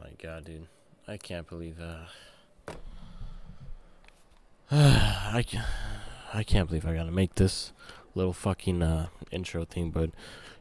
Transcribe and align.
my 0.00 0.10
god, 0.22 0.44
dude. 0.44 0.66
I 1.08 1.16
can't 1.16 1.48
believe 1.48 1.78
uh 1.80 2.06
I 4.70 5.44
can't, 5.46 5.66
I 6.34 6.42
can't 6.42 6.68
believe 6.68 6.86
I 6.86 6.94
gotta 6.94 7.12
make 7.12 7.36
this 7.36 7.72
little 8.14 8.32
fucking 8.32 8.82
uh 8.82 9.08
intro 9.30 9.64
thing, 9.64 9.90
but 9.90 10.10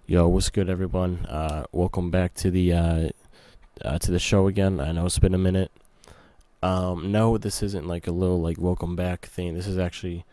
yo, 0.05 0.27
what's 0.27 0.49
good 0.49 0.69
everyone? 0.69 1.25
Uh 1.25 1.65
welcome 1.71 2.11
back 2.11 2.33
to 2.35 2.51
the 2.51 2.73
uh, 2.73 3.09
uh 3.83 3.97
to 3.99 4.11
the 4.11 4.19
show 4.19 4.47
again. 4.47 4.79
I 4.79 4.91
know 4.91 5.05
it's 5.05 5.19
been 5.19 5.33
a 5.33 5.39
minute. 5.39 5.71
Um 6.61 7.11
no, 7.11 7.37
this 7.37 7.63
isn't 7.63 7.87
like 7.87 8.07
a 8.07 8.11
little 8.11 8.41
like 8.41 8.57
welcome 8.59 8.95
back 8.95 9.25
thing. 9.25 9.53
This 9.53 9.67
is 9.67 9.77
actually 9.77 10.25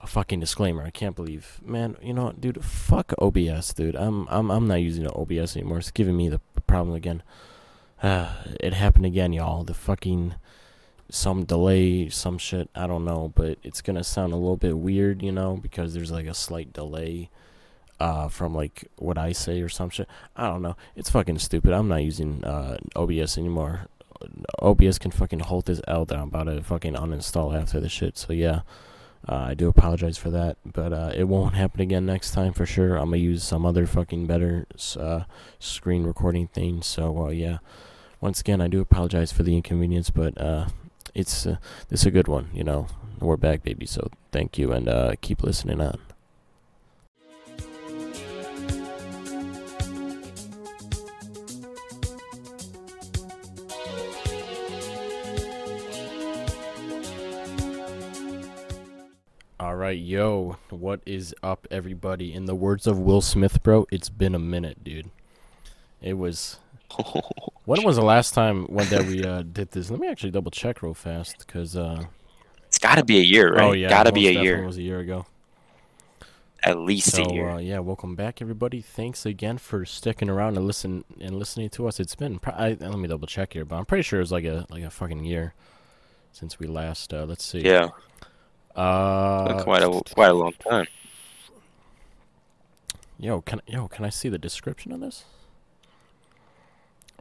a 0.00 0.06
fucking 0.06 0.40
disclaimer. 0.40 0.84
I 0.84 0.90
can't 0.90 1.16
believe, 1.16 1.60
man. 1.64 1.96
You 2.00 2.14
know, 2.14 2.32
dude. 2.38 2.64
Fuck 2.64 3.12
OBS, 3.18 3.74
dude. 3.74 3.96
I'm 3.96 4.26
I'm 4.28 4.50
I'm 4.50 4.66
not 4.68 4.76
using 4.76 5.08
OBS 5.08 5.56
anymore. 5.56 5.78
It's 5.78 5.90
giving 5.90 6.16
me 6.16 6.28
the 6.28 6.40
problem 6.66 6.94
again. 6.94 7.22
It 8.60 8.74
happened 8.74 9.06
again, 9.06 9.32
y'all. 9.32 9.64
The 9.64 9.74
fucking 9.74 10.34
some 11.10 11.44
delay, 11.44 12.08
some 12.08 12.38
shit. 12.38 12.68
I 12.74 12.86
don't 12.86 13.04
know, 13.04 13.32
but 13.34 13.58
it's 13.62 13.80
gonna 13.80 14.04
sound 14.04 14.32
a 14.32 14.36
little 14.36 14.56
bit 14.56 14.76
weird, 14.76 15.22
you 15.22 15.32
know, 15.32 15.56
because 15.56 15.94
there's 15.94 16.10
like 16.10 16.26
a 16.26 16.34
slight 16.34 16.72
delay 16.72 17.30
uh, 17.98 18.28
from 18.28 18.54
like 18.54 18.84
what 18.96 19.18
I 19.18 19.32
say 19.32 19.60
or 19.60 19.68
some 19.68 19.90
shit. 19.90 20.08
I 20.36 20.46
don't 20.48 20.62
know. 20.62 20.76
It's 20.96 21.10
fucking 21.10 21.38
stupid. 21.38 21.72
I'm 21.72 21.88
not 21.88 22.02
using 22.02 22.44
uh, 22.44 22.78
OBS 22.94 23.38
anymore. 23.38 23.86
OBS 24.60 24.98
can 24.98 25.10
fucking 25.10 25.40
hold 25.40 25.66
this 25.66 25.80
L 25.86 26.04
that 26.04 26.16
I'm 26.16 26.28
about 26.28 26.44
to 26.44 26.62
fucking 26.62 26.94
uninstall 26.94 27.60
after 27.60 27.80
the 27.80 27.88
shit. 27.88 28.18
So 28.18 28.32
yeah. 28.32 28.60
Uh, 29.28 29.48
I 29.48 29.54
do 29.54 29.68
apologize 29.68 30.16
for 30.16 30.30
that, 30.30 30.58
but 30.64 30.92
uh, 30.92 31.10
it 31.14 31.24
won't 31.24 31.54
happen 31.54 31.80
again 31.80 32.06
next 32.06 32.30
time 32.30 32.52
for 32.52 32.64
sure. 32.64 32.96
I'm 32.96 33.06
gonna 33.06 33.16
use 33.16 33.42
some 33.42 33.66
other 33.66 33.84
fucking 33.84 34.26
better 34.28 34.66
uh, 34.96 35.24
screen 35.58 36.04
recording 36.04 36.46
thing. 36.46 36.82
So 36.82 37.26
uh, 37.26 37.30
yeah, 37.30 37.58
once 38.20 38.40
again, 38.40 38.60
I 38.60 38.68
do 38.68 38.80
apologize 38.80 39.32
for 39.32 39.42
the 39.42 39.54
inconvenience, 39.54 40.10
but 40.10 40.38
uh, 40.40 40.68
it's 41.14 41.46
uh, 41.46 41.56
this 41.88 42.04
a 42.04 42.10
good 42.10 42.28
one. 42.28 42.50
You 42.52 42.64
know, 42.64 42.88
we're 43.20 43.36
back, 43.36 43.62
baby. 43.62 43.86
So 43.86 44.10
thank 44.32 44.58
you, 44.58 44.72
and 44.72 45.20
keep 45.20 45.42
listening 45.42 45.80
on. 45.80 45.98
All 59.60 59.74
right, 59.74 59.98
yo, 59.98 60.56
what 60.70 61.00
is 61.04 61.34
up, 61.42 61.66
everybody? 61.70 62.32
In 62.32 62.46
the 62.46 62.54
words 62.54 62.86
of 62.86 62.98
Will 62.98 63.20
Smith, 63.20 63.62
bro, 63.62 63.86
it's 63.90 64.08
been 64.08 64.34
a 64.34 64.38
minute, 64.38 64.82
dude. 64.82 65.10
It 66.00 66.14
was. 66.14 66.58
when 67.64 67.82
was 67.84 67.96
the 67.96 68.02
last 68.02 68.34
time 68.34 68.64
when 68.66 68.88
that 68.88 69.06
we 69.06 69.24
uh, 69.24 69.42
did 69.42 69.70
this? 69.70 69.90
Let 69.90 70.00
me 70.00 70.08
actually 70.08 70.30
double 70.30 70.50
check 70.50 70.82
real 70.82 70.94
fast, 70.94 71.46
cause 71.46 71.76
uh, 71.76 72.04
it's 72.66 72.78
got 72.78 72.96
to 72.96 73.04
be 73.04 73.18
a 73.18 73.22
year, 73.22 73.54
right? 73.54 73.62
Oh 73.62 73.72
yeah, 73.72 73.88
got 73.88 74.04
to 74.04 74.12
be 74.12 74.28
a 74.28 74.42
year. 74.42 74.64
Was 74.64 74.78
a 74.78 74.82
year 74.82 75.00
ago. 75.00 75.26
At 76.62 76.78
least 76.78 77.12
so, 77.12 77.22
a 77.24 77.32
year. 77.32 77.50
Uh, 77.50 77.58
yeah, 77.58 77.78
welcome 77.78 78.16
back, 78.16 78.42
everybody. 78.42 78.80
Thanks 78.80 79.24
again 79.24 79.58
for 79.58 79.84
sticking 79.84 80.28
around 80.28 80.56
and 80.56 80.66
listen 80.66 81.04
and 81.20 81.38
listening 81.38 81.70
to 81.70 81.86
us. 81.86 82.00
It's 82.00 82.16
been. 82.16 82.40
I, 82.44 82.76
let 82.80 82.98
me 82.98 83.06
double 83.06 83.28
check 83.28 83.52
here, 83.52 83.64
but 83.64 83.76
I'm 83.76 83.86
pretty 83.86 84.02
sure 84.02 84.18
it 84.18 84.22
was 84.22 84.32
like 84.32 84.44
a 84.44 84.66
like 84.70 84.82
a 84.82 84.90
fucking 84.90 85.24
year 85.24 85.54
since 86.32 86.58
we 86.58 86.66
last. 86.66 87.14
Uh, 87.14 87.24
let's 87.24 87.44
see. 87.44 87.60
Yeah. 87.60 87.90
Uh, 88.74 89.62
quite 89.62 89.82
a 89.82 90.02
quite 90.14 90.30
a 90.30 90.34
long 90.34 90.52
time. 90.52 90.86
Yo, 93.18 93.40
can 93.40 93.60
yo 93.66 93.88
can 93.88 94.04
I 94.04 94.10
see 94.10 94.28
the 94.28 94.38
description 94.38 94.92
of 94.92 95.00
this? 95.00 95.24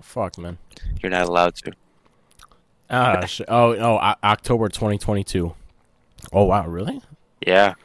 Fuck, 0.02 0.38
man. 0.38 0.58
You're 1.02 1.10
not 1.10 1.28
allowed 1.28 1.56
to. 1.56 1.72
Ah, 2.90 3.26
sh- 3.26 3.42
oh, 3.48 3.74
oh, 3.76 3.98
o- 3.98 4.16
October 4.24 4.70
2022. 4.70 5.54
Oh 6.32 6.44
wow, 6.44 6.68
really? 6.68 7.02
Yeah. 7.46 7.76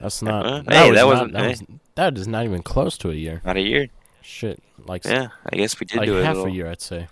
That's 0.00 0.22
not. 0.22 0.46
Uh, 0.46 0.62
that 0.62 0.72
hey, 0.72 0.90
was 0.90 0.98
that 0.98 1.06
wasn't. 1.06 1.32
Not, 1.32 1.40
that, 1.40 1.48
was, 1.48 1.62
that 1.94 2.18
is 2.18 2.28
not 2.28 2.44
even 2.44 2.62
close 2.62 2.98
to 2.98 3.10
a 3.10 3.14
year. 3.14 3.40
Not 3.44 3.56
a 3.56 3.60
year. 3.60 3.88
Shit, 4.22 4.62
like 4.86 5.04
yeah. 5.04 5.28
I 5.50 5.56
guess 5.56 5.78
we 5.78 5.86
did 5.86 5.98
like 5.98 6.06
do 6.06 6.14
half 6.14 6.36
a, 6.36 6.44
a 6.44 6.50
year, 6.50 6.68
I'd 6.68 6.80
say. 6.80 7.08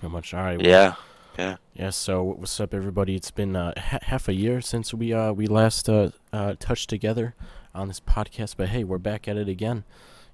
How 0.00 0.08
much? 0.08 0.34
All 0.34 0.42
right. 0.42 0.60
Yeah. 0.60 0.94
Yeah. 1.38 1.56
Yeah. 1.74 1.90
So 1.90 2.22
what's 2.22 2.58
up, 2.60 2.74
everybody? 2.74 3.14
It's 3.14 3.30
been 3.30 3.56
uh, 3.56 3.72
ha- 3.76 3.98
half 4.02 4.28
a 4.28 4.34
year 4.34 4.60
since 4.60 4.92
we 4.94 5.12
uh 5.12 5.32
we 5.32 5.46
last 5.46 5.88
uh, 5.88 6.10
uh 6.32 6.54
touched 6.58 6.90
together 6.90 7.34
on 7.74 7.88
this 7.88 8.00
podcast, 8.00 8.54
but 8.56 8.68
hey, 8.68 8.84
we're 8.84 8.98
back 8.98 9.28
at 9.28 9.36
it 9.36 9.48
again. 9.48 9.84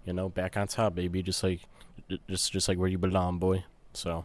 You 0.04 0.12
know, 0.12 0.28
back 0.28 0.56
on 0.56 0.68
top, 0.68 0.94
baby. 0.94 1.22
Just 1.22 1.42
like, 1.42 1.60
just 2.28 2.52
just 2.52 2.68
like 2.68 2.78
where 2.78 2.88
you 2.88 2.98
belong, 2.98 3.38
boy. 3.38 3.64
So. 3.92 4.24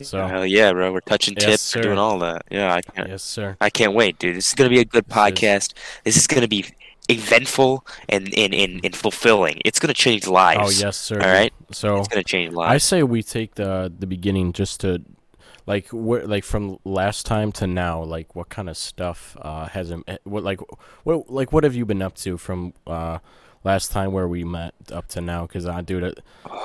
So 0.00 0.26
hell 0.26 0.44
yeah, 0.44 0.72
bro! 0.72 0.92
We're 0.92 1.00
touching 1.00 1.34
yes, 1.34 1.44
tips, 1.44 1.62
sir. 1.62 1.82
doing 1.82 1.98
all 1.98 2.18
that. 2.20 2.42
Yeah, 2.50 2.74
I 2.74 2.80
can't. 2.80 3.08
Yes, 3.08 3.22
sir. 3.22 3.56
I 3.60 3.70
can't 3.70 3.94
wait, 3.94 4.18
dude. 4.18 4.34
This 4.34 4.48
is 4.48 4.54
gonna 4.54 4.70
be 4.70 4.80
a 4.80 4.84
good 4.84 5.06
podcast. 5.06 5.74
This 6.02 6.16
is 6.16 6.26
gonna 6.26 6.48
be 6.48 6.64
eventful 7.08 7.86
and, 8.08 8.32
and, 8.36 8.54
and, 8.54 8.80
and 8.84 8.96
fulfilling. 8.96 9.60
It's 9.64 9.78
gonna 9.78 9.94
change 9.94 10.26
lives. 10.26 10.82
Oh 10.82 10.86
yes, 10.86 10.96
sir. 10.96 11.20
All 11.20 11.28
right. 11.28 11.52
So 11.70 11.98
it's 11.98 12.08
gonna 12.08 12.24
change 12.24 12.52
lives. 12.52 12.72
I 12.72 12.78
say 12.78 13.02
we 13.02 13.22
take 13.22 13.54
the 13.54 13.92
the 13.96 14.06
beginning 14.06 14.52
just 14.52 14.80
to 14.80 15.02
like 15.66 15.88
what 15.88 16.28
like 16.28 16.44
from 16.44 16.78
last 16.84 17.26
time 17.26 17.52
to 17.52 17.66
now 17.66 18.02
like 18.02 18.34
what 18.34 18.48
kind 18.48 18.68
of 18.68 18.76
stuff 18.76 19.36
uh 19.40 19.66
has 19.68 19.90
im- 19.90 20.04
eh, 20.08 20.18
what 20.24 20.42
like 20.42 20.60
what 21.04 21.30
like 21.30 21.52
what 21.52 21.64
have 21.64 21.74
you 21.74 21.84
been 21.84 22.02
up 22.02 22.16
to 22.16 22.36
from 22.36 22.72
uh 22.86 23.18
last 23.64 23.90
time 23.92 24.12
where 24.12 24.26
we 24.28 24.44
met 24.44 24.74
up 24.90 25.06
to 25.08 25.20
now 25.20 25.46
cuz 25.46 25.66
I 25.66 25.80
dude 25.82 26.02
it, 26.02 26.18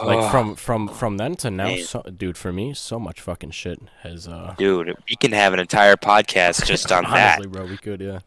like 0.04 0.20
Oh, 0.20 0.30
from 0.30 0.56
from 0.56 0.88
from 0.88 1.18
then 1.18 1.36
to 1.38 1.52
now 1.52 1.76
so, 1.78 2.02
dude 2.04 2.38
for 2.38 2.52
me 2.52 2.74
so 2.74 3.00
much 3.00 3.22
fucking 3.22 3.52
shit 3.52 3.80
has 4.04 4.28
uh 4.28 4.56
dude, 4.58 4.96
we 5.10 5.16
can 5.16 5.32
have 5.32 5.54
an 5.54 5.60
entire 5.60 5.96
podcast 5.96 6.66
just 6.66 6.92
on 6.92 7.04
that. 7.12 7.42
bro 7.52 7.66
we 7.66 7.78
could 7.78 8.02
yeah 8.02 8.20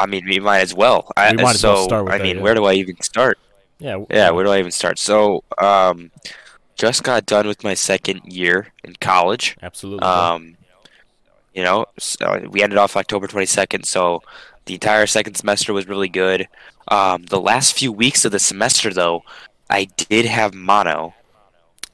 I 0.00 0.06
mean, 0.06 0.26
we 0.26 0.38
might 0.38 0.60
as 0.60 0.72
well. 0.72 1.10
I, 1.16 1.32
We 1.34 1.42
might 1.42 1.56
as 1.56 1.64
well 1.64 1.82
start 1.82 2.04
with 2.04 2.14
I 2.14 2.18
that, 2.18 2.22
mean, 2.22 2.36
yeah. 2.36 2.42
where 2.42 2.54
do 2.54 2.64
I 2.66 2.74
even 2.74 3.00
start? 3.02 3.36
yeah 3.80 3.92
w- 3.92 4.06
Yeah, 4.10 4.30
where 4.30 4.44
do 4.44 4.50
I 4.52 4.60
even 4.60 4.70
start? 4.70 4.96
So, 4.96 5.42
um, 5.60 6.12
just 6.76 7.02
got 7.02 7.26
done 7.26 7.48
with 7.48 7.64
my 7.64 7.74
second 7.74 8.20
year 8.24 8.68
in 8.84 8.94
college. 9.00 9.56
absolutely. 9.60 10.06
Um, 10.06 10.56
you 11.52 11.64
know, 11.64 11.86
so 11.98 12.46
we 12.48 12.62
ended 12.62 12.78
off 12.78 12.96
October 12.96 13.26
22nd, 13.26 13.84
so 13.86 14.22
the 14.66 14.74
entire 14.74 15.08
second 15.08 15.34
semester 15.34 15.72
was 15.72 15.88
really 15.88 16.08
good. 16.08 16.46
Um, 16.90 17.24
the 17.24 17.40
last 17.40 17.76
few 17.76 17.92
weeks 17.92 18.24
of 18.24 18.32
the 18.32 18.38
semester, 18.38 18.92
though, 18.92 19.22
I 19.68 19.84
did 19.96 20.24
have 20.24 20.54
mono, 20.54 21.14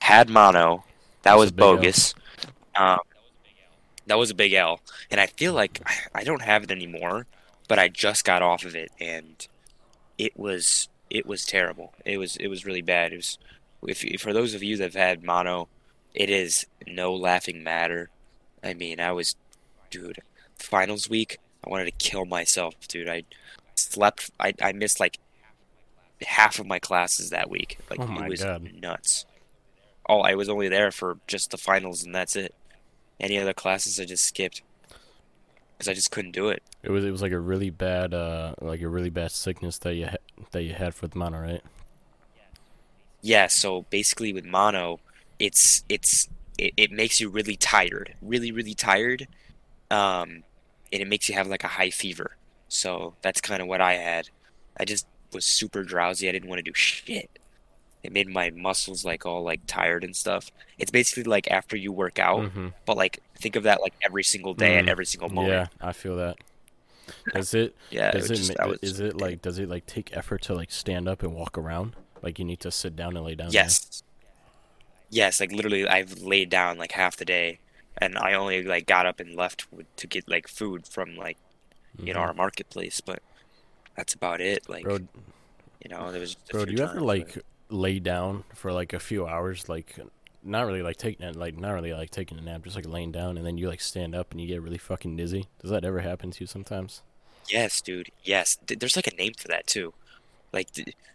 had 0.00 0.28
mono. 0.28 0.84
That 1.22 1.36
That's 1.36 1.38
was 1.38 1.50
a 1.50 1.52
big 1.52 1.74
L. 1.74 1.76
bogus. 1.76 2.14
Um, 2.76 2.98
that 4.06 4.18
was 4.18 4.30
a 4.30 4.34
big 4.34 4.52
L, 4.52 4.80
and 5.10 5.20
I 5.20 5.26
feel 5.26 5.52
like 5.54 5.80
I- 6.14 6.24
don't 6.24 6.42
have 6.42 6.62
it 6.64 6.70
anymore, 6.70 7.26
but 7.68 7.78
I 7.78 7.88
just 7.88 8.24
got 8.24 8.42
off 8.42 8.64
of 8.64 8.74
it, 8.76 8.92
and 9.00 9.46
it 10.18 10.38
was 10.38 10.88
it 11.10 11.26
was 11.26 11.44
terrible. 11.46 11.94
It 12.04 12.18
was 12.18 12.36
it 12.36 12.48
was 12.48 12.64
really 12.66 12.82
bad. 12.82 13.12
It 13.12 13.16
was 13.16 13.38
if 13.86 14.20
for 14.20 14.32
those 14.32 14.54
of 14.54 14.62
you 14.62 14.76
that 14.76 14.84
have 14.84 14.94
had 14.94 15.24
mono, 15.24 15.68
it 16.14 16.30
is 16.30 16.66
no 16.86 17.14
laughing 17.14 17.62
matter. 17.62 18.10
I 18.62 18.74
mean, 18.74 19.00
I 19.00 19.12
was, 19.12 19.36
dude, 19.90 20.20
finals 20.58 21.08
week. 21.08 21.38
I 21.66 21.70
wanted 21.70 21.84
to 21.86 21.90
kill 21.92 22.24
myself, 22.24 22.74
dude. 22.88 23.08
I 23.08 23.24
slept. 23.76 24.30
I 24.40 24.54
I 24.62 24.72
missed 24.72 25.00
like 25.00 25.18
half 26.26 26.58
of 26.58 26.66
my 26.66 26.78
classes 26.78 27.30
that 27.30 27.50
week. 27.50 27.78
Like 27.90 27.98
Oh 27.98 28.06
my 28.06 28.26
it 28.26 28.28
was 28.28 28.46
God. 28.46 28.62
nuts. 28.62 29.26
Oh, 30.08 30.20
I 30.20 30.34
was 30.34 30.48
only 30.48 30.68
there 30.68 30.90
for 30.92 31.18
just 31.28 31.50
the 31.50 31.58
finals, 31.58 32.04
and 32.04 32.14
that's 32.14 32.36
it. 32.36 32.54
Any 33.20 33.38
other 33.38 33.54
classes, 33.54 34.00
I 34.00 34.06
just 34.06 34.26
skipped 34.26 34.62
because 35.78 35.88
I 35.88 35.94
just 35.94 36.10
couldn't 36.10 36.32
do 36.32 36.48
it. 36.48 36.62
it 36.82 36.90
was 36.90 37.04
it 37.04 37.10
was 37.10 37.22
like 37.22 37.32
a 37.32 37.38
really 37.38 37.70
bad 37.70 38.14
uh 38.14 38.54
like 38.60 38.80
a 38.82 38.88
really 38.88 39.10
bad 39.10 39.32
sickness 39.32 39.78
that 39.78 39.94
you 39.94 40.06
ha- 40.06 40.16
that 40.52 40.62
you 40.62 40.72
had 40.74 40.94
for 40.94 41.06
the 41.08 41.18
mono 41.18 41.40
right 41.40 41.62
Yeah, 43.20 43.46
so 43.46 43.82
basically 43.90 44.32
with 44.32 44.44
mono, 44.44 45.00
it's 45.38 45.84
it's 45.88 46.28
it, 46.58 46.74
it 46.76 46.90
makes 46.92 47.20
you 47.20 47.28
really 47.30 47.56
tired, 47.56 48.14
really 48.20 48.52
really 48.52 48.74
tired, 48.74 49.26
um, 49.90 50.44
and 50.92 51.02
it 51.02 51.08
makes 51.08 51.28
you 51.28 51.34
have 51.36 51.48
like 51.48 51.64
a 51.64 51.68
high 51.68 51.90
fever. 51.90 52.36
So 52.74 53.14
that's 53.22 53.40
kind 53.40 53.62
of 53.62 53.68
what 53.68 53.80
I 53.80 53.94
had. 53.94 54.28
I 54.78 54.84
just 54.84 55.06
was 55.32 55.44
super 55.44 55.82
drowsy. 55.84 56.28
I 56.28 56.32
didn't 56.32 56.48
want 56.48 56.58
to 56.58 56.62
do 56.70 56.74
shit. 56.74 57.30
It 58.02 58.12
made 58.12 58.28
my 58.28 58.50
muscles 58.50 59.04
like 59.04 59.24
all 59.24 59.42
like 59.42 59.60
tired 59.66 60.04
and 60.04 60.14
stuff. 60.14 60.50
It's 60.78 60.90
basically 60.90 61.22
like 61.22 61.50
after 61.50 61.76
you 61.76 61.92
work 61.92 62.18
out, 62.18 62.40
mm-hmm. 62.42 62.68
but 62.84 62.96
like 62.96 63.20
think 63.38 63.56
of 63.56 63.62
that 63.62 63.80
like 63.80 63.94
every 64.02 64.24
single 64.24 64.54
day 64.54 64.76
and 64.76 64.88
Mm, 64.88 64.90
every 64.90 65.06
single 65.06 65.28
moment. 65.30 65.52
Yeah. 65.80 65.86
I 65.88 65.92
feel 65.92 66.16
that. 66.16 66.36
Does 67.32 67.54
it? 67.54 67.74
Yeah, 67.90 68.10
does 68.10 68.28
was 68.28 68.30
it? 68.32 68.34
just- 68.44 68.58
ma- 68.58 68.66
was- 68.66 68.78
is 68.82 69.00
it 69.00 69.16
like? 69.16 69.40
Does 69.40 69.58
it 69.58 69.68
like 69.68 69.86
take 69.86 70.14
effort 70.16 70.42
to 70.42 70.54
like 70.54 70.70
stand 70.70 71.08
up 71.08 71.22
and 71.22 71.32
walk 71.34 71.56
around? 71.56 71.94
Like 72.22 72.38
you 72.38 72.44
need 72.44 72.60
to 72.60 72.70
sit 72.70 72.96
down 72.96 73.16
and 73.16 73.24
lay 73.24 73.34
down. 73.36 73.48
there? 73.50 73.62
Yes. 73.62 74.02
Yes, 75.10 75.38
like 75.40 75.52
literally 75.52 75.86
I've 75.86 76.20
laid 76.22 76.50
down 76.50 76.76
like 76.76 76.92
half 76.92 77.16
the 77.16 77.24
day 77.24 77.60
and 77.98 78.18
I 78.18 78.32
only 78.34 78.62
like 78.64 78.86
got 78.86 79.06
up 79.06 79.20
and 79.20 79.36
left 79.36 79.66
to 79.96 80.06
get 80.06 80.28
like 80.28 80.48
food 80.48 80.86
from 80.88 81.14
like 81.16 81.38
you 81.98 82.14
know 82.14 82.20
our 82.20 82.34
marketplace, 82.34 83.00
but 83.00 83.22
that's 83.96 84.14
about 84.14 84.40
it. 84.40 84.68
Like 84.68 84.84
Bro, 84.84 85.00
you 85.82 85.90
know, 85.90 86.10
there 86.10 86.20
was 86.20 86.34
just 86.34 86.50
bro, 86.50 86.64
do 86.64 86.72
you 86.72 86.82
ever 86.82 87.00
like 87.00 87.34
but- 87.34 87.44
lay 87.70 87.98
down 87.98 88.44
for 88.54 88.72
like 88.72 88.92
a 88.92 89.00
few 89.00 89.26
hours, 89.26 89.68
like 89.68 89.98
not 90.42 90.66
really 90.66 90.82
like 90.82 90.96
taking 90.96 91.26
it, 91.26 91.36
like 91.36 91.56
not 91.56 91.72
really 91.72 91.92
like 91.92 92.10
taking 92.10 92.38
a 92.38 92.40
nap, 92.42 92.62
just 92.64 92.76
like 92.76 92.86
laying 92.86 93.12
down, 93.12 93.36
and 93.36 93.46
then 93.46 93.56
you 93.58 93.68
like 93.68 93.80
stand 93.80 94.14
up 94.14 94.32
and 94.32 94.40
you 94.40 94.46
get 94.46 94.62
really 94.62 94.78
fucking 94.78 95.16
dizzy. 95.16 95.46
Does 95.60 95.70
that 95.70 95.84
ever 95.84 96.00
happen 96.00 96.30
to 96.30 96.40
you 96.40 96.46
sometimes? 96.46 97.02
Yes, 97.48 97.80
dude. 97.80 98.10
Yes. 98.22 98.56
There's 98.66 98.96
like 98.96 99.06
a 99.06 99.14
name 99.16 99.32
for 99.36 99.48
that 99.48 99.66
too. 99.66 99.92
Like 100.52 100.68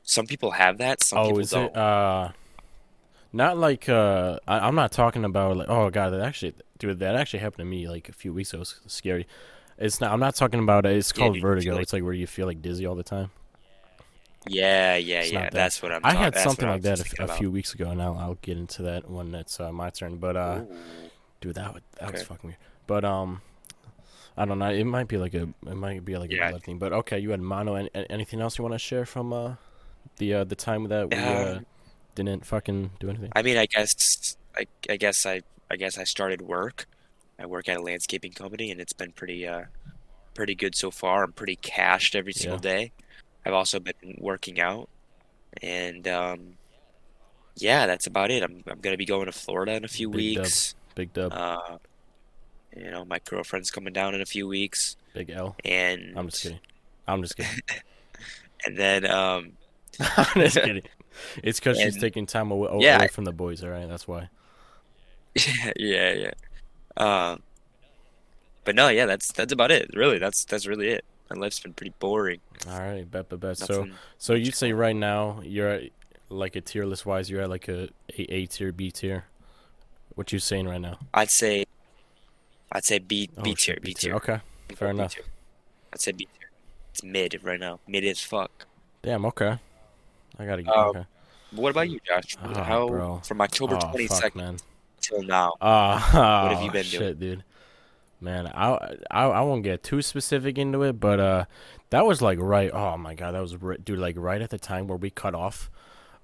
some 0.03 0.27
people 0.27 0.51
have 0.51 0.77
that, 0.79 1.03
some 1.03 1.19
oh, 1.19 1.25
people 1.25 1.39
is 1.39 1.49
don't. 1.51 1.65
it? 1.65 1.77
Uh, 1.77 2.29
not 3.31 3.57
like 3.57 3.87
uh, 3.87 4.39
I, 4.47 4.59
I'm 4.59 4.75
not 4.75 4.91
talking 4.91 5.23
about 5.23 5.57
like 5.57 5.69
oh 5.69 5.89
god, 5.89 6.09
that 6.09 6.21
actually, 6.21 6.55
dude, 6.77 6.99
that 6.99 7.15
actually 7.15 7.39
happened 7.39 7.59
to 7.59 7.65
me 7.65 7.87
like 7.87 8.09
a 8.09 8.13
few 8.13 8.33
weeks 8.33 8.51
ago. 8.51 8.57
It 8.57 8.59
was 8.59 8.81
scary. 8.87 9.27
It's 9.79 9.99
not. 10.01 10.11
I'm 10.11 10.19
not 10.19 10.35
talking 10.35 10.59
about 10.59 10.85
it. 10.85 10.95
It's 10.97 11.11
called 11.11 11.33
feel 11.35 11.41
vertigo. 11.41 11.73
like- 11.73 11.83
it's 11.83 11.93
like 11.93 12.03
where 12.03 12.13
you 12.13 12.27
feel 12.27 12.45
like 12.47 12.61
dizzy 12.61 12.85
all 12.85 12.95
the 12.95 13.03
time. 13.03 13.31
Yeah, 14.47 14.95
yeah, 14.95 15.21
It's 15.21 15.31
yeah. 15.31 15.41
that. 15.43 15.51
That's 15.51 15.81
what 15.81 15.91
I'm. 15.91 16.01
I 16.03 16.13
talk- 16.13 16.21
had 16.21 16.35
something 16.37 16.67
like 16.67 16.81
that 16.83 16.99
a, 17.19 17.23
a 17.23 17.27
few 17.27 17.51
weeks 17.51 17.73
ago, 17.73 17.89
and 17.89 18.01
I'll, 18.01 18.17
I'll 18.17 18.37
get 18.41 18.57
into 18.57 18.83
that 18.83 19.09
when 19.09 19.33
it's 19.35 19.59
uh, 19.59 19.71
my 19.71 19.89
turn. 19.89 20.17
But 20.17 20.35
uh, 20.37 20.61
Ooh. 20.63 20.77
dude, 21.41 21.55
that 21.55 21.73
would, 21.73 21.83
that 21.99 22.11
was 22.11 22.23
fucking 22.23 22.49
weird. 22.49 22.57
But 22.87 23.03
um, 23.05 23.41
I 24.37 24.45
don't 24.45 24.59
know. 24.59 24.69
It 24.69 24.85
might 24.85 25.07
be 25.07 25.17
like 25.17 25.33
a 25.33 25.43
it 25.67 25.75
might 25.75 26.03
be 26.05 26.17
like 26.17 26.31
a 26.31 26.35
Yeah. 26.35 26.49
blood 26.51 26.63
thing. 26.63 26.77
But 26.79 26.93
okay, 26.93 27.19
you 27.19 27.31
had 27.31 27.41
mono. 27.41 27.75
And 27.75 27.89
anything 28.09 28.41
else 28.41 28.57
you 28.57 28.63
want 28.63 28.73
to 28.73 28.79
share 28.79 29.05
from 29.05 29.33
uh 29.33 29.55
the 30.17 30.33
uh, 30.35 30.43
the 30.45 30.55
time 30.55 30.85
that 30.87 31.09
we 31.09 31.17
uh, 31.17 31.55
Um, 31.57 31.65
didn't 32.15 32.45
fucking 32.45 32.91
do 32.99 33.09
anything? 33.09 33.31
I 33.35 33.41
mean, 33.41 33.57
I 33.57 33.65
guess, 33.65 34.35
I, 34.57 34.65
I 34.89 34.97
guess 34.97 35.25
I, 35.25 35.41
I 35.69 35.75
guess 35.75 35.97
I 35.97 36.03
started 36.05 36.41
work. 36.41 36.87
I 37.39 37.45
work 37.45 37.69
at 37.69 37.77
a 37.77 37.81
landscaping 37.81 38.33
company, 38.33 38.71
and 38.71 38.81
it's 38.81 38.93
been 38.93 39.11
pretty, 39.11 39.47
uh, 39.47 39.63
pretty 40.33 40.55
good 40.55 40.75
so 40.75 40.91
far. 40.91 41.23
I'm 41.23 41.31
pretty 41.31 41.55
cashed 41.57 42.15
every 42.15 42.33
single 42.33 42.59
day. 42.59 42.91
I've 43.45 43.53
also 43.53 43.79
been 43.79 43.93
working 44.17 44.59
out, 44.59 44.89
and 45.61 46.07
um, 46.07 46.39
yeah, 47.55 47.85
that's 47.87 48.07
about 48.07 48.31
it. 48.31 48.43
I'm, 48.43 48.63
I'm 48.67 48.79
gonna 48.79 48.97
be 48.97 49.05
going 49.05 49.25
to 49.27 49.31
Florida 49.31 49.73
in 49.73 49.85
a 49.85 49.87
few 49.87 50.09
Big 50.09 50.35
dub. 50.35 50.43
weeks. 50.43 50.75
Big 50.95 51.13
dub, 51.13 51.31
Uh, 51.33 51.77
you 52.75 52.91
know, 52.91 53.05
my 53.05 53.19
girlfriend's 53.25 53.71
coming 53.71 53.93
down 53.93 54.13
in 54.15 54.21
a 54.21 54.25
few 54.25 54.47
weeks, 54.47 54.97
big 55.13 55.29
L. 55.29 55.55
and 55.63 56.13
I'm 56.17 56.29
just 56.29 56.43
kidding. 56.43 56.59
I'm 57.07 57.21
just 57.21 57.37
kidding. 57.37 57.59
and 58.65 58.77
then 58.77 59.05
um, 59.05 59.53
I'm 59.99 60.41
just 60.41 60.55
kidding. 60.63 60.83
It's 61.43 61.59
because 61.59 61.79
she's 61.79 61.97
taking 61.97 62.25
time 62.25 62.51
away, 62.51 62.69
Yeah, 62.79 62.97
away 62.97 63.07
from 63.07 63.23
the 63.25 63.31
boys. 63.31 63.63
All 63.63 63.69
right, 63.69 63.87
that's 63.87 64.07
why. 64.07 64.29
Yeah, 65.35 65.71
yeah, 65.77 66.13
yeah. 66.13 66.31
Um, 66.99 67.41
but 68.65 68.75
no, 68.75 68.89
yeah, 68.89 69.05
that's 69.05 69.31
that's 69.31 69.53
about 69.53 69.71
it. 69.71 69.89
Really, 69.95 70.19
that's 70.19 70.45
that's 70.45 70.67
really 70.67 70.89
it. 70.89 71.05
My 71.29 71.39
life's 71.39 71.59
been 71.59 71.73
pretty 71.73 71.93
boring. 71.99 72.39
All 72.67 72.79
right, 72.79 73.09
bet, 73.09 73.29
bet, 73.29 73.39
bet. 73.39 73.57
So, 73.57 73.87
so 74.17 74.33
you'd 74.33 74.55
say 74.55 74.73
right 74.73 74.95
now 74.95 75.41
you're 75.43 75.69
at, 75.69 75.83
like 76.29 76.55
a 76.55 76.61
tier 76.61 76.85
list 76.85 77.05
wise, 77.05 77.29
you're 77.29 77.41
at 77.41 77.49
like 77.49 77.67
a 77.67 77.83
A, 78.17 78.21
a 78.33 78.45
tier, 78.47 78.71
B 78.71 78.91
tier. 78.91 79.25
What 80.15 80.33
you 80.33 80.39
saying 80.39 80.67
right 80.67 80.81
now? 80.81 80.97
I'd 81.13 81.29
say, 81.29 81.65
I'd 82.71 82.83
say 82.83 82.99
B 82.99 83.29
Oh, 83.37 83.43
B 83.43 83.55
tier, 83.55 83.77
B 83.81 83.93
tier. 83.93 84.15
Okay, 84.15 84.39
fair 84.75 84.89
B 84.89 84.99
enough. 84.99 85.15
I'd 85.93 86.01
say 86.01 86.11
B 86.11 86.27
tier. 86.39 86.49
It's 86.91 87.03
mid 87.03 87.39
right 87.43 87.59
now, 87.59 87.79
mid 87.87 88.03
as 88.03 88.19
fuck. 88.21 88.65
Damn. 89.03 89.25
Okay. 89.25 89.57
I 90.37 90.45
gotta 90.45 90.63
get. 90.63 90.75
Um, 90.75 90.87
okay. 90.89 91.05
What 91.51 91.69
about 91.69 91.89
you, 91.89 91.99
Josh? 92.05 92.35
Ah, 92.43 92.63
How 92.63 92.87
bro. 92.87 93.21
from 93.23 93.41
October 93.41 93.77
Oh, 93.81 93.89
twenty 93.89 94.07
fuck, 94.07 94.21
second 94.21 94.61
man. 95.11 95.21
till 95.21 95.27
now? 95.27 95.53
Ah, 95.61 96.09
What 96.39 96.51
have 96.51 96.61
you 96.61 96.71
been 96.71 96.83
shit, 96.83 97.19
doing? 97.19 97.19
dude? 97.19 97.43
Man, 98.21 98.47
I, 98.47 98.97
I 99.11 99.23
I 99.25 99.41
won't 99.41 99.63
get 99.63 99.83
too 99.83 100.01
specific 100.01 100.57
into 100.57 100.83
it, 100.83 100.99
but 100.99 101.19
uh, 101.19 101.45
that 101.89 102.05
was 102.05 102.21
like 102.21 102.37
right. 102.41 102.69
Oh 102.73 102.97
my 102.97 103.15
god, 103.15 103.33
that 103.33 103.39
was 103.41 103.55
dude, 103.83 103.99
like 103.99 104.15
right 104.17 104.41
at 104.41 104.49
the 104.49 104.59
time 104.59 104.87
where 104.87 104.97
we 104.97 105.09
cut 105.09 105.33
off. 105.35 105.71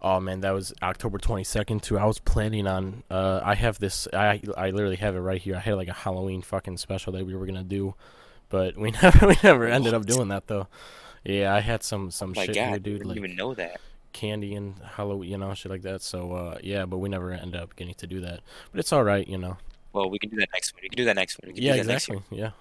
Oh 0.02 0.20
man, 0.20 0.42
that 0.42 0.52
was 0.52 0.74
October 0.84 1.18
twenty 1.20 1.46
second 1.46 1.84
too. 1.84 1.98
I 1.98 2.06
was 2.06 2.20
planning 2.20 2.68
on. 2.68 3.04
Uh, 3.10 3.40
I 3.44 3.56
have 3.56 3.80
this. 3.80 4.08
I 4.14 4.42
I 4.58 4.72
literally 4.72 4.98
have 4.98 5.16
it 5.16 5.20
right 5.22 5.42
here. 5.42 5.56
I 5.56 5.60
had 5.60 5.76
like 5.76 5.88
a 5.88 5.94
Halloween 5.94 6.42
fucking 6.42 6.78
special 6.78 7.14
that 7.14 7.26
we 7.26 7.34
were 7.36 7.46
gonna 7.46 7.64
do, 7.64 7.96
but 8.50 8.78
we 8.78 8.92
never 9.04 9.28
we 9.28 9.38
never 9.44 9.66
ended 9.68 9.94
up 9.94 10.06
doing 10.06 10.28
that 10.30 10.48
though. 10.48 10.68
Yeah, 11.24 11.56
I 11.56 11.62
had 11.62 11.82
some 11.82 12.12
some 12.12 12.34
Oh 12.38 12.46
shit 12.46 12.56
God, 12.56 12.68
here, 12.68 12.76
I 12.76 12.80
dude. 12.80 13.04
didn't 13.04 13.08
Like 13.08 13.18
even 13.18 13.36
know 13.38 13.54
that. 13.54 13.80
Candy 14.16 14.56
and 14.56 14.76
Halloween, 14.96 15.30
you 15.32 15.38
know, 15.38 15.54
shit 15.54 15.72
like 15.72 15.82
that. 15.84 16.02
So 16.02 16.32
uh, 16.34 16.58
yeah, 16.64 16.86
but 16.86 16.98
we 16.98 17.10
never 17.10 17.32
end 17.32 17.56
up 17.56 17.76
getting 17.76 17.94
to 17.96 18.08
do 18.08 18.22
that. 18.22 18.40
But 18.72 18.80
it's 18.80 18.92
all 18.94 19.04
right, 19.04 19.28
you 19.28 19.38
know. 19.38 19.58
Well, 19.94 20.10
we 20.10 20.18
can 20.20 20.30
do 20.30 20.38
that 20.38 20.50
next 20.54 20.74
one. 20.74 20.82
We 20.84 20.90
can 20.90 20.98
do 20.98 21.06
that 21.06 21.16
next 21.16 21.38
one. 21.42 21.48
We 21.50 21.54
can 21.56 21.64
Yeah, 21.64 21.74
do 21.78 21.84
that 21.84 21.88
next 21.94 22.08
exactly. 22.10 22.38
year. 22.38 22.46
Yeah. 22.48 22.52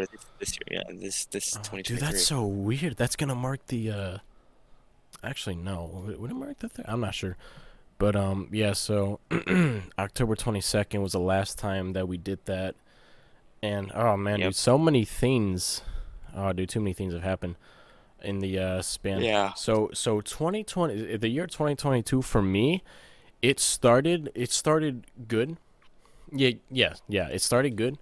Or 0.00 0.06
this, 0.06 0.20
this 0.40 0.58
year. 0.58 0.82
Yeah, 0.82 0.92
this 1.00 1.24
this 1.26 1.56
Oh, 1.72 1.80
dude, 1.82 2.00
that's 2.00 2.24
so 2.26 2.46
weird. 2.46 2.96
That's 2.96 3.16
gonna 3.16 3.34
mark 3.34 3.66
the. 3.68 3.90
uh 3.90 4.18
Actually, 5.22 5.54
no. 5.56 6.04
Would, 6.18 6.30
it 6.30 6.34
mark 6.34 6.58
the 6.58 6.68
thing? 6.68 6.84
I'm 6.88 7.00
not 7.00 7.14
sure. 7.14 7.36
But 7.98 8.16
um, 8.16 8.48
yeah. 8.50 8.72
So 8.72 9.20
October 9.98 10.34
22nd 10.34 11.00
was 11.02 11.12
the 11.12 11.20
last 11.20 11.58
time 11.58 11.92
that 11.92 12.08
we 12.08 12.16
did 12.16 12.40
that, 12.46 12.74
and 13.62 13.92
oh 13.94 14.16
man, 14.16 14.40
Yep. 14.40 14.48
dude, 14.48 14.56
so 14.56 14.78
many 14.78 15.04
things. 15.04 15.82
Oh, 16.34 16.52
dude, 16.52 16.68
too 16.70 16.80
many 16.80 16.94
things 16.94 17.12
have 17.12 17.22
happened 17.22 17.56
in 18.22 18.38
the 18.40 18.58
uh 18.58 18.82
span. 18.82 19.22
Yeah. 19.22 19.52
So 19.54 19.90
so 19.92 20.20
2020, 20.20 21.16
the 21.16 21.28
year 21.28 21.46
2022 21.46 22.22
for 22.22 22.42
me, 22.42 22.82
it 23.40 23.58
started. 23.60 24.30
It 24.34 24.50
started 24.50 25.06
good. 25.28 25.56
Yeah, 26.30 26.52
yeah, 26.70 26.94
yeah. 27.08 27.28
It 27.28 27.42
started 27.42 27.76
good, 27.76 27.98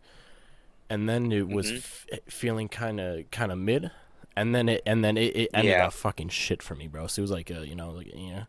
and 0.88 1.08
then 1.08 1.32
it 1.32 1.48
was 1.48 1.72
Mhm. 1.72 1.76
f- 1.78 2.06
feeling 2.28 2.68
kind 2.68 3.00
of 3.00 3.28
kind 3.30 3.50
of 3.50 3.58
mid, 3.58 3.90
and 4.36 4.54
then 4.54 4.68
it 4.68 4.82
and 4.86 5.02
then 5.04 5.16
it, 5.16 5.34
it 5.36 5.50
ended 5.52 5.72
Yeah. 5.72 5.86
up 5.86 5.92
fucking 5.92 6.28
shit 6.28 6.62
for 6.62 6.74
me, 6.74 6.86
bro. 6.86 7.06
So 7.08 7.20
it 7.20 7.24
was 7.24 7.30
like 7.32 7.50
a 7.50 7.66
you 7.66 7.74
know 7.74 7.90
like 7.90 8.12
yeah, 8.14 8.44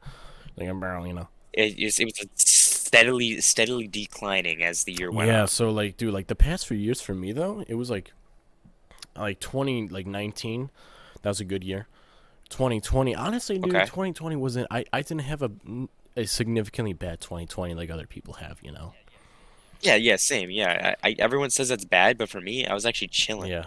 like 0.57 0.67
a 0.69 0.73
barrel, 0.75 1.07
you 1.07 1.13
know. 1.13 1.29
It, 1.53 1.79
it 1.79 1.85
was 1.85 1.99
it 1.99 2.05
was 2.05 2.27
steadily 2.35 3.41
steadily 3.41 3.87
declining 3.87 4.61
as 4.63 4.83
the 4.83 4.93
year 4.93 5.11
went 5.11 5.29
Yeah. 5.29 5.41
on. 5.41 5.47
So 5.47 5.71
like, 5.71 5.97
dude, 5.97 6.13
like 6.13 6.27
the 6.27 6.35
past 6.35 6.67
few 6.67 6.77
years 6.77 7.01
for 7.01 7.13
me 7.15 7.31
though, 7.31 7.63
it 7.67 7.75
was 7.75 7.89
like, 7.89 8.11
like 9.15 9.39
twenty 9.39 9.87
like 9.87 10.05
nineteen, 10.05 10.69
that 11.21 11.29
was 11.29 11.39
a 11.39 11.45
good 11.45 11.63
year. 11.63 11.87
Twenty 12.49 12.81
twenty, 12.81 13.15
honestly, 13.15 13.57
dude, 13.59 13.75
Okay. 13.75 13.85
twenty 13.85 14.13
twenty 14.13 14.35
wasn't. 14.35 14.67
I 14.69 14.85
I 14.91 15.01
didn't 15.01 15.21
have 15.21 15.41
a 15.41 15.51
a 16.17 16.25
significantly 16.25 16.93
bad 16.93 17.21
twenty 17.21 17.45
twenty 17.45 17.73
like 17.73 17.89
other 17.89 18.05
people 18.07 18.35
have, 18.35 18.59
you 18.61 18.71
know. 18.71 18.93
Yeah, 19.81 19.95
yeah, 19.95 20.17
same. 20.17 20.51
Yeah, 20.51 20.93
I, 21.03 21.09
I, 21.09 21.15
everyone 21.17 21.49
says 21.49 21.69
that's 21.69 21.85
bad, 21.85 22.17
but 22.17 22.29
for 22.29 22.39
me, 22.39 22.67
I 22.67 22.73
was 22.73 22.85
actually 22.85 23.07
chilling. 23.07 23.49
Yeah. 23.49 23.65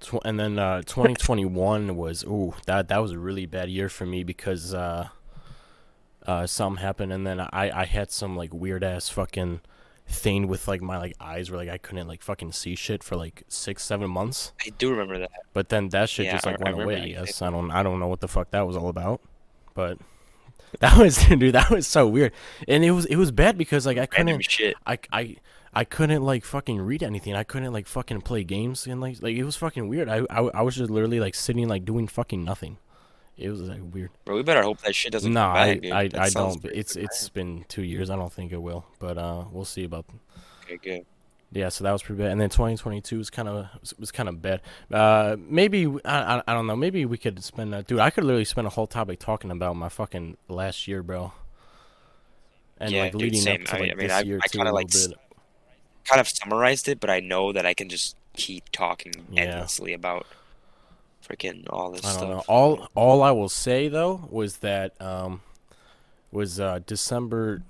Tw- 0.00 0.18
and 0.24 0.40
then 0.40 0.58
uh, 0.58 0.82
2021 0.82 1.94
was 1.96 2.24
ooh 2.24 2.54
that 2.66 2.88
that 2.88 2.98
was 2.98 3.12
a 3.12 3.18
really 3.18 3.46
bad 3.46 3.68
year 3.70 3.88
for 3.88 4.04
me 4.04 4.24
because 4.24 4.74
uh, 4.74 5.08
uh, 6.26 6.46
something 6.46 6.82
happened 6.82 7.12
and 7.12 7.24
then 7.26 7.38
I 7.40 7.70
I 7.82 7.84
had 7.84 8.10
some 8.10 8.36
like 8.36 8.52
weird 8.52 8.82
ass 8.82 9.08
fucking 9.08 9.60
thing 10.12 10.46
with 10.46 10.68
like 10.68 10.80
my 10.82 10.98
like 10.98 11.14
eyes 11.20 11.50
where 11.50 11.58
like 11.58 11.68
I 11.68 11.78
couldn't 11.78 12.06
like 12.06 12.22
fucking 12.22 12.52
see 12.52 12.74
shit 12.76 13.02
for 13.02 13.16
like 13.16 13.42
six 13.48 13.82
seven 13.84 14.10
months. 14.10 14.52
I 14.64 14.70
do 14.70 14.90
remember 14.90 15.18
that. 15.18 15.30
But 15.52 15.68
then 15.70 15.88
that 15.90 16.08
shit 16.08 16.26
Yeah, 16.26 16.32
just 16.32 16.46
like 16.46 16.60
I- 16.60 16.70
went 16.72 16.82
away. 16.82 17.16
I 17.16 17.24
guess 17.24 17.42
I 17.42 17.50
don't 17.50 17.70
I 17.70 17.82
don't 17.82 17.98
know 17.98 18.08
what 18.08 18.20
the 18.20 18.28
fuck 18.28 18.50
that 18.52 18.66
was 18.66 18.76
all 18.76 18.88
about, 18.88 19.20
but 19.74 19.98
that 20.80 20.96
was 20.96 21.16
dude 21.28 21.54
that 21.54 21.70
was 21.70 21.86
so 21.86 22.06
weird 22.06 22.32
and 22.68 22.84
it 22.84 22.92
was 22.92 23.04
it 23.06 23.16
was 23.16 23.30
bad 23.30 23.58
because 23.58 23.86
like 23.86 23.98
I 23.98 24.06
couldn't 24.06 24.40
shit. 24.48 24.74
I, 24.86 24.98
I 25.12 25.36
I 25.74 25.84
couldn't 25.84 26.22
like 26.22 26.44
fucking 26.44 26.80
read 26.80 27.02
anything. 27.02 27.34
I 27.34 27.44
couldn't 27.44 27.72
like 27.72 27.86
fucking 27.86 28.20
play 28.20 28.44
games 28.44 28.86
and 28.86 29.00
like 29.00 29.22
like 29.22 29.34
it 29.36 29.44
was 29.44 29.56
fucking 29.56 29.88
weird. 29.88 30.08
I 30.08 30.18
I, 30.30 30.40
I 30.54 30.62
was 30.62 30.76
just 30.76 30.90
literally 30.90 31.20
like 31.20 31.34
sitting 31.34 31.66
like 31.68 31.84
doing 31.84 32.06
fucking 32.06 32.44
nothing. 32.44 32.76
It 33.38 33.48
was 33.48 33.60
like 33.62 33.80
weird. 33.92 34.10
Bro, 34.24 34.36
we 34.36 34.42
better 34.42 34.62
hope 34.62 34.80
that 34.82 34.94
shit 34.94 35.10
doesn't 35.12 35.32
No, 35.32 35.46
I 35.46 35.78
back. 35.78 35.92
I, 35.92 36.24
I 36.24 36.28
don't. 36.30 36.62
It's 36.66 36.94
bad. 36.94 37.04
it's 37.04 37.28
been 37.30 37.64
two 37.68 37.82
years. 37.82 38.10
I 38.10 38.16
don't 38.16 38.32
think 38.32 38.52
it 38.52 38.60
will, 38.62 38.84
but 38.98 39.16
uh, 39.18 39.44
we'll 39.50 39.64
see 39.64 39.84
about. 39.84 40.04
okay, 40.64 40.76
good. 40.76 41.06
Yeah, 41.54 41.68
so 41.68 41.84
that 41.84 41.92
was 41.92 42.02
pretty 42.02 42.22
bad. 42.22 42.30
And 42.32 42.40
then 42.40 42.48
2022 42.48 43.18
was 43.18 43.28
kind 43.30 43.46
of 43.48 43.66
was, 43.80 43.94
was 43.98 44.10
kind 44.12 44.28
of 44.28 44.40
bad. 44.40 44.60
Uh, 44.90 45.36
maybe 45.38 45.86
I, 46.04 46.36
I 46.38 46.42
I 46.46 46.52
don't 46.54 46.66
know. 46.66 46.76
Maybe 46.76 47.04
we 47.04 47.18
could 47.18 47.42
spend. 47.44 47.74
A, 47.74 47.82
dude, 47.82 47.98
I 48.00 48.10
could 48.10 48.24
literally 48.24 48.44
spend 48.44 48.66
a 48.66 48.70
whole 48.70 48.86
topic 48.86 49.18
talking 49.18 49.50
about 49.50 49.76
my 49.76 49.88
fucking 49.88 50.36
last 50.48 50.86
year, 50.88 51.02
bro. 51.02 51.32
And 52.78 52.90
Yeah, 52.90 53.02
like 53.02 53.12
dude, 53.12 53.20
leading 53.22 53.40
same. 53.40 53.60
up 53.62 53.66
to 53.68 53.76
I- 53.76 53.80
like 53.80 53.90
I 53.92 53.94
mean, 53.94 54.06
this 54.08 54.12
I- 54.16 54.20
year 54.22 54.40
I 54.42 54.46
too, 54.46 54.58
kinda, 54.58 54.70
a 54.70 54.72
like, 54.72 54.92
little 54.92 55.10
bit. 55.10 55.18
Kind 56.04 56.20
of 56.20 56.28
summarized 56.28 56.88
it, 56.88 57.00
but 57.00 57.10
I 57.10 57.20
know 57.20 57.52
that 57.52 57.64
I 57.64 57.74
can 57.74 57.88
just 57.88 58.16
keep 58.34 58.68
talking 58.70 59.12
Yeah. 59.30 59.42
endlessly 59.42 59.92
about 59.92 60.26
freaking 61.26 61.64
all 61.70 61.90
this 61.92 62.04
I 62.04 62.08
don't 62.12 62.16
stuff. 62.18 62.28
know. 62.28 62.44
All 62.48 62.88
all 62.94 63.22
I 63.22 63.30
will 63.30 63.48
say 63.48 63.88
though 63.88 64.26
was 64.30 64.58
that 64.58 65.00
um 65.00 65.40
was 66.30 66.58
uh 66.60 66.80
December 66.86 67.62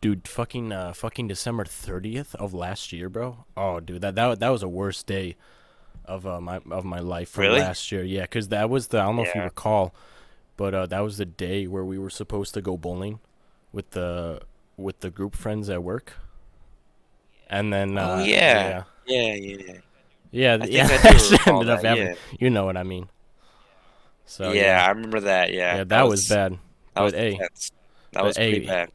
dude 0.00 0.26
fucking 0.28 0.72
uh 0.72 0.92
fucking 0.92 1.28
December 1.28 1.64
30th 1.64 2.34
of 2.36 2.54
last 2.54 2.92
year, 2.92 3.08
bro. 3.08 3.44
Oh, 3.56 3.80
dude, 3.80 4.00
that 4.02 4.14
that 4.14 4.40
that 4.40 4.48
was 4.48 4.62
a 4.62 4.68
worst 4.68 5.06
day 5.06 5.36
of 6.04 6.26
uh, 6.26 6.40
my 6.40 6.60
of 6.70 6.84
my 6.84 7.00
life 7.00 7.30
from 7.30 7.42
Really? 7.44 7.60
last 7.60 7.90
year. 7.92 8.02
Yeah, 8.04 8.26
cuz 8.26 8.48
that 8.48 8.70
was 8.70 8.88
the 8.88 8.98
I 9.00 9.04
don't 9.06 9.16
know 9.16 9.22
if 9.22 9.34
you 9.34 9.42
recall, 9.42 9.94
but 10.56 10.74
uh 10.74 10.86
that 10.86 11.00
was 11.00 11.18
the 11.18 11.24
day 11.26 11.66
where 11.66 11.84
we 11.84 11.98
were 11.98 12.10
supposed 12.10 12.54
to 12.54 12.62
go 12.62 12.76
bowling 12.76 13.20
with 13.72 13.90
the 13.90 14.40
with 14.76 15.00
the 15.00 15.10
group 15.10 15.34
friends 15.34 15.68
at 15.70 15.82
work. 15.82 16.14
And 17.48 17.72
then 17.72 17.98
uh 17.98 18.18
Oh, 18.20 18.24
yeah. 18.24 18.68
yeah. 18.68 18.84
Yeah, 19.06 19.34
yeah, 19.34 19.56
yeah. 19.68 19.80
Yeah, 20.30 20.56
yeah, 20.64 20.86
that 20.88 21.42
ended 21.46 21.68
up 21.68 21.82
that, 21.82 21.84
happening. 21.98 22.16
You 22.38 22.50
know 22.50 22.64
what 22.64 22.76
I 22.76 22.82
mean. 22.82 23.08
So 24.24 24.52
yeah, 24.52 24.84
I 24.84 24.90
remember 24.90 25.20
that. 25.20 25.52
Yeah, 25.52 25.76
yeah, 25.76 25.84
that, 25.84 26.02
was, 26.08 26.28
bad. 26.28 26.58
That 26.94 27.02
was 27.02 27.12
intense. 27.14 27.70
That 28.12 28.20
but 28.20 28.24
was 28.24 28.36
pretty 28.36 28.60
hey- 28.60 28.66
bad. 28.66 28.90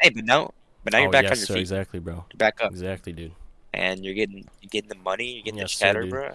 Hey, 0.00 0.10
but 0.10 0.24
now, 0.24 0.52
But 0.84 0.92
now 0.94 0.98
you're 1.00 1.08
oh, 1.08 1.12
back 1.12 1.24
yes, 1.24 1.32
on 1.32 1.38
your 1.38 1.46
sir, 1.46 1.54
feet. 1.54 1.60
exactly, 1.60 2.00
bro. 2.00 2.14
You're 2.32 2.38
back 2.38 2.60
up, 2.62 2.70
Exactly, 2.72 3.12
dude. 3.12 3.32
and 3.72 4.04
you're 4.04 4.14
getting 4.14 4.44
you're 4.60 4.68
getting 4.70 4.88
the 4.88 4.96
money. 4.96 5.34
You're 5.34 5.42
getting 5.44 5.60
Yes, 5.60 5.78
the 5.78 5.84
cheddar, 5.84 6.06
bro. 6.06 6.34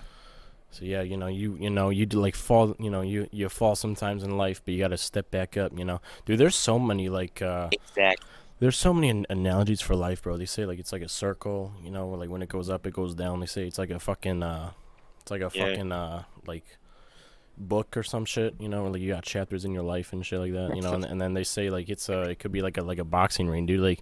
So 0.71 0.85
yeah, 0.85 1.01
you 1.01 1.17
know, 1.17 1.27
you 1.27 1.57
you 1.59 1.69
know, 1.69 1.89
you 1.89 2.05
do 2.05 2.19
like 2.19 2.35
fall, 2.35 2.75
you 2.79 2.89
know, 2.89 3.01
you 3.01 3.27
you 3.31 3.49
fall 3.49 3.75
sometimes 3.75 4.23
in 4.23 4.37
life, 4.37 4.61
but 4.63 4.73
you 4.73 4.79
got 4.79 4.89
to 4.89 4.97
step 4.97 5.31
back 5.31 5.57
up, 5.57 5.77
you 5.77 5.85
know. 5.85 6.01
Dude, 6.25 6.39
there's 6.39 6.55
so 6.55 6.77
many 6.79 7.09
like 7.09 7.41
uh 7.41 7.69
Exactly. 7.71 8.27
There's 8.59 8.77
so 8.77 8.93
many 8.93 9.09
an- 9.09 9.25
analogies 9.29 9.81
for 9.81 9.95
life, 9.95 10.23
bro. 10.23 10.37
They 10.37 10.45
say 10.45 10.65
like 10.65 10.79
it's 10.79 10.91
like 10.91 11.01
a 11.01 11.09
circle, 11.09 11.73
you 11.83 11.91
know, 11.91 12.09
like 12.09 12.29
when 12.29 12.41
it 12.41 12.49
goes 12.49 12.69
up, 12.69 12.85
it 12.87 12.93
goes 12.93 13.13
down. 13.15 13.39
They 13.39 13.45
say 13.45 13.67
it's 13.67 13.77
like 13.77 13.89
a 13.91 13.99
fucking 13.99 14.41
uh 14.43 14.71
it's 15.21 15.31
like 15.31 15.41
a 15.41 15.51
Yeah. 15.53 15.65
fucking 15.69 15.91
uh 15.91 16.23
like 16.45 16.65
book 17.57 17.97
or 17.97 18.03
some 18.03 18.25
shit, 18.25 18.55
you 18.59 18.69
know, 18.69 18.85
like 18.87 19.01
you 19.01 19.09
got 19.11 19.23
chapters 19.23 19.65
in 19.65 19.71
your 19.71 19.83
life 19.83 20.13
and 20.13 20.25
shit 20.25 20.39
like 20.39 20.53
that, 20.53 20.75
you 20.75 20.81
know, 20.81 20.93
and, 20.93 21.05
and 21.05 21.19
then 21.19 21.33
they 21.33 21.43
say 21.43 21.69
like 21.69 21.89
it's 21.89 22.07
a 22.09 22.21
it 22.29 22.39
could 22.39 22.51
be 22.51 22.61
like 22.61 22.77
a 22.77 22.81
like 22.81 22.99
a 22.99 23.03
boxing 23.03 23.47
ring, 23.49 23.65
dude, 23.65 23.79
like 23.81 24.01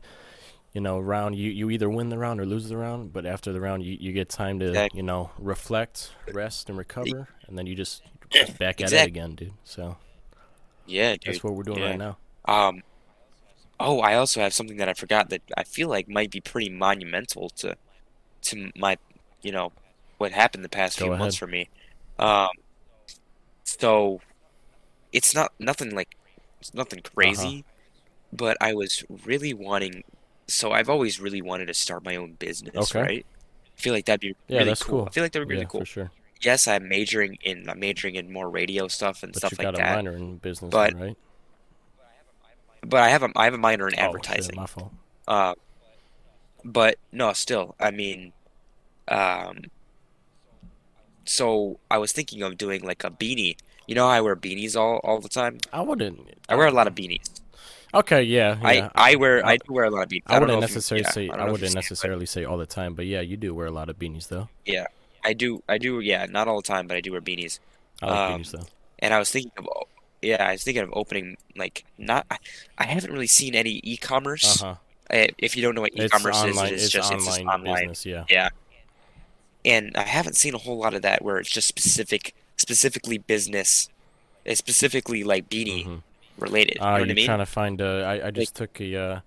you 0.74 0.82
know, 0.82 1.00
round 1.00 1.36
you, 1.38 1.50
you 1.52 1.70
either 1.70 1.90
win 1.90 2.10
the 2.10 2.18
round 2.18 2.40
or 2.42 2.46
lose 2.46 2.68
the 2.68 2.76
round, 2.76 3.14
but 3.14 3.26
after 3.26 3.54
the 3.54 3.62
round 3.62 3.82
you, 3.84 3.96
you 3.98 4.12
get 4.12 4.28
time 4.28 4.60
to, 4.60 4.68
Exactly. 4.68 4.98
you 4.98 5.04
know, 5.04 5.32
reflect, 5.40 6.12
rest 6.34 6.68
and 6.70 6.78
recover 6.78 7.30
and 7.48 7.58
then 7.58 7.66
you 7.66 7.76
just 7.76 8.02
back 8.60 8.82
at 8.82 8.92
it 8.92 9.08
again, 9.08 9.36
dude. 9.36 9.54
So 9.64 9.96
Yeah, 10.86 11.14
dude. 11.14 11.22
that's 11.26 11.44
what 11.44 11.54
we're 11.56 11.64
doing 11.64 11.80
yeah. 11.80 11.90
right 11.92 11.98
now. 11.98 12.18
Um. 12.46 12.84
Oh, 13.80 14.00
I 14.00 14.16
also 14.16 14.40
have 14.42 14.54
something 14.54 14.78
that 14.78 14.88
I 14.90 14.94
forgot 14.94 15.30
that 15.30 15.42
I 15.58 15.64
feel 15.64 15.90
like 15.90 16.08
might 16.08 16.32
be 16.32 16.40
pretty 16.42 16.70
monumental 16.70 17.50
to, 17.50 17.76
to 18.44 18.72
my, 18.78 18.98
you 19.42 19.52
know, 19.52 19.72
what 20.18 20.32
happened 20.32 20.64
the 20.64 20.70
past 20.70 20.98
Go 20.98 21.06
few 21.08 21.16
months 21.18 21.36
for 21.36 21.48
me. 21.48 21.70
Um. 22.20 22.50
So, 23.64 24.22
it's 25.12 25.34
not 25.34 25.52
nothing 25.60 25.96
like, 25.96 26.16
it's 26.62 26.74
nothing 26.74 27.00
Uh-huh. 27.00 27.12
crazy, 27.16 27.66
but 28.32 28.58
I 28.62 28.74
was 28.74 29.04
really 29.26 29.54
wanting. 29.54 30.04
So 30.48 30.72
I've 30.72 30.90
always 30.90 31.20
really 31.20 31.42
wanted 31.42 31.66
to 31.68 31.74
start 31.74 32.06
my 32.06 32.16
own 32.16 32.34
business, 32.34 32.92
Okay. 32.96 33.02
right? 33.02 33.26
I 33.78 33.82
feel 33.82 33.94
like 33.94 34.06
that'd 34.06 34.22
be 34.22 34.36
Yeah, 34.48 34.60
really 34.60 34.70
that's 34.70 34.84
cool. 34.84 35.00
cool. 35.00 35.08
I 35.08 35.12
feel 35.12 35.24
like 35.24 35.32
that 35.32 35.40
would 35.40 35.48
be 35.48 35.56
really 35.56 35.66
cool. 35.66 35.82
for 35.82 35.86
sure. 35.86 36.12
Yes, 36.42 36.68
I'm 36.68 36.88
majoring 36.88 37.38
in 37.44 37.68
I'm 37.70 37.80
majoring 37.80 38.16
in 38.16 38.32
more 38.32 38.50
radio 38.50 38.88
stuff 38.88 39.24
and 39.24 39.34
But 39.34 39.40
stuff 39.40 39.52
you 39.54 39.58
like 39.66 39.76
got 39.76 39.82
a 39.82 39.96
minor 39.96 40.16
in 40.16 40.38
business, 40.38 40.70
But- 40.70 40.94
right? 40.94 41.18
But 42.90 43.02
I 43.02 43.10
have 43.10 43.24
a 43.24 43.30
I 43.36 43.46
have 43.46 43.54
a 43.54 43.58
minor 43.58 43.88
in 43.88 43.96
advertising. 43.96 44.56
Oh, 44.58 44.58
shit, 44.58 44.58
advertising. 44.58 44.58
my 44.58 44.66
fault. 44.66 44.94
Uh, 45.28 45.54
but 46.64 46.98
no, 47.12 47.34
still, 47.34 47.76
I 47.80 47.92
mean, 47.92 48.32
um, 49.08 49.64
so 51.26 51.80
I 51.90 51.98
was 51.98 52.12
thinking 52.12 52.42
of 52.42 52.58
doing 52.58 52.84
like 52.84 53.04
a 53.04 53.10
beanie. 53.12 53.58
You 53.88 53.96
know 53.96 54.08
I 54.08 54.22
wear 54.22 54.36
beanies 54.36 54.76
all 54.76 54.98
all 55.04 55.20
the 55.20 55.30
time? 55.30 55.60
I 55.74 55.82
wouldn't. 55.82 56.20
I 56.50 56.56
wear 56.56 56.68
a 56.68 56.72
lot 56.72 56.88
of 56.88 56.96
beanies. 56.96 57.42
Okay, 57.94 58.24
yeah, 58.24 58.58
yeah. 58.62 58.90
I 58.96 59.12
I 59.12 59.16
wear 59.16 59.46
I- 59.46 59.54
I 59.54 59.58
do 59.58 59.74
wear 59.74 59.86
a 59.86 59.90
lot 59.90 60.04
of 60.04 60.10
beanies. 60.10 60.24
I 60.28 60.40
wouldn't 60.40 60.58
you- 60.58 60.62
necessarily 60.62 61.04
yeah, 61.04 61.12
say 61.12 61.30
I 61.30 61.50
wouldn't 61.50 61.72
it, 61.72 61.76
necessarily 61.76 62.26
say 62.26 62.44
all 62.46 62.58
the 62.58 62.66
time, 62.66 62.94
but 62.94 63.06
yeah, 63.06 63.22
you 63.22 63.38
do 63.38 63.54
wear 63.54 63.68
a 63.68 63.72
lot 63.72 63.90
of 63.90 63.98
beanies 63.98 64.28
though. 64.28 64.50
yeah, 64.66 64.88
I 65.24 65.34
do 65.34 65.64
I 65.70 65.78
do 65.78 66.00
yeah, 66.00 66.26
not 66.26 66.48
all 66.48 66.58
the 66.58 66.68
time, 66.68 66.88
but 66.88 66.98
I 66.98 67.02
do 67.02 67.12
wear 67.12 67.22
beanies. 67.22 67.60
I 68.02 68.06
like 68.08 68.18
Um, 68.32 68.42
beanies 68.42 68.52
though. 68.52 68.66
And 69.00 69.14
I 69.14 69.20
was 69.20 69.30
thinking 69.30 69.52
of 69.58 69.68
yeah, 70.26 70.44
I 70.48 70.54
was 70.54 70.64
thinking 70.64 70.84
of 70.84 70.90
opening 70.94 71.38
like 71.56 71.86
not 71.98 72.26
I, 72.32 72.38
I 72.78 72.86
haven't 72.86 73.12
really 73.14 73.28
seen 73.28 73.56
any 73.56 73.82
Uh 74.42 74.56
e-commerce. 74.56 74.56
huh. 74.56 74.76
Uh, 75.12 75.28
If 75.38 75.56
you 75.56 75.62
don't 75.64 75.76
know 75.76 75.82
what 75.82 75.94
e-commerce 75.96 76.44
is, 76.44 76.64
online. 76.64 76.74
it 76.74 76.74
is 76.74 76.84
It's 76.84 76.90
just 76.90 77.12
online 77.12 77.14
it's 77.14 77.26
just 77.26 77.42
online. 77.46 77.64
business. 77.64 78.06
Yeah. 78.06 78.26
Yeah. 78.30 78.50
And 79.64 79.96
I 79.98 80.04
haven't 80.04 80.36
seen 80.38 80.54
a 80.54 80.60
whole 80.60 80.78
lot 80.78 80.94
of 80.94 81.02
that 81.02 81.24
where 81.24 81.38
it's 81.38 81.50
just 81.50 81.68
specific, 81.68 82.34
specifically 82.58 83.18
business, 83.18 83.90
uh, 84.50 84.56
specifically 84.56 85.24
like 85.24 85.50
beanie 85.50 85.90
hmm 85.90 85.98
related. 86.38 86.86
You 86.90 86.94
Uh, 86.94 86.98
know 86.98 87.02
what 87.04 87.10
I 87.10 87.14
you're 87.14 87.16
mean? 87.16 87.30
trying 87.30 87.40
to 87.40 87.46
find. 87.48 87.82
Uh, 87.82 88.00
I 88.02 88.28
I 88.28 88.32
just 88.32 88.56
took 88.56 88.82
a. 88.82 88.96
Uh, 88.98 89.20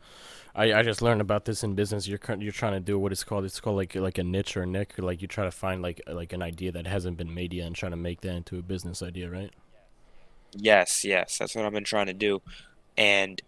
I 0.55 0.73
I 0.75 0.83
just 0.85 1.03
learned 1.03 1.21
about 1.23 1.45
this 1.47 1.65
in 1.65 1.75
business. 1.77 2.09
You're 2.09 2.21
you're 2.39 2.53
trying 2.53 2.75
to 2.75 2.81
do 2.81 2.99
what 2.99 3.13
it's 3.13 3.25
called. 3.25 3.45
It's 3.47 3.61
called 3.61 3.77
like 3.77 3.95
like 3.97 4.19
a 4.19 4.25
niche 4.25 4.57
or 4.57 4.63
a 4.65 4.67
nick. 4.67 4.99
Or 4.99 5.05
like 5.05 5.23
you 5.23 5.29
try 5.29 5.45
to 5.45 5.53
find 5.53 5.83
like 5.83 6.01
like 6.09 6.33
an 6.35 6.43
idea 6.43 6.73
that 6.73 6.87
hasn't 6.89 7.19
been 7.19 7.35
made 7.35 7.55
yet 7.55 7.67
and 7.69 7.77
trying 7.77 7.93
to 7.93 7.97
make 7.99 8.23
that 8.23 8.35
into 8.37 8.59
a 8.59 8.63
business 8.63 9.03
idea, 9.03 9.31
right? 9.31 9.53
Yes, 10.55 11.05
yes, 11.05 11.39
that's 11.39 11.55
what 11.55 11.65
I've 11.65 11.73
been 11.73 11.85
trying 11.85 12.07
to 12.07 12.15
do. 12.15 12.41
And 12.97 13.41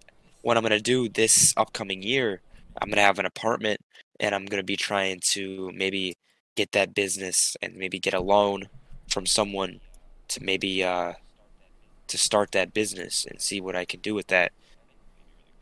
what 0.42 0.56
I'm 0.56 0.62
gonna 0.62 0.80
do 0.80 1.08
this 1.08 1.54
upcoming 1.56 2.02
year, 2.02 2.40
I'm 2.80 2.88
gonna 2.88 3.02
have 3.02 3.18
an 3.18 3.26
apartment 3.26 3.80
and 4.18 4.34
I'm 4.34 4.46
gonna 4.46 4.62
be 4.62 4.76
trying 4.76 5.20
to 5.20 5.70
maybe 5.74 6.16
get 6.56 6.72
that 6.72 6.94
business 6.94 7.56
and 7.62 7.74
maybe 7.76 7.98
get 7.98 8.14
a 8.14 8.20
loan 8.20 8.68
from 9.08 9.26
someone 9.26 9.80
to 10.28 10.42
maybe 10.42 10.84
uh 10.84 11.14
to 12.06 12.18
start 12.18 12.52
that 12.52 12.74
business 12.74 13.24
and 13.24 13.40
see 13.40 13.60
what 13.60 13.76
I 13.76 13.84
can 13.84 14.00
do 14.00 14.14
with 14.14 14.26
that. 14.28 14.52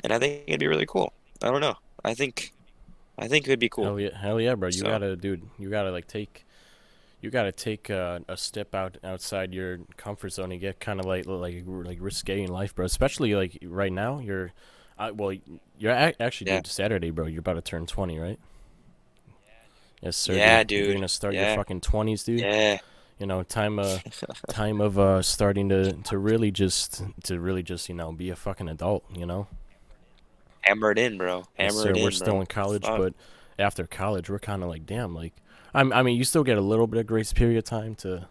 And 0.02 0.12
I 0.12 0.18
think 0.18 0.44
it'd 0.46 0.60
be 0.60 0.66
really 0.66 0.86
cool. 0.86 1.12
I 1.42 1.50
don't 1.50 1.60
know. 1.60 1.76
I 2.04 2.14
think 2.14 2.52
I 3.18 3.28
think 3.28 3.46
it 3.46 3.50
would 3.50 3.58
be 3.58 3.68
cool. 3.68 3.84
Hell 3.84 4.00
yeah, 4.00 4.16
hell 4.16 4.40
yeah, 4.40 4.54
bro. 4.54 4.68
You 4.68 4.72
So- 4.72 4.86
gotta, 4.86 5.16
dude. 5.16 5.42
You 5.58 5.70
gotta 5.70 5.90
like 5.90 6.06
take, 6.06 6.44
you 7.20 7.30
gotta 7.30 7.52
take 7.52 7.90
uh, 7.90 8.20
a 8.28 8.36
step 8.36 8.74
out 8.74 8.96
outside 9.02 9.52
your 9.52 9.78
comfort 9.96 10.30
zone 10.30 10.52
and 10.52 10.60
get 10.60 10.78
kind 10.80 11.00
of 11.00 11.06
like 11.06 11.26
like 11.26 11.64
like 11.66 11.98
risque 12.00 12.42
in 12.42 12.48
life, 12.50 12.74
bro. 12.74 12.84
Especially 12.84 13.34
like 13.34 13.58
right 13.64 13.92
now, 13.92 14.20
you're, 14.20 14.52
uh, 14.98 15.10
well, 15.14 15.32
you're 15.78 15.92
a- 15.92 16.14
actually 16.20 16.50
Yeah. 16.50 16.58
dude. 16.58 16.66
Saturday, 16.68 17.10
bro. 17.10 17.26
You're 17.26 17.40
about 17.40 17.54
to 17.54 17.62
turn 17.62 17.86
twenty, 17.86 18.18
right? 18.18 18.38
Yes, 20.00 20.16
sir. 20.16 20.34
Yeah, 20.34 20.62
dude. 20.62 20.84
You're 20.86 20.94
gonna 20.94 21.08
start 21.08 21.34
your 21.34 21.56
fucking 21.56 21.80
twenties, 21.80 22.22
dude. 22.24 22.40
Yeah. 22.40 22.78
You 23.18 23.26
know, 23.26 23.42
time 23.42 23.80
uh, 23.80 23.98
time 24.48 24.80
of 24.80 24.96
uh, 24.98 25.22
starting 25.22 25.68
to 25.70 25.92
to 25.94 26.18
really 26.18 26.52
just 26.52 27.02
to 27.24 27.40
really 27.40 27.64
just 27.64 27.88
you 27.88 27.94
know 27.96 28.12
be 28.12 28.30
a 28.30 28.36
fucking 28.36 28.68
adult. 28.68 29.04
You 29.16 29.26
know. 29.26 29.48
Hammer 30.60 30.92
it 30.92 30.98
in, 30.98 31.18
bro. 31.18 31.44
Yes, 31.58 31.74
sir. 31.74 31.90
in, 31.92 32.02
We're 32.02 32.10
still 32.10 32.40
in 32.40 32.46
college, 32.46 32.84
Fuck. 32.84 32.98
but 32.98 33.14
after 33.58 33.86
college, 33.86 34.28
we're 34.28 34.38
kind 34.38 34.62
of 34.62 34.68
like, 34.68 34.84
damn, 34.86 35.14
like, 35.14 35.32
I'm, 35.74 35.92
I 35.92 36.02
mean, 36.02 36.16
you 36.16 36.24
still 36.24 36.44
get 36.44 36.58
a 36.58 36.62
little 36.62 36.86
bit 36.86 37.00
of 37.00 37.06
grace 37.06 37.32
period 37.32 37.64
time 37.64 37.94
to, 37.96 38.26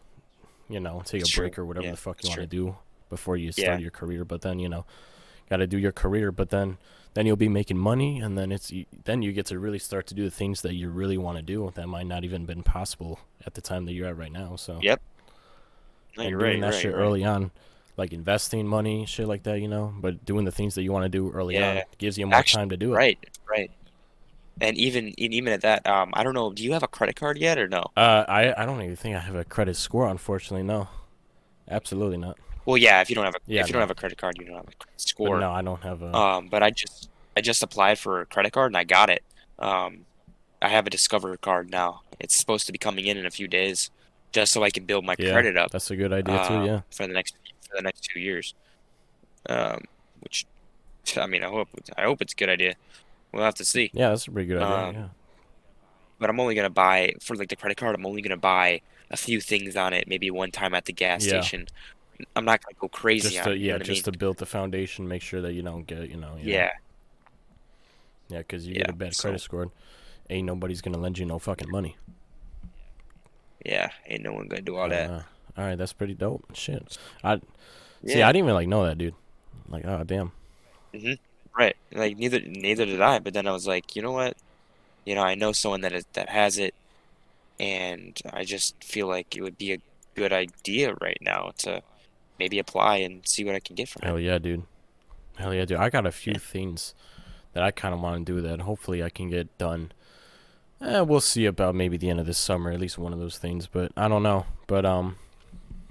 you 0.69 0.79
know, 0.79 1.01
take 1.05 1.21
It's 1.21 1.29
a 1.29 1.33
true. 1.33 1.43
break 1.43 1.59
or 1.59 1.65
whatever 1.65 1.85
Yeah, 1.85 1.91
the 1.91 1.97
fuck 1.97 2.23
you 2.23 2.29
want 2.29 2.41
to 2.41 2.47
do 2.47 2.75
before 3.09 3.37
you 3.37 3.51
start 3.51 3.67
Yeah. 3.67 3.77
your 3.77 3.91
career. 3.91 4.25
But 4.25 4.41
then, 4.41 4.59
you 4.59 4.69
know, 4.69 4.85
got 5.49 5.57
to 5.57 5.67
do 5.67 5.77
your 5.77 5.91
career. 5.91 6.31
But 6.31 6.49
then, 6.49 6.77
then 7.13 7.25
you'll 7.25 7.35
be 7.35 7.49
making 7.49 7.77
money, 7.77 8.19
and 8.19 8.37
then 8.37 8.51
it's 8.51 8.71
then 9.05 9.21
you 9.21 9.31
get 9.31 9.45
to 9.47 9.57
really 9.59 9.79
start 9.79 10.05
to 10.07 10.13
do 10.13 10.23
the 10.23 10.31
things 10.31 10.61
that 10.61 10.75
you 10.75 10.89
really 10.89 11.17
want 11.17 11.37
to 11.37 11.43
do 11.43 11.71
that 11.75 11.87
might 11.87 12.05
not 12.05 12.23
even 12.23 12.45
been 12.45 12.63
possible 12.63 13.19
at 13.45 13.53
the 13.55 13.61
time 13.61 13.85
that 13.85 13.93
you're 13.93 14.07
at 14.07 14.17
right 14.17 14.31
now. 14.31 14.55
So 14.55 14.79
Yep. 14.81 15.01
No, 16.15 16.23
and 16.23 16.29
you're 16.31 16.39
doing 16.39 16.61
right, 16.61 16.61
that 16.61 16.75
right, 16.75 16.81
shit 16.81 16.93
right. 16.93 16.99
early 17.01 17.23
on. 17.23 17.51
Like 17.95 18.13
investing 18.13 18.67
money, 18.67 19.05
shit 19.07 19.27
like 19.27 19.41
that, 19.43 19.59
you 19.61 19.67
know. 19.67 19.91
But 19.99 20.23
doing 20.25 20.45
the 20.45 20.51
things 20.51 20.75
that 20.75 20.83
you 20.83 20.91
want 20.91 21.05
to 21.05 21.09
do 21.09 21.31
early 21.31 21.57
on 21.57 21.81
gives 21.97 22.17
you 22.19 22.27
more 22.27 22.35
Actu- 22.39 22.55
time 22.55 22.69
to 22.69 22.77
do 22.77 22.93
it. 22.93 22.95
Right, 22.97 23.19
right. 23.49 23.71
And 24.61 24.77
even 24.77 25.07
and 25.17 25.33
even 25.33 25.53
at 25.53 25.61
that, 25.61 25.85
um, 25.87 26.11
I 26.13 26.23
don't 26.23 26.33
know. 26.33 26.51
Do 26.51 26.63
you 26.63 26.73
have 26.73 26.83
a 26.83 26.87
credit 26.87 27.15
card 27.15 27.37
yet 27.37 27.57
or 27.57 27.67
no? 27.67 27.85
Uh, 27.95 28.23
I 28.27 28.61
I 28.61 28.65
don't 28.65 28.81
even 28.81 28.95
think 28.95 29.15
I 29.15 29.19
have 29.19 29.35
a 29.35 29.43
credit 29.43 29.75
score. 29.75 30.07
Unfortunately, 30.07 30.63
no. 30.63 30.87
Absolutely 31.69 32.17
not. 32.17 32.37
Well, 32.65 32.77
yeah. 32.77 33.01
If 33.01 33.09
you 33.09 33.15
don't 33.15 33.25
have 33.25 33.35
a 33.35 33.39
Yeah, 33.47 33.61
if 33.61 33.67
you 33.69 33.73
no. 33.73 33.79
don't 33.79 33.81
have 33.81 33.91
a 33.91 33.95
credit 33.95 34.17
card, 34.17 34.37
you 34.39 34.45
don't 34.45 34.55
have 34.55 34.67
a 34.67 34.75
credit 34.77 35.01
But 35.21 35.33
score. 35.33 35.39
no, 35.39 35.51
I 35.51 35.61
don't 35.61 35.81
have 35.83 36.01
a. 36.01 36.17
Um, 36.17 36.47
but 36.49 36.63
I 36.63 36.71
just 36.71 37.09
I 37.35 37.41
just 37.41 37.63
applied 37.63 37.99
for 37.99 38.21
a 38.21 38.25
credit 38.25 38.51
card 38.53 38.71
and 38.71 38.77
I 38.77 38.83
got 38.83 39.09
it. 39.09 39.23
Um, 39.59 40.05
I 40.61 40.69
have 40.69 40.87
a 40.87 40.89
Discover 40.89 41.37
card 41.37 41.69
now. 41.71 42.01
It's 42.19 42.35
supposed 42.37 42.65
to 42.67 42.71
be 42.71 42.79
coming 42.79 43.05
in 43.05 43.17
in 43.17 43.25
a 43.25 43.31
few 43.31 43.47
days, 43.47 43.91
just 44.33 44.53
so 44.53 44.63
I 44.63 44.71
can 44.71 44.85
build 44.85 45.05
my 45.05 45.15
yeah, 45.17 45.31
credit 45.31 45.57
up 45.57 45.71
that's 45.71 45.91
a 45.91 45.95
good 45.95 46.13
idea 46.13 46.39
too. 46.39 46.53
uh, 46.53 46.65
Yeah. 46.65 46.81
for 46.91 47.07
the 47.07 47.13
next 47.13 47.35
for 47.69 47.77
the 47.77 47.83
next 47.83 48.09
two 48.13 48.19
years. 48.19 48.55
Um, 49.49 49.81
which 50.21 50.45
I 51.17 51.27
mean, 51.27 51.43
I 51.43 51.47
hope 51.49 51.69
I 51.97 52.03
hope 52.03 52.21
it's 52.21 52.33
a 52.33 52.35
good 52.35 52.49
idea. 52.49 52.75
We'll 53.31 53.43
have 53.43 53.55
to 53.55 53.65
see. 53.65 53.89
Yeah, 53.93 54.09
that's 54.09 54.27
a 54.27 54.31
pretty 54.31 54.47
good 54.47 54.61
idea. 54.61 54.77
um, 54.89 54.95
yeah. 54.95 55.07
But 56.19 56.29
I'm 56.29 56.39
only 56.39 56.55
gonna 56.55 56.69
buy 56.69 57.13
for 57.21 57.35
like 57.35 57.49
the 57.49 57.55
credit 57.55 57.77
card. 57.77 57.95
I'm 57.95 58.05
only 58.05 58.21
gonna 58.21 58.37
buy 58.37 58.81
a 59.11 59.17
few 59.17 59.39
things 59.41 59.75
on 59.75 59.93
it, 59.93 60.07
maybe 60.07 60.31
one 60.31 60.51
time 60.51 60.73
at 60.73 60.85
the 60.85 60.93
gas 60.93 61.25
Yeah. 61.25 61.41
station. 61.41 61.67
I'm 62.35 62.45
not 62.45 62.63
gonna 62.63 62.75
go 62.79 62.87
crazy 62.87 63.29
Just 63.29 63.37
on 63.39 63.43
to 63.45 63.51
it. 63.51 63.59
You 63.59 63.67
yeah, 63.67 63.77
know 63.77 63.83
just 63.83 64.07
I 64.07 64.11
to 64.11 64.17
build 64.17 64.37
the 64.37 64.45
foundation, 64.47 65.07
make 65.07 65.21
sure 65.21 65.41
that 65.41 65.53
you 65.53 65.61
don't 65.61 65.85
get 65.85 66.09
you 66.09 66.17
know. 66.17 66.35
mean? 66.35 66.45
Yeah. 66.47 66.53
Yeah, 66.55 66.69
Yeah, 68.29 68.37
because 68.39 68.65
you 68.67 68.73
Yeah, 68.73 68.79
get 68.81 68.89
a 68.89 68.93
bad 68.93 69.15
credit 69.17 69.39
so- 69.39 69.43
score, 69.45 69.71
ain't 70.29 70.45
nobody's 70.47 70.81
gonna 70.81 70.97
lend 70.97 71.19
you 71.19 71.25
no 71.25 71.37
fucking 71.39 71.69
money. 71.69 71.95
yeah. 73.63 73.89
Ain't 74.07 74.23
no 74.23 74.33
one 74.33 74.47
gonna 74.47 74.61
do 74.61 74.75
all 74.77 74.89
that. 74.89 75.09
Uh, 75.09 75.21
all 75.57 75.65
right, 75.65 75.77
that's 75.77 75.93
pretty 75.93 76.13
dope. 76.15 76.43
Shit. 76.55 76.97
I 77.23 77.33
Yeah, 78.01 78.13
see. 78.15 78.21
I 78.23 78.31
didn't 78.31 78.45
even 78.45 78.55
like 78.55 78.67
know 78.67 78.85
that, 78.85 78.97
dude. 78.97 79.15
Like, 79.69 79.85
oh 79.85 80.03
damn. 80.03 80.31
Right. 81.57 81.75
Like 81.93 82.17
neither 82.17 82.39
neither 82.41 82.85
did 82.85 83.01
I. 83.01 83.19
But 83.19 83.33
then 83.33 83.47
I 83.47 83.51
was 83.51 83.67
like, 83.67 83.95
you 83.95 84.01
know 84.01 84.11
what? 84.11 84.37
You 85.05 85.15
know, 85.15 85.23
I 85.23 85.35
know 85.35 85.51
someone 85.53 85.81
that 85.81 85.93
is, 85.93 86.05
that 86.13 86.29
has 86.29 86.57
it, 86.57 86.73
and 87.59 88.19
I 88.33 88.43
just 88.43 88.81
feel 88.83 89.07
like 89.07 89.35
it 89.35 89.41
would 89.41 89.57
be 89.57 89.73
a 89.73 89.79
good 90.15 90.33
idea 90.33 90.95
right 91.01 91.17
now 91.21 91.51
to 91.59 91.81
maybe 92.39 92.59
apply 92.59 92.97
and 92.97 93.27
see 93.27 93.43
what 93.43 93.55
I 93.55 93.59
can 93.59 93.75
get 93.75 93.89
from 93.89 94.01
it. 94.03 94.07
Hell 94.07 94.19
yeah, 94.19 94.37
dude. 94.37 94.63
Hell 95.37 95.53
yeah, 95.53 95.65
dude. 95.65 95.77
I 95.77 95.89
got 95.89 96.05
a 96.05 96.11
few 96.11 96.33
Yeah. 96.33 96.39
things 96.39 96.93
that 97.53 97.63
I 97.63 97.71
kind 97.71 97.93
of 97.93 98.01
want 98.01 98.25
to 98.25 98.33
do 98.33 98.41
that 98.41 98.61
hopefully 98.61 99.01
I 99.03 99.09
can 99.09 99.29
get 99.29 99.55
done. 99.57 99.91
Eh, 100.81 100.99
we'll 101.01 101.21
see 101.21 101.45
about 101.45 101.73
maybe 101.73 101.97
the 101.97 102.09
end 102.09 102.19
of 102.19 102.25
this 102.27 102.37
summer, 102.37 102.69
at 102.71 102.79
least 102.79 102.97
one 102.99 103.13
of 103.13 103.19
those 103.19 103.37
things. 103.39 103.65
But 103.65 103.91
I 103.97 104.07
don't 104.07 104.21
know. 104.23 104.45
But 104.67 104.85
um, 104.85 105.15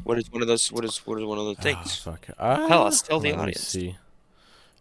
What 0.05 0.19
is 0.19 0.31
one 0.31 0.43
of 0.43 0.49
those? 0.49 0.71
What 0.71 0.85
is 0.85 0.99
what 1.07 1.19
is 1.19 1.25
one 1.25 1.39
of 1.39 1.45
those 1.47 1.57
things? 1.59 1.79
thus 1.85 1.99
fuck. 1.99 2.27
Ah, 2.39 2.69
Tell 2.69 2.87
us, 2.87 3.03
tell 3.03 3.19
the 3.19 3.31
let 3.31 3.37
me 3.39 3.43
audience. 3.43 3.63
see. 3.63 3.97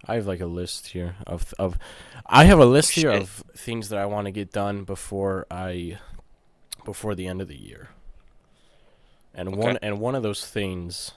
I 0.08 0.16
have 0.16 0.28
like 0.28 0.40
a 0.42 0.46
list 0.46 0.88
here 0.88 1.16
of 1.26 1.54
of 1.60 1.78
I 2.26 2.46
have 2.46 2.60
a 2.60 2.66
list 2.66 2.92
here 2.92 3.12
shit. 3.12 3.22
of 3.22 3.44
things 3.56 3.90
that 3.90 4.00
I 4.00 4.06
want 4.06 4.26
to 4.26 4.32
get 4.32 4.52
done 4.52 4.84
before 4.84 5.46
I 5.50 5.98
before 6.84 7.16
the 7.16 7.28
end 7.28 7.42
of 7.42 7.48
the 7.48 7.58
year. 7.58 7.90
And 9.34 9.50
Okay. 9.50 9.58
one 9.58 9.78
and 9.82 10.00
one 10.00 10.16
of 10.16 10.24
those 10.24 10.46
things 10.46 11.12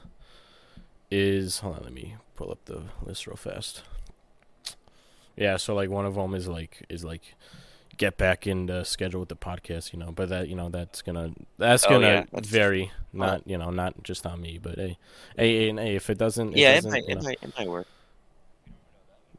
is 1.11 1.59
hold 1.61 1.77
on, 1.77 1.83
let 1.85 1.93
me 1.93 2.17
pull 2.37 2.51
up 2.51 2.65
the 2.65 2.83
list 3.03 3.27
real 3.27 3.37
fast. 3.37 3.83
Yeah, 5.37 5.57
so 5.57 5.75
like 5.75 5.89
one 5.91 6.05
of 6.05 6.15
them 6.15 6.35
is 6.35 6.49
like 6.49 6.85
is 6.89 7.05
like 7.05 7.35
get 7.97 8.17
back 8.17 8.47
in 8.47 8.67
the 8.67 8.85
schedule 8.85 9.21
with 9.21 9.29
the 9.29 9.37
podcast, 9.37 9.93
you 9.93 9.99
know. 9.99 10.11
But 10.13 10.31
that 10.31 10.49
you 10.49 10.57
know 10.57 10.69
that's 10.69 11.03
gonna 11.03 11.33
that's 11.59 11.85
Oh, 11.87 11.91
gonna 11.91 12.07
yeah, 12.07 12.25
that's- 12.33 12.47
vary, 12.47 12.91
not 13.13 13.47
you 13.47 13.57
know 13.59 13.71
not 13.71 14.03
just 14.03 14.27
on 14.27 14.41
me, 14.41 14.59
but 14.61 14.77
hey, 14.77 14.99
hey, 15.37 15.69
and 15.69 15.79
hey, 15.79 15.95
if 15.97 16.11
it 16.11 16.19
doesn't, 16.19 16.57
yeah, 16.57 16.73
it 16.79 16.85
might, 16.85 17.05
you 17.07 17.17
it 17.17 17.23
might, 17.23 17.39
it 17.43 17.53
might 17.59 17.69
work. 17.69 17.87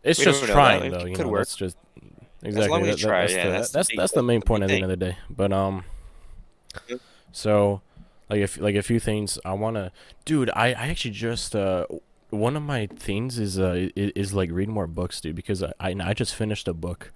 It's 0.04 0.20
we 0.20 0.26
just 0.26 0.44
trying 0.46 0.86
it 0.86 0.92
though, 0.92 1.06
you 1.06 1.16
could 1.16 1.26
know. 1.26 1.32
work. 1.32 1.42
That's 1.42 1.56
just 1.56 1.78
exactly 2.42 2.70
long 2.70 2.82
as 2.84 2.88
you 2.88 2.92
that- 2.92 3.02
that- 3.02 3.08
try, 3.08 3.22
that's, 3.22 3.34
yeah, 3.34 3.46
the, 3.46 3.52
that's 3.52 3.70
that's 3.72 3.88
the 3.90 3.96
that's, 3.98 4.12
the 4.14 4.24
main 4.24 4.42
point 4.42 4.64
at 4.64 4.70
the 4.70 4.76
end 4.76 4.84
of 4.84 4.90
the 4.90 4.98
day. 4.98 5.18
But 5.30 5.52
um, 5.52 5.84
so 7.32 7.82
like 8.30 8.40
if 8.40 8.60
like 8.60 8.76
a 8.76 8.82
few 8.84 9.00
things 9.00 9.40
I 9.46 9.54
wanna, 9.54 9.92
dude. 10.26 10.50
I 10.52 10.68
I 10.70 10.88
actually 10.88 11.12
just 11.12 11.56
uh 11.56 11.86
one 12.30 12.56
of 12.56 12.64
my 12.64 12.88
things 12.88 13.40
is 13.40 13.60
uh 13.60 13.90
is, 13.96 14.12
is 14.16 14.34
like 14.34 14.50
read 14.52 14.70
more 14.70 14.88
books, 14.88 15.20
dude, 15.22 15.36
because 15.36 15.64
I 15.64 15.74
I, 15.80 15.96
I 16.04 16.14
just 16.14 16.36
finished 16.36 16.68
a 16.68 16.74
book 16.74 17.12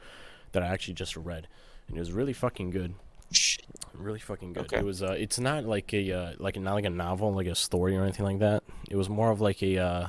that 0.52 0.64
I 0.64 0.68
actually 0.68 0.96
just 0.96 1.16
read, 1.16 1.48
and 1.88 1.98
it 1.98 2.00
was 2.00 2.12
really 2.12 2.34
fucking 2.34 2.72
good. 2.72 2.96
Really 3.94 4.20
fucking 4.20 4.54
good. 4.54 4.64
Okay. 4.66 4.78
It 4.78 4.86
was 4.86 5.02
uh 5.02 5.16
it's 5.18 5.40
not 5.40 5.66
like 5.66 5.94
a 5.94 6.12
uh 6.12 6.34
like 6.38 6.60
not 6.60 6.74
like 6.74 6.86
a 6.86 6.90
novel, 6.90 7.34
like 7.34 7.48
a 7.48 7.56
story 7.56 7.96
or 7.96 8.04
anything 8.04 8.26
like 8.26 8.40
that. 8.40 8.64
It 8.90 8.96
was 8.96 9.10
more 9.10 9.32
of 9.32 9.40
like 9.42 9.62
a 9.64 9.78
uh 9.78 10.08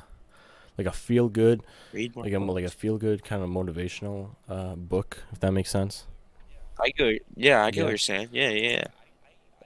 like 0.78 0.86
a 0.86 0.92
feel 0.92 1.28
good 1.28 1.62
Read 1.92 2.14
more. 2.14 2.24
like 2.24 2.32
a 2.32 2.38
like 2.38 2.64
a 2.64 2.70
feel 2.70 2.98
good 2.98 3.24
kind 3.24 3.42
of 3.42 3.50
motivational 3.50 4.36
uh 4.48 4.74
book, 4.76 5.22
if 5.32 5.40
that 5.40 5.52
makes 5.52 5.70
sense. 5.70 6.06
I 6.80 6.90
get, 6.90 7.22
yeah, 7.36 7.64
I 7.64 7.70
get 7.70 7.82
Yeah. 7.82 7.84
what 7.84 7.90
you're 7.90 7.98
saying. 7.98 8.28
Yeah, 8.32 8.50
yeah, 8.50 8.84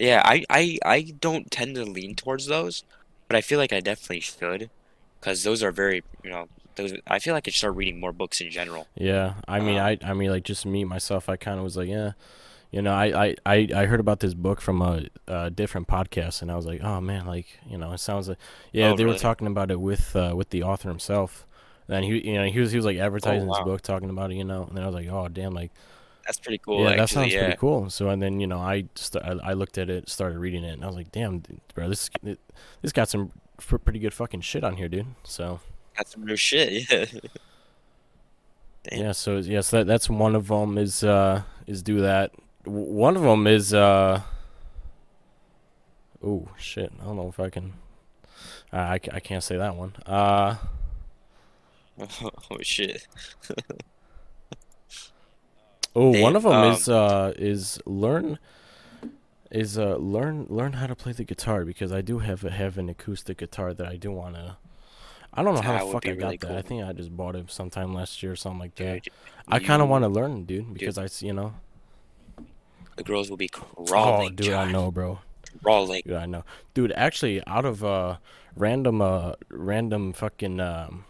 yeah. 0.00 0.22
I, 0.24 0.44
I, 0.50 0.78
I 0.84 1.02
don't 1.20 1.50
tend 1.50 1.76
to 1.76 1.84
lean 1.84 2.16
towards 2.16 2.46
those, 2.46 2.84
but 3.28 3.36
I 3.36 3.42
feel 3.42 3.58
like 3.58 3.72
I 3.72 3.80
definitely 3.80 4.20
should, 4.20 4.70
because 5.20 5.44
those 5.44 5.62
are 5.62 5.72
very, 5.72 6.04
you 6.24 6.30
know, 6.30 6.48
those. 6.76 6.94
I 7.06 7.18
feel 7.20 7.34
like 7.34 7.48
I 7.48 7.50
should 7.52 7.58
start 7.58 7.76
reading 7.76 8.00
more 8.00 8.12
books 8.12 8.40
in 8.40 8.50
general. 8.50 8.88
Yeah, 8.96 9.34
I 9.46 9.60
mean, 9.60 9.78
Um, 9.78 9.78
I, 9.78 9.98
I 10.02 10.12
mean, 10.14 10.30
like 10.30 10.44
just 10.44 10.66
me 10.66 10.84
myself, 10.84 11.28
I 11.28 11.36
kind 11.36 11.58
of 11.58 11.64
was 11.64 11.76
like, 11.76 11.88
yeah, 11.88 12.12
you 12.70 12.82
know, 12.82 12.92
I, 12.92 13.26
I, 13.26 13.34
I, 13.46 13.68
I 13.74 13.86
heard 13.86 14.00
about 14.00 14.20
this 14.20 14.34
book 14.34 14.60
from 14.60 14.82
a, 14.82 15.06
a 15.26 15.50
different 15.50 15.88
podcast, 15.88 16.42
and 16.42 16.50
I 16.50 16.56
was 16.56 16.66
like, 16.66 16.82
oh 16.82 17.00
man, 17.00 17.26
like 17.26 17.46
you 17.68 17.78
know, 17.78 17.92
it 17.92 17.98
sounds 17.98 18.28
like, 18.28 18.38
yeah, 18.72 18.90
Oh, 18.90 18.96
they 18.96 19.04
were 19.04 19.16
talking 19.16 19.46
about 19.46 19.70
it 19.70 19.80
with, 19.80 20.14
uh, 20.14 20.34
with 20.36 20.50
the 20.50 20.62
author 20.62 20.88
himself, 20.88 21.46
and 21.88 22.04
he, 22.04 22.30
you 22.30 22.34
know, 22.34 22.44
he 22.44 22.60
was, 22.60 22.70
he 22.70 22.76
was 22.76 22.84
like 22.84 22.98
advertising 22.98 23.48
his 23.48 23.56
Oh, 23.56 23.60
wow. 23.60 23.64
book, 23.64 23.82
talking 23.82 24.10
about 24.10 24.30
it, 24.30 24.34
you 24.36 24.44
know, 24.44 24.64
and 24.64 24.76
then 24.76 24.84
I 24.84 24.86
was 24.86 24.94
like, 24.94 25.08
oh 25.08 25.28
damn, 25.28 25.54
like, 25.54 25.72
That's 26.26 26.38
pretty 26.38 26.58
cool. 26.58 26.82
yeah, 26.82 26.90
actually, 26.90 26.98
that 26.98 27.08
sounds 27.08 27.32
yeah. 27.32 27.40
pretty 27.44 27.56
cool. 27.58 27.88
So 27.90 28.10
and 28.10 28.22
then 28.22 28.38
you 28.40 28.46
know, 28.46 28.58
I, 28.58 28.84
st- 28.94 29.24
I, 29.24 29.54
looked 29.54 29.78
at 29.78 29.88
it, 29.88 30.08
started 30.10 30.38
reading 30.38 30.64
it, 30.64 30.74
and 30.74 30.84
I 30.84 30.86
was 30.86 30.96
like, 30.96 31.10
damn, 31.10 31.42
bro, 31.74 31.88
this, 31.88 32.10
it, 32.22 32.38
this 32.82 32.92
got 32.92 33.08
some 33.08 33.32
f- 33.58 33.80
pretty 33.82 33.98
good 33.98 34.12
fucking 34.12 34.42
shit 34.42 34.62
on 34.64 34.76
here, 34.76 34.88
dude. 34.88 35.06
So. 35.24 35.60
That's 35.96 36.12
some 36.12 36.24
real 36.24 36.36
shit. 36.36 36.86
Yeah. 38.90 38.98
Yeah, 38.98 39.12
so 39.12 39.38
yes, 39.38 39.70
that 39.70 39.86
that's 39.86 40.08
one 40.08 40.34
of 40.34 40.48
them 40.48 40.78
is 40.78 41.04
uh 41.04 41.42
is 41.66 41.82
do 41.82 42.00
that. 42.00 42.32
One 42.68 43.16
of 43.16 43.22
them 43.22 43.46
is 43.46 43.72
uh 43.72 44.22
Oh 46.22 46.48
shit, 46.58 46.92
I 47.00 47.04
don't 47.04 47.16
know 47.16 47.28
if 47.28 47.40
I 47.40 47.48
can 47.50 47.72
uh, 48.72 48.76
I, 48.76 49.00
I 49.12 49.20
can't 49.20 49.42
say 49.42 49.56
that 49.56 49.76
one. 49.76 49.94
Uh 50.04 50.56
oh 52.50 52.58
shit. 52.62 53.06
oh, 55.96 56.12
Damn, 56.12 56.22
one 56.22 56.36
of 56.36 56.42
them 56.42 56.52
um, 56.52 56.72
is 56.72 56.88
uh 56.88 57.32
is 57.36 57.80
learn 57.86 58.38
is 59.50 59.78
uh 59.78 59.96
learn 59.96 60.46
learn 60.50 60.74
how 60.74 60.86
to 60.86 60.94
play 60.94 61.12
the 61.12 61.24
guitar 61.24 61.64
because 61.64 61.92
I 61.92 62.02
do 62.02 62.18
have 62.18 62.42
have 62.42 62.76
an 62.78 62.88
acoustic 62.88 63.38
guitar 63.38 63.72
that 63.74 63.86
I 63.86 63.96
do 63.96 64.10
want 64.12 64.34
to 64.34 64.56
I 65.32 65.42
don't 65.42 65.54
know 65.54 65.60
how 65.62 65.84
the 65.86 65.92
fuck 65.92 66.06
I 66.06 66.10
got 66.10 66.16
really 66.24 66.36
that. 66.38 66.56
I 66.56 66.62
think 66.62 66.84
I 66.84 66.92
just 66.92 67.16
bought 67.16 67.36
it 67.36 67.50
sometime 67.50 67.94
last 67.94 68.22
year 68.22 68.32
or 68.32 68.36
something 68.36 68.58
like 68.60 68.74
that. 68.76 69.04
Dude, 69.04 69.12
I 69.46 69.58
kind 69.60 69.82
of 69.82 69.88
want 69.88 70.02
to 70.04 70.08
learn, 70.08 70.44
dude, 70.44 70.72
because 70.74 70.98
I 70.98 71.04
s- 71.04 71.22
you 71.22 71.32
know. 71.32 71.54
The 72.98 73.04
girls 73.04 73.30
will 73.30 73.36
be 73.38 73.48
crawling. 73.48 73.74
Oh, 73.78 73.84
crawling. 73.84 74.34
dude, 74.34 74.52
I 74.52 74.70
know, 74.70 74.90
bro. 74.90 75.20
Crawling. 75.62 76.02
Dude, 76.04 76.14
I 76.16 76.26
know. 76.26 76.44
Dude, 76.74 76.92
actually, 76.92 77.42
out 77.46 77.64
of 77.64 77.82
uh, 77.84 78.16
random, 78.56 79.00
uh, 79.00 79.32
random 79.48 80.12
fucking 80.12 80.60
um, 80.60 81.04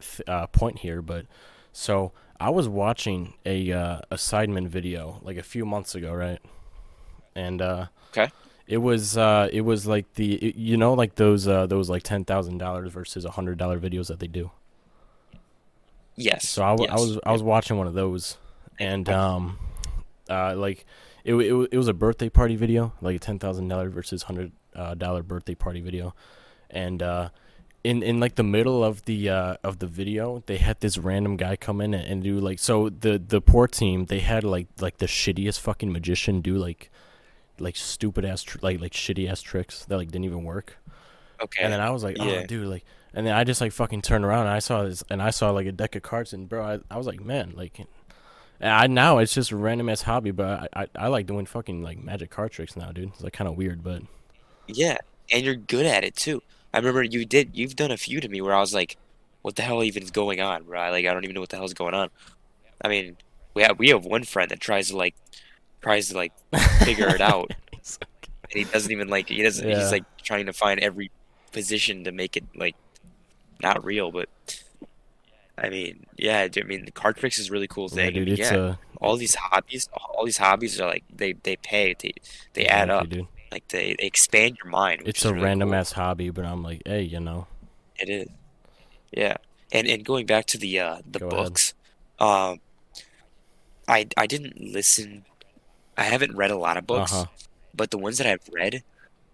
th- 0.00 0.26
uh, 0.28 0.46
point 0.46 0.78
here, 0.78 1.02
but 1.02 1.26
so 1.72 2.12
I 2.40 2.50
was 2.50 2.68
watching 2.68 3.34
a 3.44 3.70
uh, 3.72 4.00
a 4.10 4.14
Sidemen 4.16 4.68
video 4.68 5.18
like 5.22 5.36
a 5.36 5.42
few 5.42 5.66
months 5.66 5.94
ago, 5.94 6.12
right? 6.14 6.38
And 7.34 7.60
uh, 7.60 7.86
Okay. 8.12 8.30
it 8.66 8.78
was 8.78 9.16
uh, 9.16 9.48
it 9.52 9.60
was 9.62 9.86
like 9.86 10.14
the 10.14 10.34
it- 10.36 10.56
you 10.56 10.76
know 10.76 10.94
like 10.94 11.16
those 11.16 11.46
uh, 11.48 11.66
those 11.66 11.90
like 11.90 12.02
ten 12.04 12.24
thousand 12.24 12.58
dollars 12.58 12.90
versus 12.92 13.24
a 13.24 13.30
hundred 13.32 13.58
dollar 13.58 13.78
videos 13.78 14.06
that 14.06 14.18
they 14.20 14.28
do. 14.28 14.50
Yes. 16.16 16.48
So 16.48 16.62
I, 16.64 16.70
w- 16.70 16.88
I 16.90 16.94
yes. 16.94 17.00
was 17.00 17.18
I 17.26 17.32
was 17.32 17.42
watching 17.42 17.76
one 17.76 17.86
of 17.86 17.94
those, 17.94 18.38
and 18.78 19.08
um, 19.08 19.58
uh, 20.28 20.54
like 20.56 20.84
it 21.24 21.34
it, 21.34 21.68
it 21.72 21.76
was 21.76 21.88
a 21.88 21.94
birthday 21.94 22.28
party 22.28 22.56
video, 22.56 22.92
like 23.00 23.16
a 23.16 23.18
ten 23.18 23.38
thousand 23.38 23.68
dollar 23.68 23.88
versus 23.90 24.24
hundred 24.24 24.52
dollar 24.96 25.22
birthday 25.22 25.54
party 25.54 25.80
video, 25.80 26.14
and 26.70 27.02
uh, 27.02 27.28
in 27.84 28.02
in 28.02 28.20
like 28.20 28.34
the 28.36 28.42
middle 28.42 28.82
of 28.84 29.04
the 29.04 29.28
uh, 29.28 29.56
of 29.64 29.78
the 29.78 29.86
video, 29.86 30.42
they 30.46 30.56
had 30.58 30.80
this 30.80 30.98
random 30.98 31.36
guy 31.36 31.56
come 31.56 31.80
in 31.80 31.94
and, 31.94 32.04
and 32.06 32.22
do 32.22 32.38
like 32.38 32.58
so 32.58 32.88
the 32.88 33.18
the 33.18 33.40
poor 33.40 33.66
team 33.66 34.06
they 34.06 34.20
had 34.20 34.44
like 34.44 34.66
like 34.80 34.98
the 34.98 35.06
shittiest 35.06 35.60
fucking 35.60 35.92
magician 35.92 36.40
do 36.40 36.56
like 36.56 36.90
like 37.58 37.74
stupid 37.76 38.24
ass 38.24 38.42
tr- 38.44 38.58
like 38.62 38.80
like 38.80 38.92
shitty 38.92 39.28
ass 39.28 39.42
tricks 39.42 39.84
that 39.86 39.96
like 39.96 40.08
didn't 40.10 40.24
even 40.24 40.44
work. 40.44 40.76
Okay. 41.40 41.62
And 41.62 41.72
then 41.72 41.80
I 41.80 41.90
was 41.90 42.02
like, 42.02 42.16
oh, 42.18 42.24
Yeah. 42.26 42.46
dude, 42.46 42.66
like, 42.66 42.84
and 43.14 43.24
then 43.24 43.32
I 43.32 43.44
just 43.44 43.60
like 43.60 43.70
fucking 43.70 44.02
turned 44.02 44.24
around 44.24 44.46
and 44.46 44.50
I 44.50 44.58
saw 44.58 44.82
this, 44.82 45.04
and 45.08 45.22
I 45.22 45.30
saw 45.30 45.50
like 45.50 45.66
a 45.66 45.72
deck 45.72 45.94
of 45.94 46.02
cards, 46.02 46.32
and 46.32 46.48
bro, 46.48 46.64
I, 46.64 46.78
I 46.92 46.98
was 46.98 47.06
like, 47.06 47.20
man, 47.20 47.52
like, 47.54 47.78
I 48.60 48.86
now 48.88 49.18
it's 49.18 49.34
just 49.34 49.50
a 49.52 49.56
random 49.56 49.88
ass 49.88 50.02
hobby, 50.02 50.32
but 50.32 50.68
I, 50.74 50.82
I, 50.82 50.88
I 50.96 51.08
like 51.08 51.26
doing 51.26 51.46
fucking 51.46 51.82
like 51.82 52.02
magic 52.02 52.30
card 52.30 52.52
tricks 52.52 52.76
now, 52.76 52.90
dude. 52.90 53.10
It's 53.10 53.22
like 53.22 53.32
kind 53.32 53.48
of 53.48 53.56
weird, 53.56 53.84
but 53.84 54.02
Yeah, 54.66 54.98
and 55.32 55.44
you're 55.44 55.54
good 55.54 55.86
at 55.86 56.04
it 56.04 56.16
too. 56.16 56.42
I 56.74 56.78
remember 56.78 57.02
you 57.02 57.24
did. 57.24 57.50
You've 57.54 57.76
done 57.76 57.90
a 57.90 57.96
few 57.96 58.20
to 58.20 58.28
me 58.28 58.40
where 58.40 58.54
I 58.54 58.60
was 58.60 58.74
like, 58.74 58.96
"What 59.42 59.56
the 59.56 59.62
hell 59.62 59.82
even 59.82 60.02
is 60.02 60.10
going 60.10 60.40
on?" 60.40 60.66
Right? 60.66 60.90
Like 60.90 61.06
I 61.06 61.12
don't 61.14 61.24
even 61.24 61.34
know 61.34 61.40
what 61.40 61.50
the 61.50 61.56
hell's 61.56 61.74
going 61.74 61.94
on. 61.94 62.10
I 62.82 62.88
mean, 62.88 63.16
we 63.54 63.62
have 63.62 63.78
we 63.78 63.88
have 63.90 64.04
one 64.04 64.24
friend 64.24 64.50
that 64.50 64.60
tries 64.60 64.88
to 64.88 64.96
like 64.96 65.14
tries 65.80 66.08
to 66.08 66.16
like 66.16 66.32
figure 66.80 67.08
it 67.08 67.20
out, 67.20 67.52
and 67.72 68.52
he 68.52 68.64
doesn't 68.64 68.90
even 68.90 69.08
like 69.08 69.28
he 69.28 69.42
doesn't. 69.42 69.66
Yeah. 69.68 69.78
He's 69.78 69.92
like 69.92 70.04
trying 70.22 70.46
to 70.46 70.52
find 70.52 70.80
every 70.80 71.10
position 71.52 72.04
to 72.04 72.12
make 72.12 72.36
it 72.36 72.44
like 72.56 72.76
not 73.62 73.84
real, 73.84 74.10
but. 74.10 74.28
I 75.62 75.68
mean, 75.70 76.06
yeah. 76.16 76.48
I 76.56 76.62
mean, 76.62 76.84
the 76.84 76.90
card 76.92 77.16
tricks 77.16 77.38
is 77.38 77.48
a 77.50 77.52
really 77.52 77.68
cool 77.68 77.88
yeah, 77.92 78.10
thing. 78.10 78.12
dude, 78.12 78.28
and 78.28 78.28
it's 78.28 78.50
yeah, 78.50 78.52
uh, 78.52 78.76
all 79.00 79.16
these 79.16 79.34
hobbies, 79.34 79.88
all 79.92 80.24
these 80.24 80.38
hobbies 80.38 80.80
are 80.80 80.86
like 80.88 81.04
they 81.14 81.32
they 81.34 81.56
pay, 81.56 81.94
they 81.98 82.12
they 82.54 82.66
add 82.66 82.90
up, 82.90 83.08
dude. 83.08 83.28
like 83.52 83.68
they, 83.68 83.94
they 83.98 84.06
expand 84.06 84.58
your 84.62 84.70
mind. 84.70 85.02
It's 85.04 85.24
a 85.24 85.34
really 85.34 85.44
random 85.44 85.70
cool. 85.70 85.74
ass 85.74 85.92
hobby, 85.92 86.30
but 86.30 86.44
I'm 86.44 86.62
like, 86.62 86.82
hey, 86.86 87.02
you 87.02 87.20
know, 87.20 87.46
It 87.96 88.08
is. 88.08 88.28
Yeah. 89.12 89.36
And 89.72 89.86
and 89.88 90.04
going 90.04 90.26
back 90.26 90.46
to 90.46 90.58
the 90.58 90.80
uh 90.80 90.98
the 91.10 91.20
Go 91.20 91.32
ahead. 91.32 91.52
books, 91.52 91.74
um 92.18 92.60
I 93.86 94.06
I 94.16 94.26
didn't 94.26 94.60
listen 94.60 95.24
I 95.96 96.04
haven't 96.04 96.36
read 96.36 96.50
a 96.50 96.56
lot 96.58 96.76
of 96.76 96.86
books, 96.86 97.12
uh 97.12 97.24
huh, 97.24 97.26
but 97.74 97.90
the 97.90 97.98
ones 97.98 98.18
that 98.18 98.26
I've 98.26 98.48
read, 98.52 98.82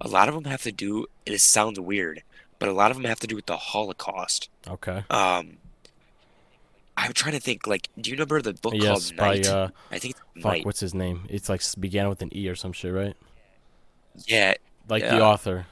a 0.00 0.08
lot 0.08 0.28
of 0.28 0.34
them 0.34 0.44
have 0.44 0.62
to 0.62 0.72
do 0.72 1.06
it 1.26 1.40
sounds 1.40 1.78
weird, 1.80 2.22
but 2.58 2.68
a 2.68 2.72
lot 2.72 2.90
of 2.90 2.96
them 2.96 3.04
have 3.06 3.20
to 3.20 3.26
do 3.26 3.37
with 3.37 3.46
the 3.46 3.56
Holocaust. 3.56 4.48
okay, 4.68 5.04
Um 5.10 5.58
I'm 6.96 7.12
trying 7.12 7.35
to 7.35 7.40
think 7.40 7.66
like 7.66 7.88
do 8.00 8.11
you 8.11 8.14
remember 8.16 8.40
the 8.42 8.54
book 8.54 8.74
yes, 8.76 9.11
called 9.11 9.16
by 9.16 9.35
Night? 9.37 9.48
uh, 9.48 9.68
I 9.90 9.98
think 9.98 10.14
it's 10.16 10.42
fuck, 10.42 10.52
Night. 10.52 10.64
what's 10.66 10.80
his 10.80 10.94
name? 10.94 11.26
It's 11.28 11.48
like 11.48 11.62
began 11.78 12.09
with 12.09 12.22
an 12.22 12.30
E 12.37 12.48
or 12.48 12.54
some 12.54 12.72
shit, 12.72 12.92
right? 12.92 13.16
Yeah, 14.26 14.54
Like 14.88 15.02
Yeah. 15.02 15.16
the 15.16 15.22
author. 15.24 15.66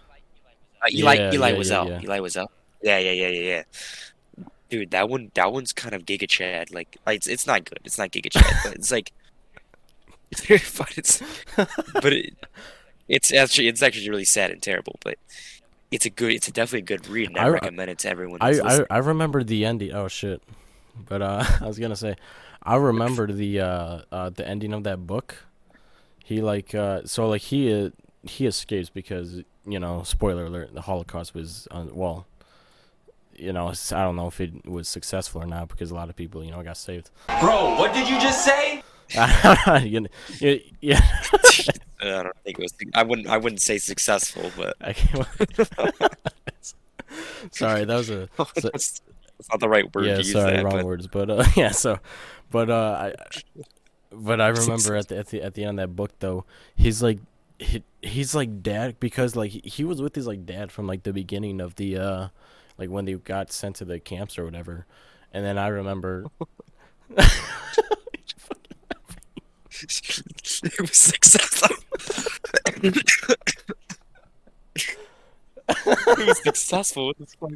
uh, 0.82 0.86
Eli 0.92 1.14
Yeah, 1.14 1.32
Eli 1.32 1.50
yeah, 1.50 1.58
was 1.58 1.70
yeah, 1.70 1.84
yeah. 1.84 2.00
Eli 2.02 2.18
was 2.20 2.36
out. 2.36 2.50
Yeah, 2.82 2.98
yeah, 2.98 3.12
yeah, 3.12 3.28
yeah, 3.28 3.40
yeah. 3.40 4.44
Dude, 4.68 4.90
that 4.90 5.08
one 5.08 5.30
that 5.34 5.52
one's 5.52 5.72
kind 5.72 5.94
of 5.94 6.04
Giga 6.04 6.28
Chad. 6.28 6.72
Like, 6.72 6.96
like, 7.06 7.16
it's 7.16 7.26
it's 7.28 7.46
not 7.46 7.64
good. 7.64 7.78
It's 7.84 7.98
not 7.98 8.10
Giga 8.10 8.30
Chad, 8.32 8.56
but 8.64 8.74
it's 8.74 8.90
like 8.90 9.12
but 10.48 10.96
it's 10.98 11.22
but 11.92 12.12
it, 12.12 12.34
it's 13.06 13.32
actually 13.32 13.68
it's 13.68 13.82
actually 13.82 14.08
really 14.10 14.24
sad 14.24 14.50
and 14.50 14.62
terrible, 14.62 14.96
but 15.04 15.18
it's 15.90 16.06
a 16.06 16.10
good 16.10 16.32
it's 16.32 16.48
a 16.48 16.52
definitely 16.52 16.80
a 16.80 16.96
good 16.98 17.06
read 17.06 17.28
and 17.28 17.38
I, 17.38 17.44
I- 17.44 17.48
recommend 17.50 17.90
it 17.90 17.98
to 18.00 18.08
everyone 18.08 18.38
I, 18.40 18.58
I. 18.60 18.86
I 18.90 18.98
remember 18.98 19.44
the 19.44 19.64
ending. 19.66 19.92
Oh 19.92 20.08
shit! 20.08 20.42
But 20.96 21.22
uh, 21.22 21.44
I 21.60 21.66
was 21.66 21.78
gonna 21.78 21.96
say, 21.96 22.16
I 22.62 22.76
remember 22.76 23.26
the 23.26 23.60
uh, 23.60 23.98
uh 24.10 24.30
the 24.30 24.46
ending 24.46 24.72
of 24.72 24.84
that 24.84 25.06
book. 25.06 25.44
He 26.24 26.40
like 26.40 26.74
uh 26.74 27.02
so 27.04 27.28
like 27.28 27.42
he 27.42 27.72
uh, 27.72 27.90
he 28.22 28.46
escapes 28.46 28.88
because 28.88 29.42
you 29.66 29.78
know 29.78 30.02
spoiler 30.02 30.46
alert 30.46 30.74
the 30.74 30.82
Holocaust 30.82 31.34
was 31.34 31.68
uh, 31.70 31.86
well 31.90 32.26
you 33.36 33.52
know, 33.52 33.68
I 33.68 34.04
don't 34.04 34.16
know 34.16 34.28
if 34.28 34.40
it 34.40 34.66
was 34.66 34.88
successful 34.88 35.42
or 35.42 35.46
not 35.46 35.68
because 35.68 35.90
a 35.90 35.94
lot 35.94 36.08
of 36.08 36.16
people, 36.16 36.44
you 36.44 36.50
know, 36.50 36.62
got 36.62 36.76
saved. 36.76 37.10
Bro, 37.40 37.76
what 37.76 37.92
did 37.92 38.08
you 38.08 38.20
just 38.20 38.44
say? 38.44 38.82
you 39.82 40.00
know, 40.00 40.08
yeah. 40.80 41.00
I 42.00 42.22
don't 42.22 42.36
think 42.44 42.58
it 42.58 42.62
was. 42.62 42.74
I 42.94 43.02
wouldn't. 43.02 43.28
I 43.28 43.36
wouldn't 43.36 43.60
say 43.60 43.78
successful, 43.78 44.50
but 44.56 44.76
sorry, 47.50 47.84
that 47.84 47.96
was 47.96 48.10
a 48.10 48.28
that's, 49.42 49.48
that's 49.48 49.54
not 49.54 49.60
the 49.60 49.68
right 49.68 49.94
word 49.94 50.06
yeah, 50.06 50.14
to 50.14 50.18
use. 50.18 50.32
sorry, 50.32 50.56
that, 50.56 50.64
wrong 50.64 50.76
but 50.76 50.84
words, 50.84 51.06
but 51.06 51.30
uh, 51.30 51.44
yeah, 51.56 51.70
so, 51.70 51.98
but 52.50 52.70
uh, 52.70 53.12
I, 53.12 53.40
but 54.12 54.40
I 54.40 54.48
remember 54.48 54.96
at 54.96 55.08
the 55.08 55.18
at 55.18 55.28
the 55.28 55.42
at 55.42 55.54
the 55.54 55.64
end 55.64 55.80
of 55.80 55.88
that 55.88 55.96
book 55.96 56.12
though, 56.20 56.44
he's 56.74 57.02
like, 57.02 57.18
he, 57.58 57.82
he's 58.02 58.34
like 58.34 58.62
dad 58.62 59.00
because 59.00 59.36
like 59.36 59.50
he, 59.50 59.84
was 59.84 60.00
with 60.00 60.14
his 60.14 60.26
like 60.26 60.46
dad 60.46 60.70
from 60.70 60.86
like 60.86 61.02
the 61.02 61.12
beginning 61.12 61.60
of 61.60 61.76
the 61.76 61.96
uh, 61.96 62.28
like 62.78 62.90
when 62.90 63.04
they 63.04 63.14
got 63.14 63.52
sent 63.52 63.76
to 63.76 63.84
the 63.84 63.98
camps 63.98 64.38
or 64.38 64.44
whatever, 64.44 64.86
and 65.32 65.44
then 65.44 65.58
I 65.58 65.68
remember. 65.68 66.26
it 69.82 70.80
was 70.80 70.96
successful. 70.96 71.76
it 75.86 76.26
was 76.26 76.42
successful. 76.42 77.06
What 77.06 77.18
the 77.18 77.26
fuck? 77.26 77.52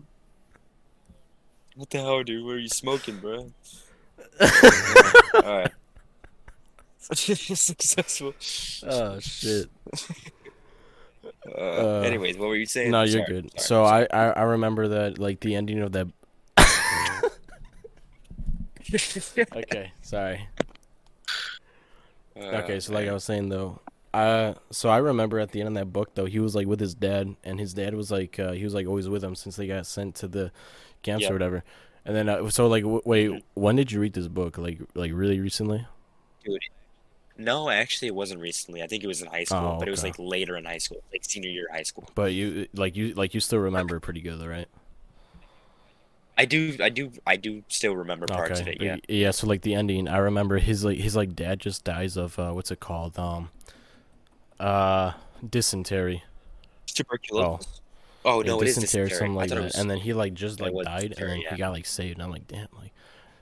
What 1.77 1.91
the 1.91 1.99
hell, 1.99 2.23
dude? 2.23 2.45
What 2.45 2.53
are 2.55 2.59
you 2.59 2.69
smoking, 2.69 3.19
bro? 3.19 3.53
Alright. 5.35 5.73
successful. 6.99 8.35
oh 8.87 9.19
shit. 9.21 9.69
Uh, 11.47 11.61
Uh, 11.61 12.01
anyways, 12.05 12.37
what 12.39 12.49
were 12.49 12.57
you 12.57 12.67
saying? 12.67 12.91
No, 12.91 13.03
you're 13.03 13.25
Sorry, 13.25 13.43
good. 13.43 13.51
sorry, 13.61 13.63
so. 13.67 13.85
I, 13.85 14.07
I 14.13 14.31
I 14.31 14.43
remember 14.43 14.89
that 14.89 15.19
like 15.19 15.39
the 15.41 15.55
ending 15.55 15.81
of 15.81 15.93
that. 15.93 16.09
okay, 19.55 19.93
sorry. 20.03 20.49
Uh, 22.37 22.45
Okay, 22.63 22.81
so 22.81 22.93
like 22.93 23.09
I 23.09 23.13
was 23.13 23.25
saying 23.25 23.49
though, 23.49 23.81
uh, 24.15 24.55
so 24.71 24.89
I 24.89 24.99
remember 24.99 25.39
at 25.41 25.51
the 25.53 25.61
end 25.61 25.69
of 25.69 25.75
that 25.75 25.93
book 25.93 26.15
though, 26.15 26.27
he 26.27 26.39
was 26.41 26.55
like 26.55 26.67
with 26.67 26.81
his 26.81 26.95
dad, 26.95 27.35
and 27.45 27.59
his 27.61 27.75
dad 27.75 27.95
was 27.95 28.11
like 28.11 28.39
uh, 28.39 28.53
he 28.53 28.65
was 28.65 28.75
like 28.75 28.87
always 28.87 29.09
with 29.09 29.23
him 29.25 29.35
since 29.35 29.57
they 29.57 29.67
got 29.67 29.87
sent 29.87 30.15
to 30.17 30.29
the 30.29 30.53
camps 31.03 31.25
Yeah. 31.25 31.31
or 31.31 31.35
whatever. 31.35 31.65
And 32.05 32.15
then 32.15 32.29
uh, 32.29 32.49
so 32.51 32.67
like 32.69 32.83
w- 32.85 33.03
wait, 33.05 33.45
when 33.55 33.77
did 33.77 33.91
you 33.91 34.01
read 34.01 34.13
this 34.13 34.29
book? 34.29 34.59
Like 34.59 34.79
like 34.95 35.13
really 35.15 35.41
recently? 35.41 35.87
Dude, 36.45 36.61
no, 37.37 37.69
actually, 37.69 38.09
it 38.09 38.15
wasn't 38.15 38.41
recently. 38.41 38.83
I 38.83 38.87
think 38.87 39.03
it 39.05 39.09
was 39.09 39.21
in 39.23 39.29
high 39.29 39.45
school, 39.45 39.75
Oh, 39.75 39.79
but 39.79 39.89
it 39.89 39.91
was 39.91 40.05
like 40.05 40.15
later 40.19 40.57
in 40.57 40.65
high 40.65 40.79
school, 40.79 41.03
like 41.13 41.25
senior 41.25 41.51
year 41.51 41.67
of 41.69 41.75
high 41.77 41.83
school. 41.83 42.09
But 42.15 42.33
you 42.33 42.69
like 42.75 42.97
you 42.97 43.13
like 43.15 43.35
you 43.35 43.41
still 43.41 43.59
remember 43.59 43.99
pretty 44.01 44.21
good 44.21 44.39
though, 44.41 44.47
right? 44.47 44.69
I 46.39 46.45
do, 46.45 46.77
I 46.83 46.91
do, 46.91 47.13
I 47.27 47.37
do 47.37 47.65
still 47.69 47.97
remember 47.97 48.27
parts 48.27 48.61
of 48.61 48.69
it. 48.69 48.81
Yeah. 48.81 48.97
Yeah, 49.09 49.31
so 49.31 49.47
like 49.47 49.63
the 49.63 49.75
ending, 49.75 50.07
I 50.07 50.19
remember 50.19 50.59
his 50.59 50.85
like 50.85 50.99
his 50.99 51.17
like 51.17 51.35
dad 51.35 51.61
just 51.61 51.83
dies 51.83 52.17
of 52.17 52.39
uh 52.39 52.53
what's 52.53 52.71
it 52.71 52.79
called? 52.81 53.19
Um 53.19 53.51
uh 54.61 55.13
dysentery. 55.49 56.23
Tuberculosis. 56.87 57.67
Oh, 57.67 57.83
Oh, 58.27 58.41
yeah, 58.43 58.49
no, 58.49 58.61
it 58.61 58.69
is 58.69 58.75
dysentery 58.77 59.07
or 59.13 59.17
something 59.17 59.35
like 59.35 59.49
that. 59.51 59.63
was- 59.63 59.75
And 59.77 59.89
then 59.91 59.99
he 59.99 60.13
like 60.13 60.35
just 60.35 60.61
like 60.61 60.73
died 60.75 60.85
and 60.85 60.85
then 60.95 61.11
dysentery, 61.11 61.47
he 61.51 61.57
got 61.57 61.73
like 61.73 61.87
saved. 61.87 62.15
And 62.15 62.23
I'm 62.25 62.31
like, 62.31 62.47
damn, 62.47 62.69
like 62.79 62.93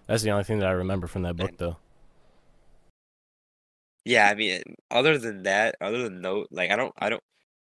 that's 0.06 0.22
the 0.22 0.30
only 0.30 0.44
thing 0.44 0.58
that 0.60 0.68
I 0.68 0.72
remember 0.72 1.06
from 1.06 1.22
that 1.22 1.36
book 1.36 1.50
And- 1.50 1.58
though. 1.58 1.76
Yeah, 4.04 4.28
I 4.28 4.34
mean, 4.34 4.62
other 4.90 5.16
than 5.16 5.44
that, 5.44 5.76
other 5.80 6.02
than 6.04 6.20
no, 6.20 6.46
like 6.50 6.70
I 6.70 6.76
don't, 6.76 6.92
I 6.98 7.08
don't, 7.08 7.22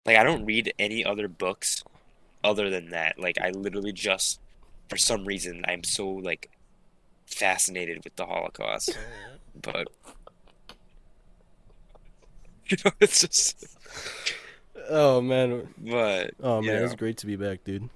like 0.07 0.16
I 0.16 0.22
don't 0.22 0.44
read 0.46 0.72
any 0.78 1.04
other 1.04 1.26
books 1.26 1.83
other 2.44 2.70
than 2.70 2.90
that. 2.90 3.18
Like 3.18 3.38
I 3.40 3.50
literally 3.50 3.90
just, 3.92 4.40
for 4.88 4.96
some 4.96 5.24
reason, 5.24 5.64
I'm 5.66 5.83
so 5.83 6.09
like 6.09 6.48
fascinated 7.26 8.02
with 8.04 8.14
the 8.14 8.24
Holocaust, 8.26 8.96
oh, 8.96 9.38
but 9.61 9.88
you 12.68 12.76
know, 12.85 12.92
it's 13.00 13.20
just, 13.20 13.66
Oh 14.88 15.20
man. 15.20 15.68
but 15.79 16.35
Oh 16.42 16.61
man, 16.62 16.83
it's 16.83 16.94
great 16.94 17.16
to 17.18 17.27
be 17.27 17.37
back, 17.37 17.64
dude. 17.64 17.88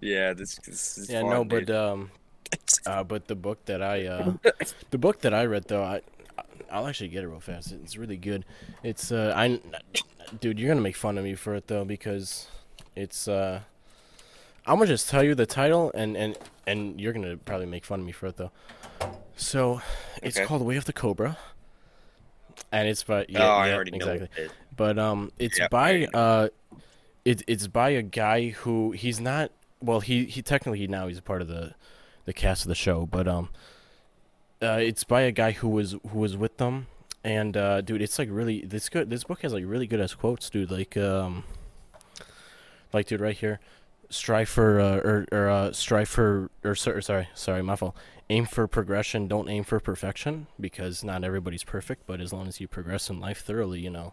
yeah, 0.00 0.32
this, 0.32 0.56
this 0.66 0.98
is 0.98 1.08
Yeah, 1.10 1.20
fun, 1.20 1.30
no, 1.30 1.44
but 1.44 1.70
um 1.70 2.10
uh 2.86 3.04
but 3.04 3.28
the 3.28 3.34
book 3.34 3.64
that 3.66 3.82
I 3.82 4.06
uh 4.06 4.32
the 4.90 4.98
book 4.98 5.20
that 5.22 5.34
I 5.34 5.44
read 5.44 5.64
though, 5.68 5.82
I 5.82 6.00
I'll 6.70 6.86
actually 6.86 7.08
get 7.08 7.24
it 7.24 7.28
real 7.28 7.40
fast. 7.40 7.72
It's 7.72 7.96
really 7.96 8.16
good. 8.16 8.44
It's 8.82 9.12
uh 9.12 9.32
I 9.36 9.60
dude, 10.40 10.58
you're 10.58 10.68
going 10.68 10.78
to 10.78 10.82
make 10.82 10.96
fun 10.96 11.18
of 11.18 11.24
me 11.24 11.34
for 11.34 11.54
it 11.54 11.66
though 11.68 11.84
because 11.84 12.48
it's 12.96 13.28
uh 13.28 13.60
I'm 14.66 14.76
going 14.76 14.86
to 14.88 14.94
just 14.94 15.08
tell 15.10 15.22
you 15.22 15.34
the 15.34 15.46
title 15.46 15.90
and 15.94 16.16
and 16.16 16.36
and 16.66 17.00
you're 17.00 17.12
going 17.12 17.26
to 17.28 17.36
probably 17.36 17.66
make 17.66 17.84
fun 17.84 18.00
of 18.00 18.06
me 18.06 18.12
for 18.12 18.26
it 18.26 18.36
though. 18.36 18.50
So, 19.36 19.82
it's 20.22 20.36
Okay. 20.36 20.46
called 20.46 20.62
Way 20.62 20.76
of 20.76 20.84
the 20.84 20.92
Cobra. 20.92 21.36
And 22.72 22.88
it's 22.88 23.04
by 23.04 23.22
oh, 23.22 23.26
yeah, 23.28 23.48
I 23.48 23.68
yeah, 23.68 23.74
already 23.74 23.90
know 23.92 23.96
exactly. 24.10 24.44
it. 24.44 24.50
but 24.76 24.98
um 24.98 25.30
it's 25.38 25.58
Yeah, 25.58 25.68
by 25.68 26.06
uh 26.06 26.48
it, 27.24 27.42
it's 27.46 27.66
by 27.66 27.90
a 27.90 28.02
guy 28.02 28.48
who 28.48 28.92
he's 28.92 29.20
not 29.20 29.50
well 29.80 30.00
he 30.00 30.24
he 30.24 30.42
technically 30.42 30.86
now 30.86 31.06
he's 31.08 31.18
a 31.18 31.22
part 31.22 31.40
of 31.42 31.48
the 31.48 31.74
the 32.24 32.32
cast 32.32 32.62
of 32.62 32.68
the 32.68 32.74
show 32.74 33.06
but 33.06 33.28
um 33.28 33.48
uh 34.62 34.78
it's 34.80 35.04
by 35.04 35.22
a 35.22 35.32
guy 35.32 35.52
who 35.52 35.68
was 35.68 35.94
who 36.10 36.18
was 36.18 36.36
with 36.36 36.56
them 36.58 36.86
and 37.22 37.56
uh 37.56 37.80
dude 37.80 38.02
it's 38.02 38.18
like 38.18 38.28
really 38.30 38.60
this 38.62 38.88
good 38.88 39.08
this 39.10 39.24
book 39.24 39.42
has 39.42 39.52
like 39.52 39.64
really 39.66 39.86
good 39.86 40.00
as 40.00 40.14
quotes 40.14 40.50
dude 40.50 40.70
like 40.70 40.96
um 40.96 41.44
like 42.92 43.06
dude 43.06 43.20
right 43.20 43.36
here 43.36 43.60
strive 44.14 44.48
for 44.48 44.80
uh, 44.80 44.96
or 44.98 45.26
or 45.32 45.48
uh 45.48 45.72
strive 45.72 46.08
for 46.08 46.50
or 46.64 46.74
so- 46.74 46.92
or 46.92 47.00
sorry 47.00 47.28
sorry 47.34 47.62
my 47.62 47.76
fault 47.76 47.96
aim 48.30 48.46
for 48.46 48.66
progression 48.66 49.28
don't 49.28 49.48
aim 49.48 49.64
for 49.64 49.78
perfection 49.80 50.46
because 50.58 51.04
not 51.04 51.24
everybody's 51.24 51.64
perfect 51.64 52.06
but 52.06 52.20
as 52.20 52.32
long 52.32 52.46
as 52.48 52.60
you 52.60 52.66
progress 52.68 53.10
in 53.10 53.20
life 53.20 53.40
thoroughly 53.40 53.80
you 53.80 53.90
know 53.90 54.12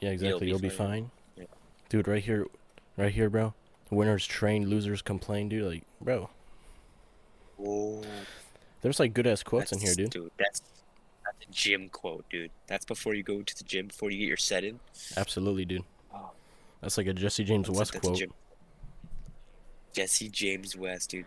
yeah 0.00 0.10
exactly 0.10 0.40
be 0.40 0.46
you'll 0.48 0.58
be 0.58 0.68
fine. 0.68 0.86
fine 0.88 1.10
Yeah. 1.36 1.44
dude 1.88 2.06
right 2.08 2.22
here 2.22 2.46
right 2.96 3.12
here 3.12 3.28
bro 3.30 3.54
winners 3.90 4.26
train 4.26 4.68
losers 4.68 5.02
complain 5.02 5.48
dude 5.48 5.64
like 5.64 5.82
bro 6.00 6.30
Whoa. 7.56 8.02
there's 8.82 9.00
like 9.00 9.14
good 9.14 9.26
ass 9.26 9.42
quotes 9.42 9.72
in 9.72 9.78
here 9.80 9.90
That's- 9.94 10.08
dude 10.10 10.30
That's 10.38 10.62
that's 11.24 11.46
a 11.48 11.50
gym 11.50 11.88
quote, 11.88 12.26
dude. 12.28 12.50
That's 12.66 12.84
before 12.84 13.14
you 13.14 13.22
go 13.22 13.40
to 13.40 13.56
the 13.56 13.64
gym, 13.64 13.86
before 13.86 14.10
you 14.10 14.18
get 14.18 14.28
your 14.28 14.36
set 14.36 14.62
in. 14.62 14.78
absolutely 15.16 15.64
dude. 15.64 15.82
That's 16.84 16.96
like 16.98 17.06
a 17.08 17.12
jesse 17.12 17.42
james 17.44 17.66
That's 17.66 17.78
west 17.78 17.94
a 17.96 18.00
quote 18.00 18.22
Jesse 19.92 20.28
James 20.28 20.76
West, 20.76 21.10
dude. 21.10 21.24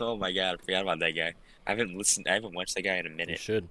Oh 0.00 0.16
my 0.16 0.30
god, 0.30 0.54
I 0.60 0.64
forgot 0.64 0.82
about 0.82 1.00
that 1.00 1.16
guy. 1.16 1.34
I 1.66 1.70
haven't 1.70 1.98
listened. 1.98 2.28
I 2.30 2.34
haven't 2.34 2.54
watched 2.54 2.76
that 2.76 2.82
guy 2.82 2.94
in 2.98 3.06
a 3.06 3.08
you 3.08 3.16
minute. 3.16 3.40
should 3.40 3.68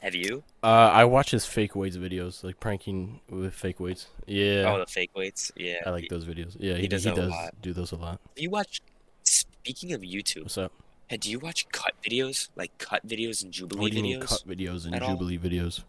Have 0.00 0.14
you? 0.14 0.42
uh 0.62 0.66
i 0.92 1.04
watch 1.04 1.30
his 1.32 1.44
fake 1.44 1.76
weights 1.76 1.98
videos 1.98 2.42
like 2.42 2.58
pranking 2.58 3.20
with 3.28 3.52
fake 3.54 3.78
weights 3.78 4.06
yeah 4.26 4.64
Oh, 4.72 4.78
the 4.78 4.86
fake 4.86 5.10
weights. 5.14 5.52
Yeah. 5.56 5.80
i 5.86 5.90
like 5.90 6.08
those 6.08 6.24
videos 6.24 6.56
yeah 6.58 6.74
he, 6.76 6.82
he 6.82 6.88
does 6.88 7.04
he 7.04 7.10
does 7.10 7.32
do 7.60 7.72
those 7.74 7.92
a 7.92 7.96
lot 7.96 8.18
Do 8.34 8.42
you 8.42 8.48
watch? 8.50 8.80
Speaking 9.22 9.92
of 9.92 10.00
YouTube, 10.00 10.44
what's 10.44 10.56
up 10.56 10.72
hey, 11.08 11.18
do 11.18 11.30
you 11.30 11.38
watch 11.38 11.68
cut 11.70 11.92
videos? 12.02 12.48
Like 12.56 12.76
cut 12.78 13.06
videos 13.06 13.44
and 13.44 13.52
Jubilee 13.52 13.90
videos? 13.90 14.26
cut 14.28 14.42
videos 14.48 14.86
and 14.86 14.94
at 14.94 15.02
all? 15.02 15.10
jubilee 15.10 15.36
videos 15.38 15.84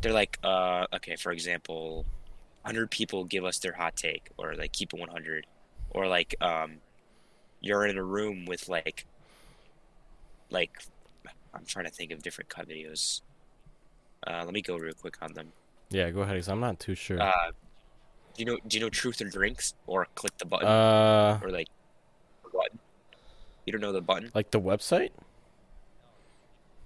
They're 0.00 0.12
like, 0.12 0.38
uh, 0.44 0.86
okay, 0.94 1.16
for 1.16 1.32
example, 1.32 2.06
hundred 2.64 2.90
people 2.90 3.24
give 3.24 3.44
us 3.44 3.58
their 3.58 3.72
hot 3.72 3.96
take, 3.96 4.30
or 4.36 4.54
like 4.54 4.72
keep 4.72 4.92
it 4.94 5.00
one 5.00 5.08
hundred, 5.08 5.46
or 5.90 6.06
like, 6.06 6.34
um, 6.40 6.78
you're 7.60 7.84
in 7.86 7.98
a 7.98 8.02
room 8.04 8.44
with 8.46 8.68
like, 8.68 9.06
like, 10.50 10.70
I'm 11.54 11.64
trying 11.64 11.86
to 11.86 11.90
think 11.90 12.12
of 12.12 12.22
different 12.22 12.48
cut 12.48 12.68
videos. 12.68 13.22
Uh, 14.26 14.42
let 14.44 14.52
me 14.54 14.62
go 14.62 14.76
real 14.76 14.94
quick 14.94 15.16
on 15.22 15.32
them. 15.34 15.52
yeah 15.90 16.10
go 16.10 16.20
ahead 16.20 16.36
'cause 16.36 16.48
i'm 16.48 16.60
not 16.60 16.78
too 16.78 16.94
sure 16.94 17.20
Uh, 17.22 17.50
do 18.34 18.42
you 18.42 18.44
know? 18.44 18.58
Do 18.66 18.76
you 18.76 18.82
know 18.84 18.90
Truth 18.90 19.20
or 19.22 19.28
Drinks 19.30 19.74
or 19.86 20.06
click 20.14 20.36
the 20.38 20.44
button 20.44 20.68
uh 20.68 21.40
or 21.42 21.50
like 21.50 21.68
the 22.44 22.50
button? 22.50 22.78
You 23.64 23.72
don't 23.72 23.80
know 23.80 23.92
the 23.92 24.00
button? 24.02 24.30
like 24.34 24.50
the 24.50 24.60
website 24.60 25.10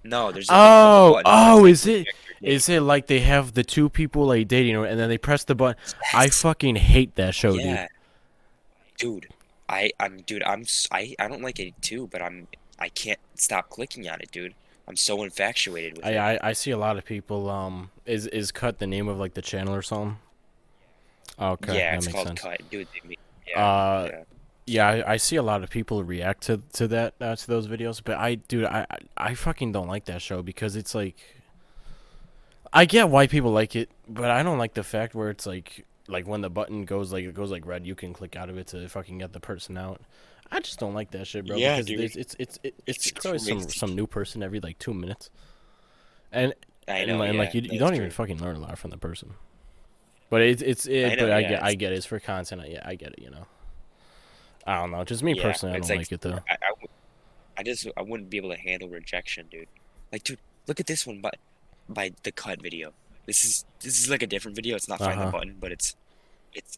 No, 0.03 0.31
there's. 0.31 0.49
A 0.49 0.53
Oh, 0.53 1.21
oh, 1.25 1.65
is 1.65 1.85
it? 1.87 2.07
Check 2.43 2.49
your 2.49 2.51
date. 2.51 2.55
Is 2.55 2.69
it 2.69 2.81
like 2.81 3.07
they 3.07 3.19
have 3.21 3.53
the 3.53 3.63
two 3.63 3.89
people 3.89 4.25
like 4.25 4.47
dating, 4.47 4.75
and 4.75 4.99
then 4.99 5.09
they 5.09 5.17
press 5.17 5.43
the 5.43 5.55
button? 5.55 5.81
I 6.13 6.29
fucking 6.29 6.75
hate 6.75 7.15
that 7.15 7.35
show, 7.35 7.53
dude. 7.53 7.61
yeah, 7.65 7.87
dude. 8.97 9.27
I 9.69 9.91
I'm 9.99 10.21
dude. 10.21 10.43
I'm 10.43 10.65
I 10.91 11.15
I 11.19 11.27
don't 11.27 11.41
like 11.41 11.59
it 11.59 11.73
too, 11.81 12.07
but 12.07 12.21
I'm 12.21 12.47
I 12.79 12.89
can't 12.89 13.19
stop 13.35 13.69
clicking 13.69 14.07
on 14.09 14.21
it, 14.21 14.31
dude. 14.31 14.53
I'm 14.87 14.97
so 14.97 15.23
infatuated 15.23 15.97
with 15.97 16.05
it. 16.05 16.17
I, 16.17 16.33
I 16.33 16.49
I 16.49 16.53
see 16.53 16.71
a 16.71 16.77
lot 16.77 16.97
of 16.97 17.05
people. 17.05 17.49
Um, 17.49 17.89
is 18.05 18.27
is 18.27 18.51
cut 18.51 18.79
the 18.79 18.87
name 18.87 19.07
of 19.07 19.17
like 19.17 19.33
the 19.33 19.41
channel 19.41 19.73
or 19.73 19.81
something? 19.81 20.17
Okay, 21.39 21.77
yeah, 21.77 21.95
it's 21.95 22.07
called 22.07 22.27
sense. 22.27 22.41
cut, 22.41 22.61
dude. 22.69 22.87
They 23.07 23.17
yeah, 23.47 23.65
Uh, 23.65 24.09
yeah. 24.11 24.23
Yeah, 24.65 24.87
I, 24.87 25.13
I 25.13 25.17
see 25.17 25.35
a 25.35 25.43
lot 25.43 25.63
of 25.63 25.69
people 25.69 26.03
react 26.03 26.43
to 26.43 26.61
to 26.73 26.87
that 26.89 27.15
uh, 27.19 27.35
to 27.35 27.47
those 27.47 27.67
videos, 27.67 28.01
but 28.03 28.17
I, 28.17 28.35
dude, 28.35 28.65
I 28.65 28.85
I 28.89 28.97
I 29.17 29.33
fucking 29.35 29.71
don't 29.71 29.87
like 29.87 30.05
that 30.05 30.21
show 30.21 30.41
because 30.41 30.75
it's 30.75 30.95
like, 30.95 31.17
I 32.73 32.85
get 32.85 33.09
why 33.09 33.27
people 33.27 33.51
like 33.51 33.75
it, 33.75 33.89
but 34.09 34.31
I 34.31 34.41
don't 34.43 34.57
like 34.57 34.73
the 34.73 34.83
fact 34.83 35.13
where 35.13 35.29
it's 35.29 35.45
like 35.45 35.85
like 36.07 36.27
when 36.27 36.41
the 36.41 36.49
button 36.49 36.85
goes 36.85 37.13
like 37.13 37.23
it 37.23 37.33
goes 37.35 37.51
like 37.51 37.65
red, 37.65 37.85
you 37.85 37.95
can 37.95 38.13
click 38.13 38.35
out 38.35 38.49
of 38.49 38.57
it 38.57 38.67
to 38.67 38.87
fucking 38.89 39.19
get 39.19 39.31
the 39.33 39.39
person 39.39 39.77
out. 39.77 40.01
I 40.51 40.59
just 40.59 40.79
don't 40.79 40.93
like 40.93 41.11
that 41.11 41.25
shit, 41.27 41.45
bro. 41.45 41.55
Yeah, 41.57 41.77
because 41.81 41.85
dude. 41.85 41.99
it's 42.17 42.35
it's 42.39 42.59
it, 42.63 42.75
it's, 42.85 43.07
It's 43.07 43.25
always 43.25 43.45
some 43.47 43.61
some 43.61 43.95
new 43.95 44.07
person 44.07 44.41
every 44.43 44.59
like 44.59 44.79
two 44.79 44.93
minutes, 44.93 45.29
and 46.31 46.53
I 46.87 46.91
and, 46.99 47.09
know, 47.11 47.17
like- 47.17 47.29
and, 47.29 47.37
like 47.37 47.53
you, 47.53 47.61
you 47.61 47.79
don't 47.79 47.89
true. 47.89 47.97
even 47.97 48.11
fucking 48.11 48.39
learn 48.41 48.55
a 48.55 48.59
lot 48.59 48.77
from 48.77 48.89
the 48.89 48.97
person. 48.97 49.33
But 50.29 50.41
it's 50.41 50.61
it's 50.63 50.85
it, 50.87 51.05
I 51.11 51.15
know, 51.15 51.23
but 51.25 51.31
I 51.31 51.39
yeah, 51.39 51.49
get 51.49 51.63
I 51.63 51.67
it's- 51.67 51.75
get 51.79 51.91
it. 51.93 51.95
it's 51.97 52.05
for 52.07 52.19
content. 52.19 52.61
I, 52.61 52.65
yeah, 52.65 52.81
I 52.83 52.95
get 52.95 53.13
it. 53.13 53.19
You 53.21 53.29
know. 53.29 53.45
I 54.65 54.79
don't 54.79 54.91
know. 54.91 55.03
Just 55.03 55.21
me 55.23 55.33
Yeah, 55.35 55.43
personally, 55.43 55.75
I 55.75 55.79
don't 55.79 55.89
like- 55.89 55.97
like 55.99 56.11
it 56.11 56.21
though. 56.21 56.39
I 57.57 57.61
just 57.63 57.87
I 57.95 58.01
wouldn't 58.01 58.29
be 58.31 58.37
able 58.37 58.49
to 58.49 58.57
handle 58.57 58.89
rejection, 58.89 59.47
dude. 59.51 59.67
Like, 60.11 60.23
dude, 60.23 60.39
look 60.67 60.79
at 60.79 60.87
this 60.87 61.05
one 61.05 61.21
by 61.21 61.31
by 61.89 62.11
the 62.23 62.31
cut 62.31 62.61
video. 62.61 62.93
This 63.25 63.45
is 63.45 63.65
this 63.81 63.99
is 63.99 64.09
like 64.09 64.21
a 64.23 64.27
different 64.27 64.55
video. 64.55 64.75
It's 64.75 64.87
not 64.89 64.99
find 64.99 65.13
Uh-huh. 65.19 65.25
the 65.25 65.31
button, 65.31 65.55
but 65.59 65.71
it's 65.71 65.95
it's 66.53 66.77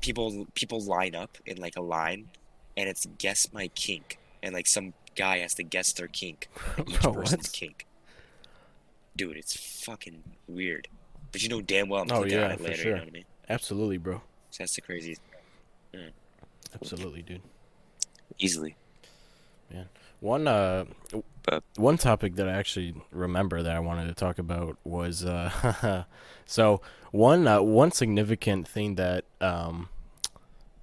people 0.00 0.46
people 0.54 0.80
line 0.80 1.14
up 1.14 1.38
in 1.46 1.56
like 1.58 1.76
a 1.76 1.80
line, 1.82 2.28
and 2.76 2.88
it's 2.88 3.06
guess 3.18 3.52
my 3.52 3.68
kink, 3.68 4.18
and 4.42 4.54
like 4.54 4.66
some 4.66 4.92
guy 5.16 5.38
has 5.38 5.54
to 5.54 5.62
guess 5.62 5.92
their 5.92 6.08
kink, 6.08 6.48
each 6.86 7.00
Bro, 7.00 7.14
person's 7.14 7.48
what? 7.48 7.52
kink. 7.52 7.86
Dude, 9.16 9.36
it's 9.36 9.56
fucking 9.84 10.22
weird. 10.46 10.88
But 11.32 11.42
you 11.42 11.48
know 11.48 11.60
damn 11.60 11.88
well 11.88 12.02
I'm 12.02 12.12
Oh, 12.12 12.24
yeah, 12.24 12.54
for 12.56 12.62
later. 12.64 12.76
You 12.76 12.82
sure. 12.82 12.92
know 12.94 12.98
what 13.00 13.08
I 13.08 13.10
mean? 13.12 13.24
Absolutely, 13.48 13.98
bro. 13.98 14.22
So 14.50 14.62
that's 14.62 14.74
the 14.74 14.80
craziest. 14.82 15.20
Absolutely, 16.74 17.22
dude. 17.22 17.42
Easily. 18.38 18.76
One 20.20 20.48
uh, 20.48 20.84
But- 21.44 21.62
one 21.76 21.96
topic 21.96 22.36
that 22.36 22.48
I 22.48 22.52
actually 22.52 22.94
remember 23.12 23.62
that 23.62 23.74
I 23.74 23.80
wanted 23.80 24.06
to 24.08 24.14
talk 24.14 24.38
about 24.38 24.76
was 24.84 25.24
uh, 25.24 26.04
so 26.46 26.80
one 27.12 27.46
uh, 27.46 27.62
one 27.62 27.92
significant 27.92 28.66
thing 28.66 28.96
that 28.96 29.24
um 29.40 29.88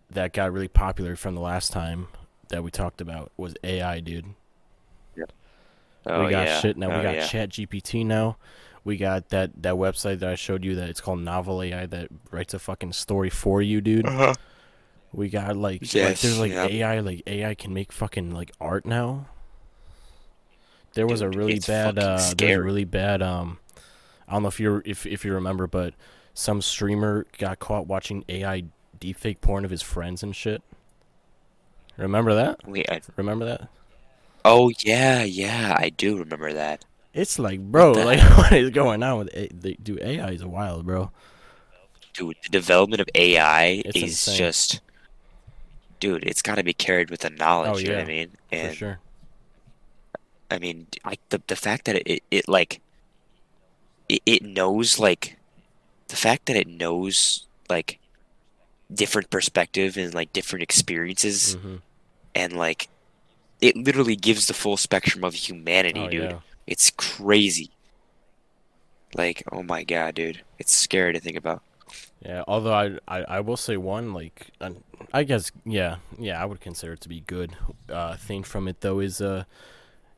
that 0.09 0.33
got 0.33 0.53
really 0.53 0.67
popular 0.67 1.15
from 1.15 1.35
the 1.35 1.41
last 1.41 1.71
time 1.71 2.07
that 2.49 2.63
we 2.63 2.71
talked 2.71 3.01
about 3.01 3.31
was 3.37 3.55
AI, 3.63 3.99
dude. 3.99 4.33
Oh 6.07 6.25
we 6.25 6.31
got 6.31 6.45
yeah. 6.47 6.59
shit 6.59 6.77
now. 6.77 6.91
Oh, 6.91 6.97
we 6.97 7.03
got 7.03 7.15
yeah. 7.15 7.25
Chat 7.27 7.49
GPT 7.49 8.05
now. 8.05 8.37
We 8.83 8.97
got 8.97 9.29
that 9.29 9.63
that 9.63 9.73
website 9.75 10.19
that 10.19 10.29
I 10.29 10.35
showed 10.35 10.63
you 10.63 10.75
that 10.75 10.87
it's 10.87 11.01
called 11.01 11.19
Novel 11.19 11.63
AI 11.63 11.87
that 11.87 12.09
writes 12.31 12.53
a 12.53 12.59
fucking 12.59 12.93
story 12.93 13.31
for 13.31 13.61
you, 13.61 13.81
dude. 13.81 14.05
Uh-huh. 14.05 14.35
We 15.15 15.29
got 15.29 15.55
like, 15.57 15.83
like 15.95 16.19
there's 16.19 16.37
like 16.39 16.51
yep. 16.51 16.71
AI 16.71 16.99
like 16.99 17.23
AI 17.27 17.55
can 17.55 17.73
make 17.73 17.91
fucking 17.91 18.31
like 18.33 18.51
art 18.59 18.85
now. 18.85 19.27
There 20.93 21.07
was 21.07 21.21
a 21.21 21.29
really 21.29 21.59
bad 21.59 21.99
uh 21.99 22.33
there's 22.35 22.55
a 22.55 22.61
really 22.61 22.85
bad 22.85 23.21
um 23.21 23.59
I 24.27 24.33
don't 24.33 24.43
know 24.43 24.49
if 24.49 24.59
you 24.59 24.81
if 24.85 25.05
if 25.05 25.25
you 25.25 25.33
remember 25.33 25.67
but 25.67 25.93
some 26.33 26.61
streamer 26.61 27.25
got 27.37 27.59
caught 27.59 27.87
watching 27.87 28.25
AI 28.29 28.65
deepfake 28.99 29.41
porn 29.41 29.65
of 29.65 29.71
his 29.71 29.81
friends 29.81 30.23
and 30.23 30.35
shit. 30.35 30.63
Remember 31.97 32.33
that? 32.35 32.61
Wait, 32.65 32.89
I, 32.89 33.01
Remember 33.17 33.45
that? 33.45 33.69
oh 34.45 34.71
yeah, 34.83 35.23
yeah, 35.23 35.75
I 35.77 35.89
do 35.89 36.17
remember 36.17 36.53
that. 36.53 36.85
It's 37.13 37.39
like, 37.39 37.59
bro, 37.61 37.93
the 37.93 38.03
like 38.03 38.19
what 38.37 38.51
is 38.51 38.69
going 38.71 39.01
on 39.03 39.19
with 39.19 39.29
A- 39.33 39.49
the, 39.53 39.75
dude? 39.81 40.01
AI 40.01 40.31
is 40.31 40.45
wild, 40.45 40.85
bro. 40.85 41.11
Dude, 42.15 42.37
the 42.41 42.49
development 42.49 42.99
of 43.01 43.09
AI 43.13 43.83
It's 43.83 44.01
is 44.01 44.01
insane. 44.01 44.35
just, 44.35 44.81
dude, 45.99 46.23
it's 46.25 46.41
got 46.41 46.55
to 46.55 46.63
be 46.63 46.73
carried 46.73 47.09
with 47.09 47.21
the 47.21 47.29
knowledge. 47.29 47.75
Oh, 47.75 47.77
You 47.77 47.89
know 47.89 47.95
what 47.95 47.99
I 48.01 48.03
yeah, 48.03 48.07
mean? 48.07 48.31
For 48.59 48.67
And 48.67 48.71
sure. 48.71 48.99
I 50.49 50.59
mean, 50.59 50.87
I, 51.03 51.17
the 51.29 51.41
the 51.47 51.55
fact 51.55 51.85
that 51.85 51.95
it, 51.97 52.07
it, 52.07 52.23
it 52.31 52.47
like, 52.47 52.81
it, 54.09 54.21
it 54.25 54.41
knows 54.43 54.99
like, 54.99 55.37
the 56.09 56.15
fact 56.15 56.45
that 56.47 56.55
it 56.57 56.67
knows 56.67 57.47
like, 57.69 57.99
different 58.93 59.29
perspective 59.31 59.97
and 59.97 60.13
like 60.13 60.33
different 60.33 60.63
experiences 60.63 61.55
hmm 61.61 61.77
and 62.35 62.53
like, 62.53 62.89
it 63.61 63.77
literally 63.77 64.15
gives 64.17 64.47
the 64.47 64.53
full 64.53 64.77
spectrum 64.77 65.23
of 65.23 65.35
humanity, 65.35 66.07
Oh 66.07 66.09
dude. 66.09 66.31
yeah. 66.31 66.39
It's 66.67 66.91
crazy. 66.91 67.71
Like, 69.15 69.43
oh 69.51 69.63
my 69.63 69.83
god, 69.83 70.15
dude, 70.15 70.43
it's 70.59 70.73
scary 70.73 71.13
to 71.13 71.19
think 71.19 71.37
about. 71.37 71.63
Yeah, 72.25 72.43
although 72.47 72.73
I, 72.73 72.97
I, 73.07 73.23
I 73.23 73.39
will 73.41 73.57
say 73.57 73.77
one 73.77 74.13
like 74.13 74.47
uh, 74.59 74.71
I 75.13 75.23
guess 75.23 75.51
yeah 75.63 75.97
yeah 76.17 76.41
I 76.41 76.45
would 76.45 76.59
consider 76.59 76.93
it 76.93 77.01
to 77.01 77.09
be 77.09 77.19
good 77.21 77.55
uh, 77.87 78.15
thing 78.15 78.43
from 78.43 78.67
it 78.67 78.81
though 78.81 78.99
is 78.99 79.21
uh 79.21 79.43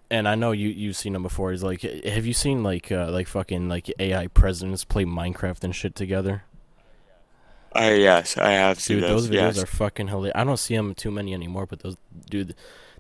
and 0.10 0.26
I 0.26 0.36
know 0.36 0.54
you 0.54 0.70
you've 0.70 0.96
seen 0.96 1.12
them 1.14 1.24
before 1.24 1.52
is 1.52 1.64
like 1.64 1.82
have 1.82 2.26
you 2.26 2.34
seen 2.34 2.64
like 2.64 2.94
uh, 2.94 3.12
like 3.12 3.28
fucking 3.28 3.68
like 3.68 3.92
AI 4.00 4.28
presidents 4.28 4.86
play 4.86 5.04
Minecraft 5.04 5.66
and 5.66 5.76
shit 5.76 5.96
together? 5.96 6.44
I 7.74 7.96
yes, 7.96 8.38
I 8.38 8.52
have 8.52 8.82
dude 8.82 9.04
those 9.04 9.30
videos 9.30 9.62
are 9.62 9.66
fucking 9.66 10.08
hilarious. 10.08 10.34
I 10.34 10.46
don't 10.46 10.58
see 10.58 10.78
them 10.78 10.96
too 10.96 11.12
many 11.12 11.34
anymore 11.34 11.66
but 11.66 11.80
those 11.80 11.98
dude 12.30 12.56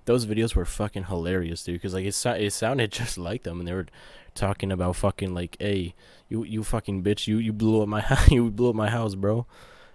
those 0.07 0.25
videos 0.25 0.55
were 0.55 0.65
fucking 0.65 1.03
hilarious 1.05 1.63
dude 1.63 1.75
because 1.75 1.93
like 1.93 2.05
it 2.05 2.15
sou- 2.15 2.29
it 2.31 2.51
sounded 2.51 2.91
just 2.99 3.17
like 3.17 3.43
them 3.43 3.59
and 3.59 3.67
they 3.67 3.73
were 3.73 3.85
talking 4.33 4.71
about 4.71 4.95
fucking 4.95 5.33
like 5.33 5.55
hey 5.59 5.93
you 6.29 6.43
you 6.43 6.63
fucking 6.63 7.03
bitch 7.03 7.27
you 7.27 7.37
you 7.37 7.53
blew 7.53 7.81
up 7.81 7.87
my 7.87 8.01
house 8.11 8.31
you 8.31 8.49
blew 8.49 8.69
up 8.69 8.75
my 8.75 8.89
house 8.89 9.15
bro 9.15 9.45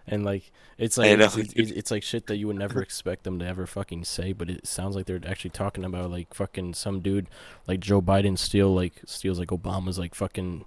and 0.07 0.25
like 0.25 0.51
it's 0.79 0.98
like 0.98 1.11
it's, 1.18 1.37
it's, 1.37 1.70
it's 1.70 1.90
like 1.90 2.03
shit 2.03 2.27
that 2.27 2.37
you 2.37 2.46
would 2.48 2.57
never 2.57 2.83
expect 2.83 3.25
them 3.25 3.38
to 3.38 3.46
ever 3.46 3.66
fucking 3.66 4.05
say 4.05 4.33
but 4.33 4.51
it 4.51 4.66
sounds 4.66 4.96
like 4.96 5.07
they're 5.07 5.20
actually 5.27 5.51
talking 5.51 5.85
about 5.85 6.11
like 6.11 6.35
fucking 6.35 6.75
some 6.75 7.01
dude 7.01 7.29
like 7.68 7.81
Joe 7.81 8.03
Biden 8.03 8.38
steal 8.38 8.75
like 8.75 8.94
steals 9.07 9.38
like 9.38 9.48
Obama's 9.51 9.98
like 9.98 10.14
fucking 10.14 10.64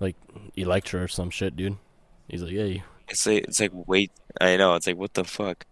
like 0.00 0.16
Elytra 0.56 1.04
or 1.04 1.08
some 1.08 1.30
shit 1.30 1.56
dude 1.56 1.76
he's 2.28 2.42
like 2.42 2.52
hey 2.52 2.82
It's 3.08 3.26
like 3.26 3.44
it's 3.44 3.60
like 3.60 3.72
wait, 3.86 4.12
I 4.40 4.56
know. 4.56 4.74
It's 4.74 4.86
like 4.86 4.96
what 4.96 5.14
the 5.14 5.24
fuck. 5.24 5.66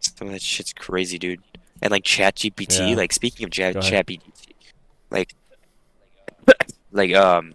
Some 0.00 0.28
of 0.28 0.32
that 0.34 0.42
shit's 0.42 0.72
crazy, 0.72 1.18
dude. 1.18 1.42
And 1.82 1.90
like 1.90 2.04
Chat 2.04 2.36
GPT, 2.36 2.90
Yeah. 2.90 2.96
like 2.96 3.12
speaking 3.12 3.44
of 3.44 3.50
Chat 3.50 3.80
Chat 3.80 4.06
GPT, 4.06 4.20
like 5.10 5.34
like 6.92 7.14
um, 7.14 7.54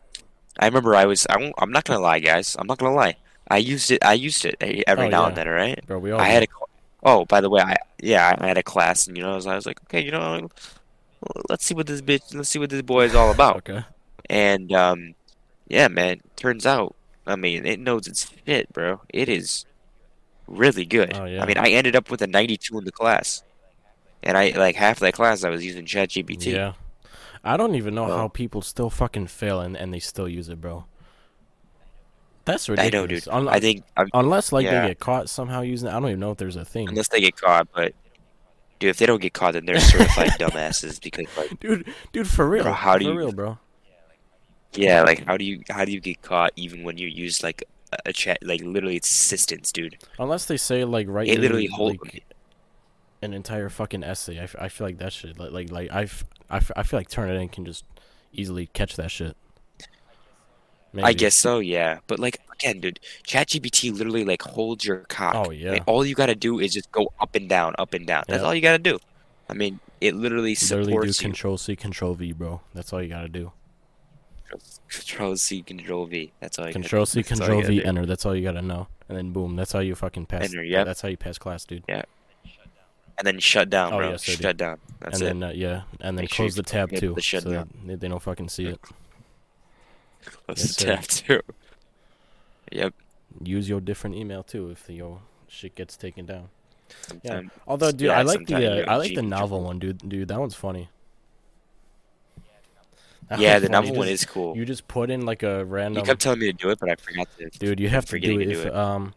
I 0.59 0.65
remember 0.65 0.95
I 0.95 1.05
was 1.05 1.25
I 1.29 1.51
I'm 1.57 1.71
not 1.71 1.83
gonna 1.85 1.99
lie, 1.99 2.19
guys. 2.19 2.55
I'm 2.59 2.67
not 2.67 2.77
gonna 2.77 2.95
lie. 2.95 3.15
I 3.49 3.57
used 3.57 3.91
it. 3.91 4.03
I 4.03 4.13
used 4.13 4.45
it 4.45 4.55
every 4.87 5.05
Oh, 5.05 5.09
now 5.09 5.21
yeah. 5.23 5.27
and 5.27 5.37
then. 5.37 5.47
right 5.47 5.85
bro 5.85 5.99
we 5.99 6.11
all 6.11 6.19
I 6.21 6.27
had 6.29 6.43
a. 6.43 6.47
Oh, 7.03 7.23
by 7.25 7.39
the 7.39 7.49
way, 7.51 7.61
I 7.61 7.75
yeah, 8.01 8.35
I 8.39 8.47
had 8.47 8.57
a 8.57 8.63
class, 8.63 9.05
and 9.07 9.15
you 9.15 9.21
know, 9.23 9.33
I 9.33 9.35
was, 9.35 9.45
I 9.45 9.53
was 9.55 9.67
like, 9.67 9.79
okay, 9.83 10.03
you 10.03 10.09
know, 10.09 10.49
let's 11.49 11.63
see 11.63 11.75
what 11.75 11.85
this 11.85 12.01
bitch, 12.01 12.33
let's 12.33 12.49
see 12.49 12.57
what 12.57 12.71
this 12.71 12.81
boy 12.81 13.05
is 13.05 13.13
all 13.13 13.29
about. 13.37 13.57
okay 13.57 13.83
And 14.27 14.71
um, 14.73 15.13
yeah, 15.67 15.87
man. 15.87 16.21
Turns 16.35 16.65
out, 16.65 16.95
I 17.27 17.35
mean, 17.35 17.65
it 17.67 17.79
knows 17.79 18.07
its 18.07 18.31
shit, 18.47 18.73
bro. 18.73 19.01
It 19.09 19.29
is 19.29 19.65
really 20.47 20.85
good. 20.85 21.13
Oh, 21.15 21.25
yeah. 21.25 21.43
I 21.43 21.45
mean, 21.45 21.57
I 21.59 21.69
ended 21.69 21.95
up 21.95 22.09
with 22.09 22.21
a 22.23 22.27
92 22.27 22.75
in 22.79 22.85
the 22.85 22.91
class, 22.91 23.43
and 24.23 24.37
I 24.37 24.49
like 24.51 24.75
half 24.75 24.99
that 24.99 25.13
class 25.13 25.43
I 25.43 25.49
was 25.49 25.63
using 25.65 25.85
ChatGPT. 25.85 26.53
Yeah. 26.53 26.73
I 27.43 27.57
don't 27.57 27.75
even 27.75 27.93
know 27.95 28.07
Well- 28.07 28.17
how 28.17 28.27
people 28.27 28.61
still 28.61 28.89
fucking 28.89 29.27
fail 29.27 29.61
and, 29.61 29.75
and 29.77 29.93
they 29.93 29.99
still 29.99 30.27
use 30.27 30.49
it, 30.49 30.59
bro. 30.61 30.85
That's 32.45 32.69
I 32.69 32.73
ridiculous. 32.73 32.93
know, 32.93 33.07
dude. 33.07 33.27
Un- 33.29 33.47
I 33.47 33.59
think 33.59 33.83
um, 33.97 34.07
unless 34.13 34.51
like 34.51 34.65
yeah. 34.65 34.81
they 34.81 34.87
get 34.89 34.99
caught 34.99 35.29
somehow 35.29 35.61
using 35.61 35.87
it, 35.89 35.91
I 35.93 35.99
don't 35.99 36.09
even 36.09 36.19
know 36.19 36.31
if 36.31 36.37
there's 36.37 36.55
a 36.55 36.65
thing. 36.65 36.89
unless 36.89 37.07
they 37.07 37.19
get 37.21 37.35
caught, 37.37 37.67
but 37.73 37.93
dude, 38.79 38.91
if 38.91 38.97
they 38.97 39.07
don't 39.07 39.21
get 39.21 39.33
caught, 39.33 39.53
then 39.53 39.65
they're 39.65 39.79
certified 39.79 40.29
dumbasses 40.39 41.01
because 41.01 41.25
like, 41.37 41.59
dude, 41.59 41.87
dude, 42.13 42.27
for 42.27 42.47
real, 42.47 42.63
Bro, 42.63 42.73
how 42.73 42.97
do 42.97 43.05
for 43.05 43.11
you- 43.11 43.17
real, 43.17 43.31
bro. 43.31 43.57
yeah, 44.73 45.01
like 45.01 45.25
how 45.25 45.37
do 45.37 45.45
you 45.45 45.61
how 45.69 45.85
do 45.85 45.91
you 45.91 45.99
get 45.99 46.21
caught 46.21 46.51
even 46.55 46.83
when 46.83 46.97
you 46.99 47.07
use 47.07 47.41
like 47.41 47.63
a, 48.05 48.13
chat 48.13 48.37
like 48.43 48.61
literally 48.61 48.95
it's 48.97 49.09
assistants, 49.09 49.71
dude. 49.71 49.97
Unless 50.19 50.45
they 50.45 50.57
say 50.57 50.83
like 50.83 51.07
right, 51.09 51.27
It 51.27 51.39
literally 51.39 51.65
hold- 51.67 51.97
like, 52.03 52.23
an 53.25 53.33
entire 53.33 53.69
fucking 53.69 54.03
essay. 54.03 54.39
I, 54.39 54.43
f- 54.43 54.55
I 54.59 54.69
feel 54.69 54.87
like 54.87 54.97
that 54.99 55.13
shit 55.13 55.37
like 55.37 55.51
like 55.51 55.71
like 55.71 55.91
I've 55.91 56.25
I, 56.49 56.57
f- 56.57 56.71
I 56.75 56.83
feel 56.83 56.99
like 56.99 57.09
Turnitin 57.09 57.51
can 57.51 57.65
just 57.65 57.83
easily 58.31 58.67
catch 58.67 58.95
that 58.95 59.11
shit. 59.11 59.35
I 61.03 61.13
guess 61.13 61.35
so, 61.35 61.59
yeah. 61.59 61.99
But 62.07 62.19
like 62.19 62.39
again, 62.53 62.79
dude, 62.79 62.99
ChatGPT 63.27 63.95
literally 63.97 64.23
like 64.23 64.41
holds 64.41 64.85
your 64.85 64.99
cock. 65.09 65.35
Oh, 65.35 65.51
yeah. 65.51 65.71
Like, 65.71 65.83
all 65.87 66.05
you 66.05 66.15
gotta 66.15 66.35
do 66.35 66.59
is 66.59 66.73
just 66.73 66.91
go 66.91 67.11
up 67.19 67.35
and 67.35 67.49
down, 67.49 67.75
up 67.77 67.93
and 67.93 68.07
down. 68.07 68.23
That's 68.27 68.43
all 68.43 68.55
you 68.55 68.61
gotta 68.61 68.79
do. 68.79 68.99
I 69.49 69.53
mean, 69.53 69.79
it 70.01 70.15
literally 70.15 70.55
Literally 70.55 70.93
do 70.93 71.07
you. 71.07 71.13
Control 71.13 71.57
C, 71.57 71.75
Control 71.75 72.13
V, 72.13 72.31
bro. 72.33 72.61
That's 72.73 72.93
all 72.93 73.01
you 73.01 73.09
gotta 73.09 73.27
do. 73.27 73.51
Control 74.87 75.35
C, 75.35 75.61
Control 75.61 76.05
V. 76.05 76.31
That's 76.39 76.57
all 76.59 76.67
you 76.67 76.73
Control 76.73 77.01
gotta 77.01 77.11
C, 77.11 77.21
do. 77.21 77.29
That's 77.29 77.41
all 77.41 77.47
Control 77.47 77.61
V, 77.63 77.79
do. 77.79 77.85
enter. 77.85 78.05
That's 78.05 78.25
all 78.25 78.35
you 78.35 78.43
gotta 78.43 78.61
know. 78.61 78.87
And 79.09 79.17
then 79.17 79.31
boom, 79.31 79.55
that's 79.55 79.71
how 79.71 79.79
you 79.79 79.95
fucking 79.95 80.25
pass. 80.27 80.45
Enter, 80.45 80.63
yep. 80.63 80.85
That's 80.85 81.01
how 81.01 81.09
you 81.09 81.17
pass 81.17 81.37
class, 81.37 81.65
dude. 81.65 81.83
And 83.17 83.25
then 83.25 83.39
shut 83.39 83.69
down, 83.69 83.93
Oh, 83.93 83.97
bro. 83.97 84.09
yes, 84.11 84.27
I 84.27 84.35
do. 84.35 84.41
shut 84.43 84.57
down. 84.57 84.79
That's 84.99 85.21
and 85.21 85.23
it. 85.23 85.25
then 85.39 85.43
uh, 85.43 85.51
yeah, 85.53 85.81
and 86.01 86.17
then 86.17 86.23
Make 86.23 86.31
close 86.31 86.57
you 86.57 86.63
the 86.63 86.69
tab 86.69 86.91
too, 86.91 87.13
the 87.15 87.21
so 87.21 87.39
down. 87.39 87.69
they, 87.85 87.95
they 87.95 88.07
don't 88.07 88.21
fucking 88.21 88.49
see 88.49 88.65
it. 88.65 88.81
Close 90.45 90.57
yes, 90.57 90.75
the 90.75 90.85
tab 90.85 91.03
too. 91.03 91.41
Yep. 92.71 92.93
Use 93.43 93.69
your 93.69 93.79
different 93.79 94.15
email 94.15 94.41
too 94.41 94.71
if 94.71 94.89
your 94.89 95.19
shit 95.47 95.75
gets 95.75 95.95
taken 95.95 96.25
down. 96.25 96.49
Yeah. 97.23 97.41
Although, 97.67 97.91
dude, 97.91 98.07
yeah, 98.07 98.17
I 98.19 98.23
like 98.23 98.47
the 98.47 98.87
uh, 98.87 98.91
I 98.91 98.95
like 98.95 99.13
the 99.13 99.21
novel 99.21 99.61
one, 99.63 99.77
dude. 99.77 99.97
Dude, 100.09 100.27
that 100.29 100.39
one's 100.39 100.55
funny. 100.55 100.89
Yeah, 103.37 103.59
the 103.59 103.69
novel 103.69 103.95
one 103.95 104.07
just- 104.07 104.23
is 104.23 104.29
cool. 104.29 104.55
You 104.55 104.65
just 104.65 104.87
put 104.87 105.09
in 105.09 105.25
like 105.25 105.43
a 105.43 105.65
random. 105.65 106.01
You 106.01 106.05
kept 106.05 106.21
telling 106.21 106.39
me 106.39 106.47
to 106.47 106.53
do 106.53 106.69
it, 106.69 106.79
but 106.79 106.89
I 106.89 106.95
forgot 106.95 107.27
to. 107.37 107.49
Dude, 107.49 107.79
you 107.79 107.89
have 107.89 108.05
to 108.05 108.19
do 108.19 108.39
it. 108.39 108.45
do 108.45 108.51
if, 108.51 108.65
it. 108.65 108.75
Um, 108.75 109.13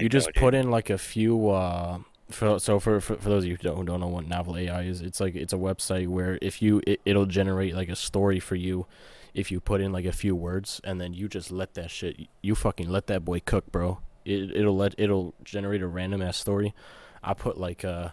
you 0.00 0.08
just 0.08 0.28
know, 0.28 0.40
put 0.40 0.50
dude. 0.52 0.60
in 0.64 0.70
like 0.70 0.90
a 0.90 0.98
few. 0.98 1.50
Uh, 1.50 1.98
for, 2.32 2.58
so 2.58 2.80
for, 2.80 3.00
for 3.00 3.16
for 3.16 3.28
those 3.28 3.44
of 3.44 3.50
you 3.50 3.56
who 3.56 3.62
don't, 3.62 3.84
don't 3.84 4.00
know 4.00 4.08
what 4.08 4.26
Novel 4.26 4.56
AI 4.56 4.82
is, 4.82 5.00
it's 5.00 5.20
like 5.20 5.34
it's 5.34 5.52
a 5.52 5.56
website 5.56 6.08
where 6.08 6.38
if 6.42 6.60
you 6.62 6.80
it, 6.86 7.00
it'll 7.04 7.26
generate 7.26 7.74
like 7.74 7.88
a 7.88 7.96
story 7.96 8.40
for 8.40 8.54
you, 8.54 8.86
if 9.34 9.50
you 9.50 9.60
put 9.60 9.80
in 9.80 9.92
like 9.92 10.04
a 10.04 10.12
few 10.12 10.34
words 10.36 10.80
and 10.84 11.00
then 11.00 11.14
you 11.14 11.28
just 11.28 11.50
let 11.50 11.74
that 11.74 11.90
shit 11.90 12.28
you 12.42 12.54
fucking 12.54 12.88
let 12.88 13.06
that 13.06 13.24
boy 13.24 13.40
cook, 13.40 13.70
bro. 13.72 14.00
It 14.24 14.54
it'll 14.54 14.76
let 14.76 14.94
it'll 14.98 15.34
generate 15.44 15.82
a 15.82 15.86
random 15.86 16.22
ass 16.22 16.36
story. 16.36 16.74
I 17.22 17.34
put 17.34 17.58
like 17.58 17.84
uh, 17.84 18.10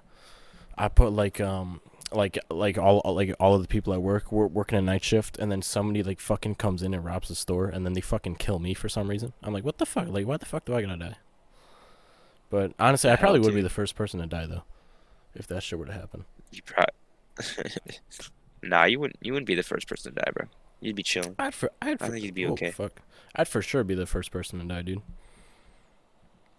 I 0.78 0.88
put 0.88 1.12
like 1.12 1.42
um 1.42 1.82
like 2.12 2.38
like 2.50 2.78
all 2.78 3.02
like 3.14 3.36
all 3.40 3.56
of 3.56 3.62
the 3.62 3.68
people 3.68 3.94
at 3.94 4.02
work 4.02 4.32
were 4.32 4.48
working 4.48 4.78
a 4.78 4.82
night 4.82 5.04
shift 5.04 5.38
and 5.38 5.52
then 5.52 5.62
somebody 5.62 6.04
like 6.04 6.20
fucking 6.20 6.56
comes 6.56 6.82
in 6.82 6.94
and 6.94 7.06
robs 7.06 7.28
the 7.28 7.36
store 7.36 7.68
and 7.68 7.86
then 7.86 7.94
they 7.94 8.02
fucking 8.02 8.36
kill 8.36 8.60
me 8.60 8.74
for 8.74 8.90
some 8.90 9.10
reason. 9.10 9.34
I'm 9.44 9.54
like, 9.54 9.64
what 9.64 9.78
the 9.78 9.86
fuck? 9.86 10.08
Like, 10.08 10.26
why 10.26 10.38
the 10.38 10.46
fuck 10.46 10.66
do 10.66 10.74
I 10.76 10.82
gotta 10.82 10.98
die? 10.98 11.18
But 12.50 12.74
honestly, 12.80 13.10
I 13.10 13.14
Hell, 13.14 13.20
probably 13.20 13.42
would 13.42 13.54
be 13.54 13.62
the 13.62 13.70
first 13.70 13.96
person 13.96 14.20
to 14.20 14.26
die 14.26 14.46
though, 14.46 14.64
if 15.36 15.48
that 15.48 15.64
shit 15.64 15.78
were 15.78 15.86
to 15.86 15.94
happen. 15.94 16.26
You 16.52 16.62
probably. 16.64 17.72
nah, 18.64 18.86
you 18.86 19.00
wouldn't. 19.00 19.18
You 19.22 19.34
wouldn't 19.34 19.48
be 19.48 19.56
the 19.56 19.64
first 19.64 19.88
person 19.88 20.14
to 20.14 20.22
die, 20.22 20.32
bro. 20.34 20.48
You'd 20.82 20.96
be 20.96 21.04
chilling. 21.04 21.36
I'd 21.38 21.54
for 21.54 21.72
I'd 21.82 22.02
I 22.02 22.06
for, 22.08 22.12
think 22.12 22.26
you'd 22.26 22.34
be 22.34 22.46
oh, 22.46 22.54
okay. 22.54 22.72
Fuck, 22.72 23.02
I'd 23.36 23.48
for 23.48 23.62
sure 23.62 23.84
be 23.84 23.96
the 23.96 24.06
first 24.06 24.32
person 24.32 24.60
to 24.60 24.66
die, 24.66 24.82
dude. 24.82 25.02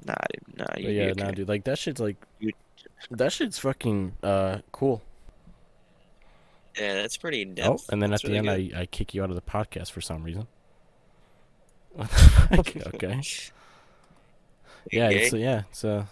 Nah, 0.04 0.14
dude. 0.32 0.58
Nah, 0.58 0.66
you'd 0.76 0.94
yeah, 0.94 1.06
be 1.06 1.10
okay. 1.12 1.22
nah, 1.22 1.30
dude. 1.32 1.48
Like 1.48 1.64
that 1.64 1.78
shit's 1.78 2.00
like, 2.00 2.16
You- 2.38 2.52
that 3.10 3.32
shit's 3.32 3.58
fucking 3.58 4.16
uh 4.22 4.58
cool. 4.72 5.02
Yeah, 6.78 6.94
that's 6.94 7.16
pretty 7.16 7.42
in 7.42 7.54
depth. 7.54 7.68
Oh, 7.68 7.92
and 7.92 8.00
then 8.00 8.10
That's 8.10 8.24
at 8.24 8.30
the 8.30 8.40
really 8.40 8.66
end, 8.72 8.76
I 8.76 8.82
I 8.82 8.86
kick 8.86 9.14
you 9.14 9.22
out 9.22 9.30
of 9.30 9.36
the 9.36 9.42
podcast 9.42 9.90
for 9.90 10.00
some 10.00 10.22
reason. 10.22 10.46
okay. 12.52 12.82
okay. 12.94 13.20
Yeah, 14.90 15.10
it's 15.10 15.32
yeah, 15.32 15.62
it's 15.70 15.84
uh 15.84 16.04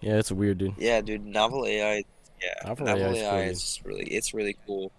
Yeah, 0.00 0.18
it's 0.18 0.30
weird, 0.32 0.58
dude. 0.58 0.74
Yeah, 0.76 1.00
dude. 1.00 1.24
Novel 1.24 1.66
AI. 1.66 2.02
Yeah, 2.42 2.54
Novel 2.64 2.86
novel, 2.86 3.06
AI 3.06 3.12
is 3.12 3.22
AI, 3.22 3.42
is 3.50 3.80
really. 3.84 4.04
It's 4.04 4.34
really 4.34 4.56
cool. 4.66 4.92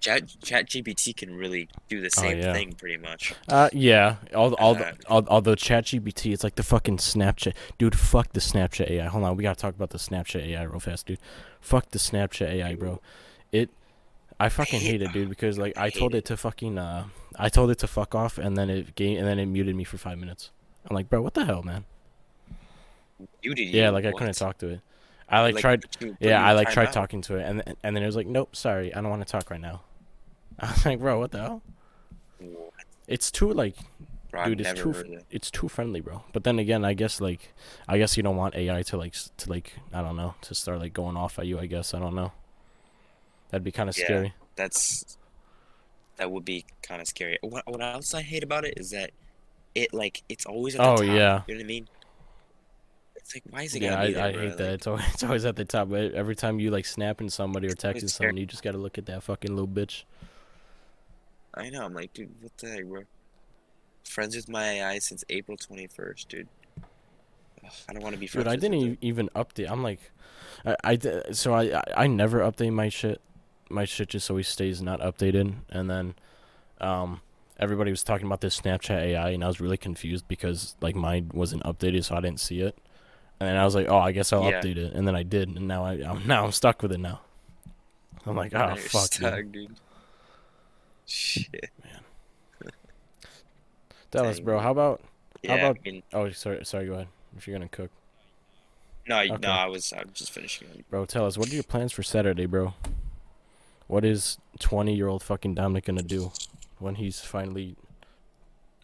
Chat 0.00 0.28
Chat 0.42 0.68
GPT 0.68 1.16
can 1.16 1.34
really 1.34 1.68
do 1.88 2.00
the 2.00 2.10
same 2.10 2.38
Oh, 2.38 2.40
yeah. 2.40 2.52
thing, 2.52 2.74
pretty 2.78 2.96
much. 2.96 3.34
Uh 3.48 3.68
yeah, 3.72 4.16
all 4.34 4.54
all 4.54 4.74
Uh, 4.76 4.92
al- 5.10 5.26
although 5.28 5.54
ChatGPT, 5.54 6.32
it's 6.32 6.44
like 6.44 6.56
the 6.56 6.62
fucking 6.62 6.98
Snapchat. 6.98 7.54
Dude, 7.78 7.98
fuck 7.98 8.32
the 8.32 8.40
Snapchat 8.40 8.90
AI. 8.90 9.06
Hold 9.06 9.24
on, 9.24 9.36
we 9.36 9.42
got 9.42 9.56
to 9.58 9.62
talk 9.62 9.74
about 9.74 9.90
the 9.90 9.98
Snapchat 9.98 10.42
AI 10.46 10.62
real 10.64 10.80
fast, 10.80 11.06
dude. 11.06 11.18
Fuck 11.60 11.90
the 11.90 11.98
Snapchat 11.98 12.48
AI, 12.48 12.74
bro. 12.74 13.00
It 13.52 13.70
I 14.40 14.48
fucking 14.48 14.82
hate 14.82 15.02
it, 15.02 15.12
dude, 15.12 15.28
because 15.28 15.58
like 15.58 15.74
I 15.76 15.86
I 15.86 15.90
told 15.90 16.14
hate 16.14 16.14
it 16.14 16.24
to 16.26 16.36
fucking 16.36 16.78
uh 16.78 17.06
I 17.38 17.48
told 17.48 17.70
it 17.70 17.78
to 17.80 17.86
fuck 17.86 18.14
off 18.14 18.38
and 18.38 18.56
then 18.56 18.70
it 18.70 18.94
gave 18.94 19.18
and 19.18 19.26
then 19.26 19.38
it 19.38 19.46
muted 19.46 19.76
me 19.76 19.84
for 19.84 19.98
5 19.98 20.18
minutes. 20.18 20.50
I'm 20.88 20.94
like, 20.94 21.08
"Bro, 21.08 21.22
what 21.22 21.34
the 21.34 21.44
hell, 21.44 21.62
man?" 21.62 21.84
You 23.42 23.54
did. 23.54 23.68
Yeah, 23.68 23.90
like 23.90 24.04
I 24.04 24.10
what? 24.10 24.18
couldn't 24.18 24.34
talk 24.34 24.58
to 24.58 24.68
it. 24.68 24.80
I 25.28 25.42
like, 25.42 25.56
tried 25.58 25.82
put 25.98 26.16
Yeah, 26.20 26.44
I 26.44 26.52
like 26.52 26.70
tried 26.70 26.90
timeout. 26.90 26.92
talking 26.92 27.22
to 27.22 27.36
it, 27.36 27.42
and 27.42 27.62
and 27.82 27.96
then 27.96 28.02
it 28.02 28.06
was 28.06 28.16
like, 28.16 28.26
nope, 28.26 28.54
sorry, 28.54 28.94
I 28.94 29.00
don't 29.00 29.10
want 29.10 29.26
to 29.26 29.30
talk 29.30 29.50
right 29.50 29.60
now. 29.60 29.82
I 30.60 30.70
was 30.70 30.86
like, 30.86 30.98
bro, 31.00 31.18
what 31.18 31.32
the 31.32 31.38
hell? 31.40 31.62
What? 32.38 32.72
It's 33.06 33.30
too 33.30 33.52
like, 33.52 33.76
Bro, 34.30 34.42
I've 34.42 34.56
dude, 34.56 34.60
it's 34.60 34.72
too, 34.72 34.92
heard 34.92 34.96
f- 34.96 35.04
of 35.06 35.10
that. 35.12 35.24
it's 35.30 35.50
too 35.50 35.68
friendly, 35.68 36.00
bro. 36.00 36.24
But 36.32 36.44
then 36.44 36.58
again, 36.58 36.84
I 36.84 36.94
guess 36.94 37.20
like, 37.20 37.54
I 37.88 37.98
guess 37.98 38.16
you 38.16 38.22
don't 38.22 38.36
want 38.36 38.54
AI 38.54 38.82
to 38.82 38.96
like, 38.96 39.14
to 39.38 39.50
like, 39.50 39.74
I 39.92 40.02
don't 40.02 40.16
know, 40.16 40.34
to 40.42 40.54
start 40.54 40.80
like 40.80 40.92
going 40.92 41.16
off 41.16 41.38
at 41.38 41.46
you. 41.46 41.58
I 41.58 41.66
guess 41.66 41.94
I 41.94 41.98
don't 41.98 42.14
know. 42.14 42.32
That'd 43.50 43.64
be 43.64 43.72
kind 43.72 43.88
of 43.88 43.96
Yeah. 43.96 44.04
scary. 44.04 44.34
That's 44.56 45.18
that 46.16 46.30
would 46.30 46.44
be 46.44 46.64
kind 46.82 47.00
of 47.00 47.06
scary. 47.08 47.38
What 47.42 47.64
what 47.66 47.82
else 47.82 48.14
I 48.14 48.22
hate 48.22 48.42
about 48.42 48.64
it 48.64 48.74
is 48.76 48.90
that 48.90 49.10
it 49.76 49.92
like 49.94 50.22
it's 50.28 50.46
always 50.46 50.74
at 50.74 50.78
the 50.78 50.84
Oh, 50.88 50.96
top. 50.96 51.04
yeah. 51.04 51.42
You 51.46 51.54
know 51.54 51.58
what 51.58 51.60
I 51.60 51.64
mean? 51.64 51.88
It's 53.16 53.34
like 53.34 53.42
why 53.50 53.62
is 53.62 53.74
it 53.74 53.82
Yeah, 53.82 54.00
I, 54.00 54.12
there, 54.12 54.24
I 54.24 54.32
hate 54.32 54.56
that. 54.56 54.72
It's 54.74 54.86
always, 54.86 55.04
it's 55.14 55.22
always 55.22 55.44
at 55.44 55.56
the 55.56 55.64
top. 55.64 55.88
but 55.90 56.12
Every 56.14 56.34
time 56.36 56.58
you 56.60 56.70
like 56.70 56.86
snapping 56.86 57.28
somebody 57.28 57.66
or 57.68 57.72
texting 57.74 58.08
someone, 58.10 58.36
you 58.36 58.46
just 58.46 58.62
gotta 58.62 58.78
look 58.78 58.98
at 58.98 59.06
that 59.06 59.22
fucking 59.22 59.50
little 59.50 59.68
bitch. 59.68 60.04
I 61.54 61.70
know. 61.70 61.84
I'm 61.84 61.94
like, 61.94 62.12
dude, 62.12 62.30
what 62.40 62.56
the 62.58 62.68
heck, 62.68 62.84
bro? 62.86 63.02
Friends 64.04 64.36
with 64.36 64.48
my 64.48 64.62
AI 64.80 64.98
since 64.98 65.24
April 65.30 65.56
21st, 65.56 66.28
dude. 66.28 66.48
Ugh, 67.64 67.72
I 67.88 67.92
don't 67.92 68.02
want 68.02 68.14
to 68.14 68.20
be 68.20 68.26
friends. 68.26 68.44
Dude, 68.44 68.52
I 68.52 68.56
didn't 68.56 68.74
e- 68.74 68.98
even 69.00 69.28
update. 69.34 69.70
I'm 69.70 69.82
like, 69.82 70.00
I, 70.64 70.76
I 70.84 70.98
so 71.32 71.54
I, 71.54 71.78
I 71.78 71.82
I 72.04 72.06
never 72.06 72.40
update 72.40 72.72
my 72.72 72.88
shit. 72.88 73.20
My 73.68 73.84
shit 73.84 74.10
just 74.10 74.30
always 74.30 74.46
stays 74.48 74.80
not 74.80 75.00
updated. 75.00 75.54
And 75.70 75.90
then, 75.90 76.14
um, 76.80 77.20
everybody 77.58 77.90
was 77.90 78.02
talking 78.02 78.26
about 78.26 78.40
this 78.40 78.60
Snapchat 78.60 78.90
AI, 78.98 79.30
and 79.30 79.42
I 79.44 79.46
was 79.46 79.60
really 79.60 79.76
confused 79.76 80.26
because 80.28 80.76
like 80.80 80.94
mine 80.94 81.30
wasn't 81.34 81.62
updated, 81.64 82.04
so 82.04 82.14
I 82.16 82.20
didn't 82.20 82.40
see 82.40 82.60
it. 82.60 82.76
And 83.38 83.48
then 83.48 83.56
I 83.56 83.64
was 83.64 83.74
like, 83.74 83.88
oh, 83.88 83.98
I 83.98 84.12
guess 84.12 84.32
I'll 84.32 84.44
Yeah. 84.44 84.60
update 84.60 84.76
it. 84.78 84.92
And 84.94 85.06
then 85.06 85.14
I 85.14 85.22
did, 85.22 85.48
and 85.48 85.68
now 85.68 85.84
I 85.84 85.92
I'm, 85.94 86.26
now 86.26 86.44
I'm 86.44 86.52
stuck 86.52 86.82
with 86.82 86.92
it 86.92 87.00
now. 87.00 87.20
I'm 88.24 88.34
like, 88.36 88.54
oh 88.54 88.74
fuck, 88.76 89.02
dude. 89.10 89.12
stuck, 89.12 89.52
dude. 89.52 89.76
Shit. 91.06 91.70
Man. 91.84 92.72
Dallas, 94.10 94.40
bro. 94.40 94.58
How 94.58 94.70
about? 94.70 95.00
Yeah, 95.42 95.54
about- 95.54 95.78
I 95.84 95.90
mean, 95.90 96.02
Oh, 96.12 96.30
sorry, 96.30 96.64
sorry. 96.64 96.86
Go 96.86 96.94
ahead. 96.94 97.08
If 97.36 97.46
you're 97.46 97.56
gonna 97.56 97.68
cook, 97.68 97.90
no, 99.06 99.18
Okay. 99.20 99.36
no, 99.40 99.50
I 99.50 99.66
was, 99.66 99.92
I 99.92 99.98
was 100.02 100.14
just 100.14 100.32
finishing. 100.32 100.68
it. 100.74 100.88
bro, 100.90 101.04
tell 101.04 101.26
us 101.26 101.36
what 101.38 101.50
are 101.50 101.54
your 101.54 101.62
plans 101.62 101.92
for 101.92 102.02
Saturday, 102.02 102.46
bro? 102.46 102.74
What 103.86 104.04
is 104.04 104.38
20 104.58 104.94
year 104.94 105.06
old 105.06 105.22
fucking 105.22 105.54
Dominic 105.54 105.84
gonna 105.84 106.02
do 106.02 106.32
when 106.78 106.94
he's 106.96 107.20
finally 107.20 107.76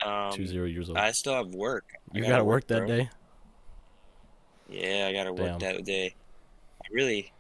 Um, 0.05 0.33
two 0.33 0.47
zero 0.47 0.67
years 0.67 0.89
old. 0.89 0.99
I 0.99 1.13
still 1.13 1.35
have 1.35 1.55
work. 1.55 1.85
I 2.15 2.19
you 2.19 2.25
gotta, 2.27 2.45
work, 2.45 2.67
that 2.69 2.79
bro. 2.79 2.87
day. 2.89 3.11
Yeah, 4.69 5.07
I 5.09 5.13
gotta 5.13 5.33
work 5.33 5.59
that 5.61 5.85
day. 5.85 6.15
I 6.83 6.87
really, 6.91 7.33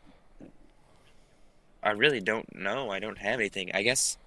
I 1.83 1.91
really 1.91 2.21
don't 2.21 2.55
know. 2.55 2.91
I 2.91 3.01
don't 3.01 3.19
have 3.19 3.41
anything. 3.41 3.71
I 3.75 3.83
guess 3.83 4.19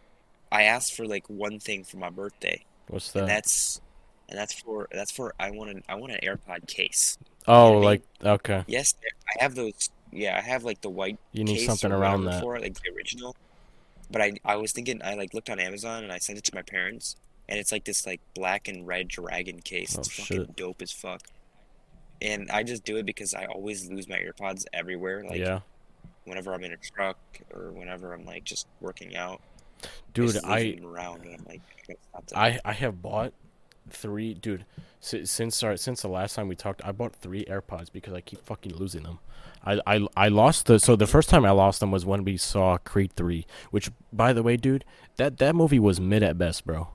I 0.51 0.63
asked 0.63 0.95
for 0.95 1.05
like 1.05 1.27
one 1.29 1.59
thing 1.59 1.83
for 1.83 1.97
my 1.97 2.09
birthday, 2.09 2.63
What's 2.87 3.11
that? 3.13 3.19
and 3.21 3.29
that's, 3.29 3.81
and 4.29 4.37
that's 4.37 4.53
for 4.53 4.87
that's 4.91 5.11
for 5.11 5.33
I 5.39 5.51
want 5.51 5.69
an 5.71 5.83
I 5.87 5.95
want 5.95 6.11
an 6.13 6.19
AirPod 6.23 6.67
case. 6.67 7.17
oh, 7.47 7.73
what 7.73 7.81
I 7.81 7.85
like 7.85 8.03
okay. 8.23 8.63
Yes, 8.67 8.95
I 9.39 9.43
have 9.43 9.55
those. 9.55 9.89
Yeah, 10.11 10.37
I 10.37 10.41
have 10.41 10.63
like 10.63 10.81
the 10.81 10.89
white 10.89 11.17
You 11.33 11.43
need 11.43 11.57
case 11.57 11.65
something 11.67 11.91
around 11.91 12.25
that. 12.25 12.41
for 12.41 12.55
it, 12.55 12.61
like 12.63 12.73
the 12.75 12.91
original. 12.95 13.35
But 14.11 14.21
I 14.21 14.33
I 14.45 14.55
was 14.57 14.71
thinking 14.71 15.01
I 15.03 15.15
like 15.15 15.33
looked 15.33 15.49
on 15.49 15.59
Amazon 15.59 16.03
and 16.03 16.11
I 16.11 16.17
sent 16.19 16.37
it 16.37 16.43
to 16.45 16.55
my 16.55 16.61
parents, 16.61 17.15
and 17.49 17.59
it's 17.59 17.71
like 17.71 17.85
this 17.85 18.05
like 18.05 18.21
black 18.33 18.67
and 18.67 18.85
red 18.87 19.07
dragon 19.07 19.61
case. 19.61 19.95
Oh, 19.97 19.99
It's 20.01 20.11
fucking 20.11 20.37
shit. 20.45 20.55
dope 20.55 20.81
as 20.81 20.91
fuck. 20.91 21.21
And 22.21 22.49
I 22.49 22.63
just 22.63 22.85
do 22.85 22.97
it 22.97 23.05
because 23.05 23.33
I 23.33 23.45
always 23.45 23.89
lose 23.89 24.07
my 24.07 24.17
AirPods 24.17 24.65
everywhere. 24.73 25.23
Like 25.27 25.39
yeah, 25.39 25.59
whenever 26.25 26.53
I'm 26.53 26.63
in 26.63 26.71
a 26.71 26.77
truck 26.77 27.17
or 27.53 27.71
whenever 27.71 28.13
I'm 28.13 28.25
like 28.25 28.43
just 28.43 28.67
working 28.79 29.15
out. 29.15 29.41
Dude, 30.13 30.37
I 30.45 30.79
around 30.83 31.25
and 31.25 31.35
I'm 31.35 31.45
like, 31.47 31.61
I 31.77 31.81
gotta 31.87 31.99
stop 32.09 32.25
that. 32.27 32.37
I 32.37 32.59
I 32.63 32.71
have 32.73 33.01
bought 33.01 33.33
three, 33.89 34.33
dude. 34.33 34.65
Since 35.01 35.61
our, 35.61 35.77
since 35.77 36.01
the 36.01 36.07
last 36.07 36.33
time 36.35 36.47
we 36.47 36.55
talked, 36.55 36.83
I 36.83 36.91
bought 36.91 37.15
three 37.15 37.45
AirPods 37.45 37.91
because 37.91 38.13
I 38.13 38.21
keep 38.21 38.43
fucking 38.43 38.73
losing 38.75 39.03
them. 39.03 39.19
I, 39.65 39.79
I, 39.87 40.07
I 40.15 40.27
lost 40.27 40.67
the 40.67 40.79
so 40.79 40.95
the 40.95 41.07
first 41.07 41.29
time 41.29 41.43
I 41.45 41.51
lost 41.51 41.79
them 41.79 41.91
was 41.91 42.05
when 42.05 42.23
we 42.23 42.37
saw 42.37 42.77
Creed 42.77 43.13
three, 43.15 43.45
which 43.71 43.89
by 44.13 44.31
the 44.33 44.43
way, 44.43 44.57
dude, 44.57 44.85
that 45.17 45.37
that 45.37 45.55
movie 45.55 45.79
was 45.79 45.99
mid 45.99 46.21
at 46.23 46.37
best, 46.37 46.65
bro. 46.65 46.89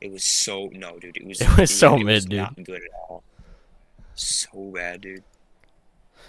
It 0.00 0.10
was 0.10 0.24
so 0.24 0.70
no, 0.72 0.98
dude. 0.98 1.16
It 1.16 1.26
was 1.26 1.40
It 1.40 1.56
was 1.58 1.76
so 1.76 1.96
it 1.96 2.04
mid, 2.04 2.28
dude. 2.28 2.38
Not 2.38 2.56
good 2.64 2.82
at 2.82 2.90
all. 3.08 3.22
So 4.14 4.48
bad, 4.74 5.02
dude. 5.02 5.22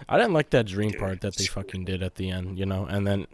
I 0.09 0.17
didn't 0.17 0.33
like 0.33 0.49
that 0.51 0.65
dream 0.65 0.91
Dude, 0.91 0.99
part 0.99 1.21
that 1.21 1.35
they 1.35 1.43
so- 1.45 1.53
fucking 1.53 1.85
did 1.85 2.01
at 2.03 2.15
the 2.15 2.29
end, 2.31 2.57
you 2.57 2.65
know, 2.65 2.85
and 2.85 3.05
then. 3.05 3.27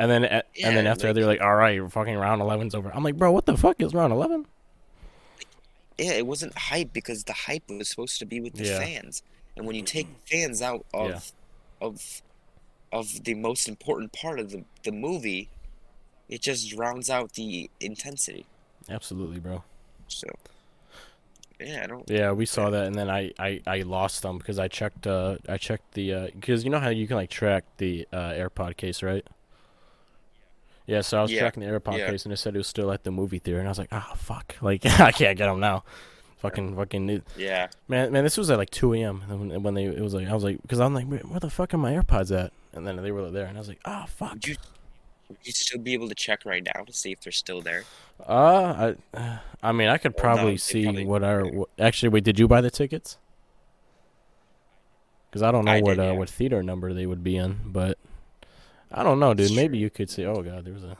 And 0.00 0.08
then, 0.10 0.24
a- 0.24 0.42
and 0.62 0.76
then 0.76 0.86
after 0.86 1.08
like- 1.08 1.14
they're 1.16 1.26
like, 1.26 1.40
"All 1.40 1.54
right, 1.56 1.74
you're 1.74 1.88
fucking 1.88 2.16
round 2.16 2.40
11's 2.40 2.74
over." 2.74 2.90
I'm 2.94 3.02
like, 3.02 3.16
"Bro, 3.16 3.32
what 3.32 3.46
the 3.46 3.56
fuck 3.56 3.80
is 3.82 3.94
round 3.94 4.12
11?" 4.12 4.46
Yeah, 5.98 6.12
it 6.12 6.26
wasn't 6.26 6.56
hype 6.56 6.92
because 6.92 7.24
the 7.24 7.32
hype 7.32 7.64
was 7.68 7.88
supposed 7.88 8.18
to 8.20 8.24
be 8.26 8.40
with 8.40 8.54
the 8.54 8.64
Yeah. 8.64 8.78
fans, 8.78 9.22
and 9.58 9.66
when 9.66 9.76
you 9.76 9.82
take 9.82 10.06
fans 10.26 10.62
out 10.62 10.86
of 10.94 11.10
Yeah. 11.10 11.20
of 11.86 12.22
of 12.90 13.24
the 13.24 13.34
most 13.34 13.68
important 13.68 14.12
part 14.12 14.40
of 14.40 14.50
the 14.50 14.64
the 14.84 14.92
movie, 14.92 15.50
it 16.28 16.40
just 16.40 16.72
rounds 16.74 17.10
out 17.10 17.34
the 17.34 17.70
intensity. 17.80 18.46
Absolutely, 18.88 19.40
bro. 19.40 19.62
So, 20.06 20.26
yeah, 21.60 21.82
I 21.84 21.86
don't. 21.88 22.08
Yeah, 22.08 22.32
we 22.32 22.46
saw 22.46 22.70
that, 22.70 22.86
and 22.86 22.94
then 22.94 23.10
I, 23.10 23.32
I, 23.38 23.60
I 23.66 23.82
lost 23.82 24.22
them 24.22 24.38
because 24.38 24.58
I 24.58 24.68
checked 24.68 25.06
uh 25.06 25.36
I 25.48 25.58
checked 25.58 25.92
the 25.92 26.30
because 26.34 26.64
you 26.64 26.70
know 26.70 26.78
how 26.80 26.88
you 26.88 27.06
can 27.06 27.16
like 27.16 27.30
track 27.30 27.64
the 27.76 28.06
uh, 28.12 28.30
AirPod 28.30 28.76
case, 28.78 29.02
right? 29.02 29.26
Yeah, 30.86 31.02
so 31.02 31.18
I 31.18 31.22
was 31.22 31.30
Yeah, 31.32 31.40
tracking 31.40 31.62
the 31.62 31.68
AirPod 31.68 31.98
yeah. 31.98 32.10
case, 32.10 32.24
and 32.24 32.32
it 32.32 32.38
said 32.38 32.54
it 32.54 32.58
was 32.58 32.66
still 32.66 32.90
at 32.90 33.04
the 33.04 33.10
movie 33.10 33.38
theater, 33.38 33.58
and 33.58 33.68
I 33.68 33.70
was 33.70 33.78
like, 33.78 33.92
ah, 33.92 34.12
fuck, 34.16 34.56
like 34.62 34.86
I 35.00 35.12
can't 35.12 35.36
get 35.36 35.46
them 35.46 35.60
now. 35.60 35.84
Fucking, 36.38 36.76
fucking, 36.76 37.10
it- 37.10 37.24
Yeah, 37.36 37.68
man, 37.88 38.12
man, 38.12 38.22
this 38.24 38.36
was 38.36 38.48
at 38.50 38.58
like 38.58 38.70
2 38.70 38.94
a.m. 38.94 39.22
and 39.28 39.40
When, 39.50 39.62
when 39.64 39.74
they, 39.74 39.84
it 39.86 40.00
was 40.00 40.14
like, 40.14 40.28
I 40.28 40.34
was 40.34 40.44
like, 40.44 40.62
because 40.62 40.78
I'm 40.80 40.94
like, 40.94 41.06
where, 41.06 41.20
the 41.40 41.50
fuck 41.50 41.74
are 41.74 41.78
my 41.78 41.92
AirPods 41.92 42.36
at? 42.36 42.52
And 42.72 42.86
then 42.86 42.96
they 43.02 43.10
were 43.10 43.28
there, 43.30 43.46
and 43.46 43.56
I 43.56 43.60
was 43.60 43.68
like, 43.68 43.80
ah, 43.84 44.06
fuck. 44.08 44.34
Did 44.34 44.46
you 44.46 44.56
Would 45.30 45.38
you 45.42 45.52
still 45.52 45.80
be 45.80 45.94
able 45.94 46.08
to 46.08 46.14
check 46.14 46.44
right 46.44 46.62
now 46.64 46.84
to 46.84 46.92
see 46.92 47.10
if 47.10 47.20
they're 47.22 47.32
still 47.32 47.60
there? 47.60 47.82
Uh, 48.26 48.94
I, 49.14 49.40
I 49.62 49.72
mean, 49.72 49.88
I 49.88 49.98
could 49.98 50.14
Well, 50.14 50.22
probably 50.22 50.52
they 50.52 50.56
see 50.58 50.84
probably- 50.84 51.04
what 51.06 51.24
our. 51.24 51.44
What, 51.44 51.68
actually, 51.78 52.10
wait, 52.10 52.22
did 52.24 52.38
you 52.38 52.46
buy 52.46 52.60
the 52.60 52.70
tickets? 52.70 53.18
Because 55.28 55.42
I 55.42 55.50
don't 55.50 55.64
know 55.64 55.72
I 55.72 55.80
what 55.80 55.96
did, 55.96 56.00
uh, 56.00 56.02
yeah. 56.04 56.12
what 56.12 56.30
theater 56.30 56.62
number 56.62 56.92
they 56.94 57.04
would 57.06 57.22
be 57.24 57.36
in, 57.36 57.58
but 57.66 57.98
I 58.92 59.02
don't 59.02 59.18
know, 59.20 59.34
dude. 59.34 59.46
It's 59.46 59.54
Maybe 59.54 59.76
true. 59.78 59.82
you 59.82 59.90
could 59.90 60.08
see. 60.08 60.24
Oh 60.24 60.40
god, 60.42 60.64
there 60.64 60.72
was 60.72 60.84
a. 60.84 60.96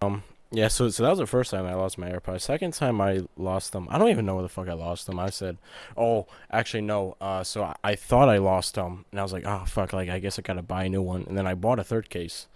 Um. 0.00 0.22
Yeah. 0.56 0.68
So 0.68 0.88
so 0.88 1.02
that 1.02 1.10
was 1.10 1.18
the 1.18 1.26
first 1.26 1.50
time 1.50 1.66
I 1.66 1.74
lost 1.74 1.98
my 1.98 2.08
AirPods. 2.10 2.40
Second 2.40 2.72
time 2.72 3.00
I 3.00 3.22
lost 3.36 3.72
them. 3.72 3.86
I 3.90 3.98
don't 3.98 4.08
even 4.08 4.24
know 4.24 4.34
where 4.34 4.42
the 4.42 4.48
fuck 4.48 4.68
I 4.68 4.72
lost 4.72 5.06
them. 5.06 5.18
I 5.18 5.28
said, 5.28 5.58
oh, 5.96 6.26
actually 6.50 6.80
no. 6.80 7.16
Uh, 7.20 7.44
so 7.44 7.62
I, 7.62 7.74
I 7.84 7.94
thought 7.94 8.28
I 8.30 8.38
lost 8.38 8.74
them, 8.74 9.04
and 9.10 9.20
I 9.20 9.22
was 9.22 9.32
like, 9.32 9.44
oh 9.44 9.64
fuck, 9.66 9.92
like 9.92 10.08
I 10.08 10.18
guess 10.18 10.38
I 10.38 10.42
gotta 10.42 10.62
buy 10.62 10.84
a 10.84 10.88
new 10.88 11.02
one. 11.02 11.24
And 11.28 11.36
then 11.36 11.46
I 11.46 11.54
bought 11.54 11.78
a 11.78 11.84
third 11.84 12.08
case 12.08 12.48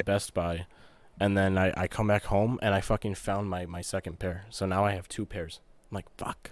at 0.00 0.04
Best 0.04 0.34
Buy. 0.34 0.66
And 1.18 1.38
then 1.38 1.56
I, 1.56 1.72
I 1.76 1.86
come 1.86 2.08
back 2.08 2.24
home 2.24 2.58
and 2.60 2.74
I 2.74 2.80
fucking 2.80 3.14
found 3.14 3.48
my, 3.48 3.66
my 3.66 3.80
second 3.82 4.18
pair. 4.18 4.46
So 4.50 4.66
now 4.66 4.84
I 4.84 4.92
have 4.92 5.08
two 5.08 5.24
pairs. 5.24 5.60
I'm 5.90 5.94
like, 5.94 6.06
fuck. 6.18 6.50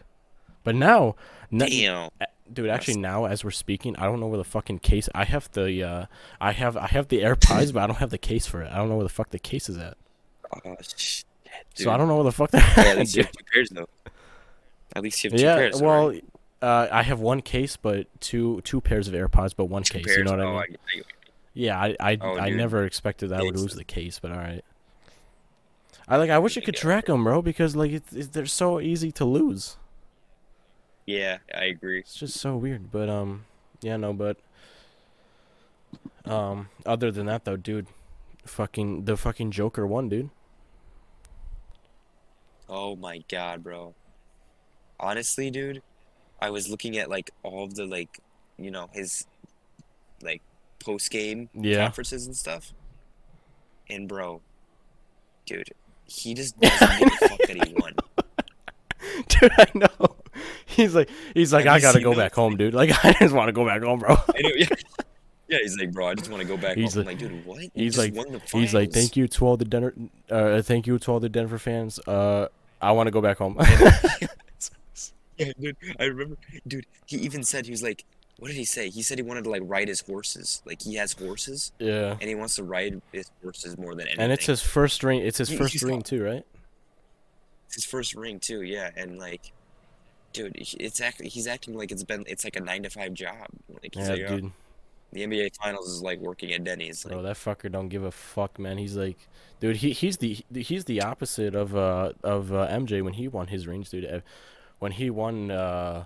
But 0.64 0.76
now, 0.76 1.16
Damn. 1.56 2.10
dude, 2.52 2.70
actually 2.70 3.00
now 3.00 3.24
as 3.24 3.42
we're 3.42 3.50
speaking, 3.50 3.96
I 3.96 4.04
don't 4.04 4.20
know 4.20 4.28
where 4.28 4.38
the 4.38 4.44
fucking 4.44 4.78
case. 4.78 5.08
I 5.14 5.24
have 5.24 5.50
the 5.50 5.82
uh, 5.82 6.06
I 6.40 6.52
have 6.52 6.76
I 6.76 6.86
have 6.86 7.08
the 7.08 7.20
AirPods, 7.22 7.72
but 7.72 7.82
I 7.82 7.86
don't 7.88 7.96
have 7.98 8.10
the 8.10 8.18
case 8.18 8.46
for 8.46 8.62
it. 8.62 8.70
I 8.72 8.76
don't 8.76 8.88
know 8.88 8.94
where 8.94 9.02
the 9.02 9.08
fuck 9.08 9.30
the 9.30 9.40
case 9.40 9.68
is 9.68 9.76
at. 9.78 9.96
Oh, 10.64 10.76
shit, 10.96 11.24
So 11.74 11.90
I 11.90 11.96
don't 11.96 12.08
know 12.08 12.16
where 12.16 12.24
the 12.24 12.32
fuck 12.32 12.50
they're 12.50 12.60
Yeah, 12.76 12.84
at. 12.92 12.98
least 12.98 13.16
you 13.16 13.22
have 13.24 13.32
two 13.32 13.44
pairs 13.52 13.70
though. 13.70 13.88
At 14.94 15.02
least 15.02 15.22
you 15.24 15.30
have 15.30 15.38
two 15.38 15.44
yeah, 15.44 15.56
pairs. 15.56 15.80
well, 15.80 16.02
alright. 16.04 16.24
uh, 16.60 16.88
I 16.90 17.02
have 17.02 17.20
one 17.20 17.40
case, 17.40 17.76
but 17.76 18.06
two 18.20 18.60
two 18.62 18.80
pairs 18.80 19.08
of 19.08 19.14
AirPods, 19.14 19.54
but 19.56 19.66
one 19.66 19.82
two 19.82 19.98
case. 19.98 20.06
pairs. 20.06 20.18
You 20.18 20.24
know 20.24 20.32
what 20.32 20.40
I 20.40 20.44
oh, 20.44 20.52
mean? 20.52 20.60
I, 20.72 20.98
I, 20.98 21.02
Yeah, 21.54 21.80
I 21.80 21.96
I, 22.12 22.18
Oh, 22.20 22.38
I 22.38 22.50
never 22.50 22.84
expected 22.84 23.30
that 23.30 23.40
I 23.40 23.42
would 23.42 23.56
lose 23.58 23.74
the 23.74 23.84
case, 23.84 24.18
but 24.18 24.30
all 24.32 24.38
right. 24.38 24.64
I 26.08 26.16
like. 26.16 26.30
I 26.30 26.38
wish 26.38 26.56
you 26.56 26.62
could 26.62 26.76
track 26.76 27.06
them, 27.06 27.24
bro, 27.24 27.40
because 27.42 27.74
like 27.76 27.92
it's, 27.92 28.12
it's, 28.12 28.28
they're 28.28 28.44
so 28.46 28.80
easy 28.80 29.10
to 29.12 29.24
lose. 29.24 29.76
yeah, 31.06 31.38
I 31.54 31.64
agree. 31.64 32.00
It's 32.00 32.14
just 32.16 32.36
so 32.38 32.56
weird. 32.56 32.90
But 32.90 33.08
um, 33.08 33.44
yeah, 33.80 33.96
no, 33.96 34.12
but 34.12 34.36
um, 36.24 36.68
other 36.84 37.10
than 37.10 37.26
that 37.26 37.44
though, 37.44 37.56
dude, 37.56 37.86
fucking 38.44 39.04
the 39.04 39.16
fucking 39.16 39.52
Joker 39.52 39.86
won, 39.86 40.08
dude. 40.08 40.30
Oh 42.74 42.96
my 42.96 43.22
god, 43.28 43.62
bro. 43.62 43.94
Honestly, 44.98 45.50
dude, 45.50 45.82
I 46.40 46.48
was 46.48 46.70
looking 46.70 46.96
at 46.96 47.10
like 47.10 47.30
all 47.42 47.64
of 47.64 47.74
the 47.74 47.84
like, 47.84 48.18
you 48.58 48.70
know, 48.70 48.88
his 48.94 49.26
like 50.22 50.40
post 50.82 51.10
game 51.10 51.50
Yeah. 51.54 51.82
conferences 51.84 52.26
and 52.26 52.34
stuff. 52.34 52.72
And 53.90 54.08
bro, 54.08 54.40
dude, 55.44 55.68
he 56.06 56.32
just 56.32 56.58
doesn't 56.60 56.98
give 56.98 57.08
a 57.08 57.28
fuck 57.28 57.38
that 57.46 57.66
he 57.68 57.74
won. 57.78 57.94
dude, 59.28 59.52
I 59.58 59.66
know. 59.74 60.16
He's 60.64 60.94
like, 60.94 61.10
he's 61.34 61.52
like, 61.52 61.66
Have 61.66 61.74
I 61.74 61.80
gotta 61.80 62.00
go 62.00 62.14
back 62.14 62.34
home, 62.34 62.56
dude. 62.56 62.72
Like, 62.72 62.90
I 63.04 63.12
just 63.18 63.34
want 63.34 63.48
to 63.48 63.52
go 63.52 63.66
back 63.66 63.82
home, 63.82 63.98
bro. 63.98 64.14
I 64.14 64.40
know, 64.40 64.50
yeah. 64.56 64.66
Yeah, 65.48 65.58
he's 65.60 65.76
like, 65.78 65.92
bro, 65.92 66.08
I 66.08 66.14
just 66.14 66.30
want 66.30 66.40
to 66.40 66.48
go 66.48 66.56
back 66.56 66.78
He's 66.78 66.94
home. 66.94 67.04
like- 67.04 67.20
I'm 67.20 67.28
like, 67.28 67.32
dude, 67.34 67.44
what? 67.46 67.60
You 67.62 67.70
He's 67.74 67.98
like, 67.98 68.14
he's 68.52 68.72
like, 68.72 68.90
thank 68.92 69.16
you 69.18 69.28
to 69.28 69.44
all 69.46 69.58
the 69.58 69.66
Denver, 69.66 69.94
uh, 70.30 70.62
thank 70.62 70.86
you 70.86 70.98
to 70.98 71.12
all 71.12 71.20
the 71.20 71.28
Denver 71.28 71.58
fans. 71.58 71.98
Uh, 72.06 72.48
I 72.82 72.92
want 72.92 73.06
to 73.06 73.10
go 73.10 73.20
back 73.20 73.38
home. 73.38 73.56
Yeah, 75.38 75.52
dude, 75.58 75.76
I 75.98 76.04
remember, 76.04 76.36
dude. 76.68 76.84
He 77.06 77.16
even 77.16 77.42
said 77.42 77.64
he 77.64 77.70
was 77.70 77.82
like, 77.82 78.04
what 78.38 78.48
did 78.48 78.56
he 78.56 78.66
say? 78.66 78.90
He 78.90 79.02
said 79.02 79.16
he 79.18 79.22
wanted 79.22 79.44
to 79.44 79.50
like 79.50 79.62
ride 79.64 79.88
his 79.88 80.00
horses. 80.02 80.62
Like 80.66 80.82
he 80.82 80.96
has 80.96 81.14
horses, 81.14 81.72
yeah. 81.78 82.12
and 82.20 82.22
he 82.28 82.34
wants 82.34 82.56
to 82.56 82.64
ride 82.64 83.00
his 83.12 83.30
horses 83.42 83.78
more 83.78 83.94
than 83.94 84.02
anything. 84.08 84.20
And 84.20 84.30
it's 84.30 84.44
his 84.44 84.62
first 84.62 85.02
ring. 85.02 85.20
It's 85.20 85.38
his 85.38 85.48
He- 85.48 85.56
first 85.56 85.80
ring 85.82 86.02
too, 86.02 86.22
right? 86.22 86.44
It's 87.66 87.76
his 87.76 87.84
first 87.86 88.14
ring 88.14 88.40
too. 88.40 88.60
Yeah, 88.62 88.90
and 88.94 89.18
like, 89.18 89.52
dude, 90.34 90.54
it's 90.54 91.00
act- 91.00 91.22
he's 91.22 91.46
acting 91.46 91.74
like 91.78 91.90
it's 91.90 92.04
been 92.04 92.24
it's 92.28 92.44
like 92.44 92.56
a 92.56 92.60
nine 92.60 92.82
to 92.82 92.90
five 92.90 93.14
job. 93.14 93.46
Like 93.82 93.94
he's 93.94 94.06
Yeah, 94.08 94.14
like, 94.14 94.22
oh, 94.28 94.36
dude. 94.40 94.52
The 95.12 95.20
NBA 95.26 95.56
Finals 95.62 95.88
is 95.90 96.02
like 96.02 96.18
working 96.20 96.52
at 96.52 96.64
Denny's. 96.64 97.04
Like, 97.04 97.12
Bro, 97.12 97.22
that 97.22 97.36
fucker 97.36 97.70
don't 97.70 97.88
give 97.88 98.02
a 98.04 98.10
fuck, 98.10 98.58
man. 98.58 98.78
He's 98.78 98.96
like, 98.96 99.28
dude, 99.60 99.76
he 99.76 99.90
he's 99.92 100.16
the 100.18 100.44
he's 100.54 100.84
the 100.86 101.02
opposite 101.02 101.54
of 101.54 101.76
uh 101.76 102.12
of 102.22 102.52
uh, 102.52 102.66
MJ 102.68 103.02
when 103.02 103.14
he 103.14 103.28
won 103.28 103.48
his 103.48 103.66
rings, 103.66 103.90
dude. 103.90 104.22
When 104.78 104.92
he 104.92 105.10
won 105.10 105.50
uh 105.50 106.04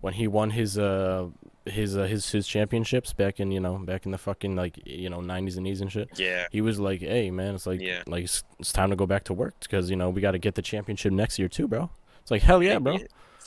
when 0.00 0.14
he 0.14 0.26
won 0.26 0.50
his 0.50 0.78
uh 0.78 1.28
his 1.64 1.96
uh, 1.96 2.02
his 2.04 2.28
his 2.30 2.48
championships 2.48 3.12
back 3.12 3.38
in 3.38 3.52
you 3.52 3.60
know 3.60 3.78
back 3.78 4.04
in 4.04 4.10
the 4.10 4.18
fucking 4.18 4.56
like 4.56 4.80
you 4.84 5.08
know 5.08 5.20
90s 5.20 5.56
and 5.56 5.66
80s 5.66 5.80
and 5.80 5.92
shit. 5.92 6.18
yeah, 6.18 6.46
He 6.50 6.60
was 6.60 6.80
like, 6.80 7.00
"Hey, 7.00 7.30
man, 7.30 7.54
it's 7.54 7.66
like 7.66 7.80
Yeah. 7.80 8.02
like 8.08 8.24
it's, 8.24 8.42
it's 8.58 8.72
time 8.72 8.90
to 8.90 8.96
go 8.96 9.06
back 9.06 9.22
to 9.24 9.32
work 9.34 9.54
because 9.60 9.88
you 9.88 9.94
know 9.94 10.10
we 10.10 10.20
got 10.20 10.32
to 10.32 10.38
get 10.40 10.56
the 10.56 10.62
championship 10.62 11.12
next 11.12 11.38
year 11.38 11.48
too, 11.48 11.68
bro." 11.68 11.90
It's 12.20 12.30
like, 12.32 12.42
"Hell 12.42 12.62
yeah, 12.64 12.80
bro." 12.80 12.98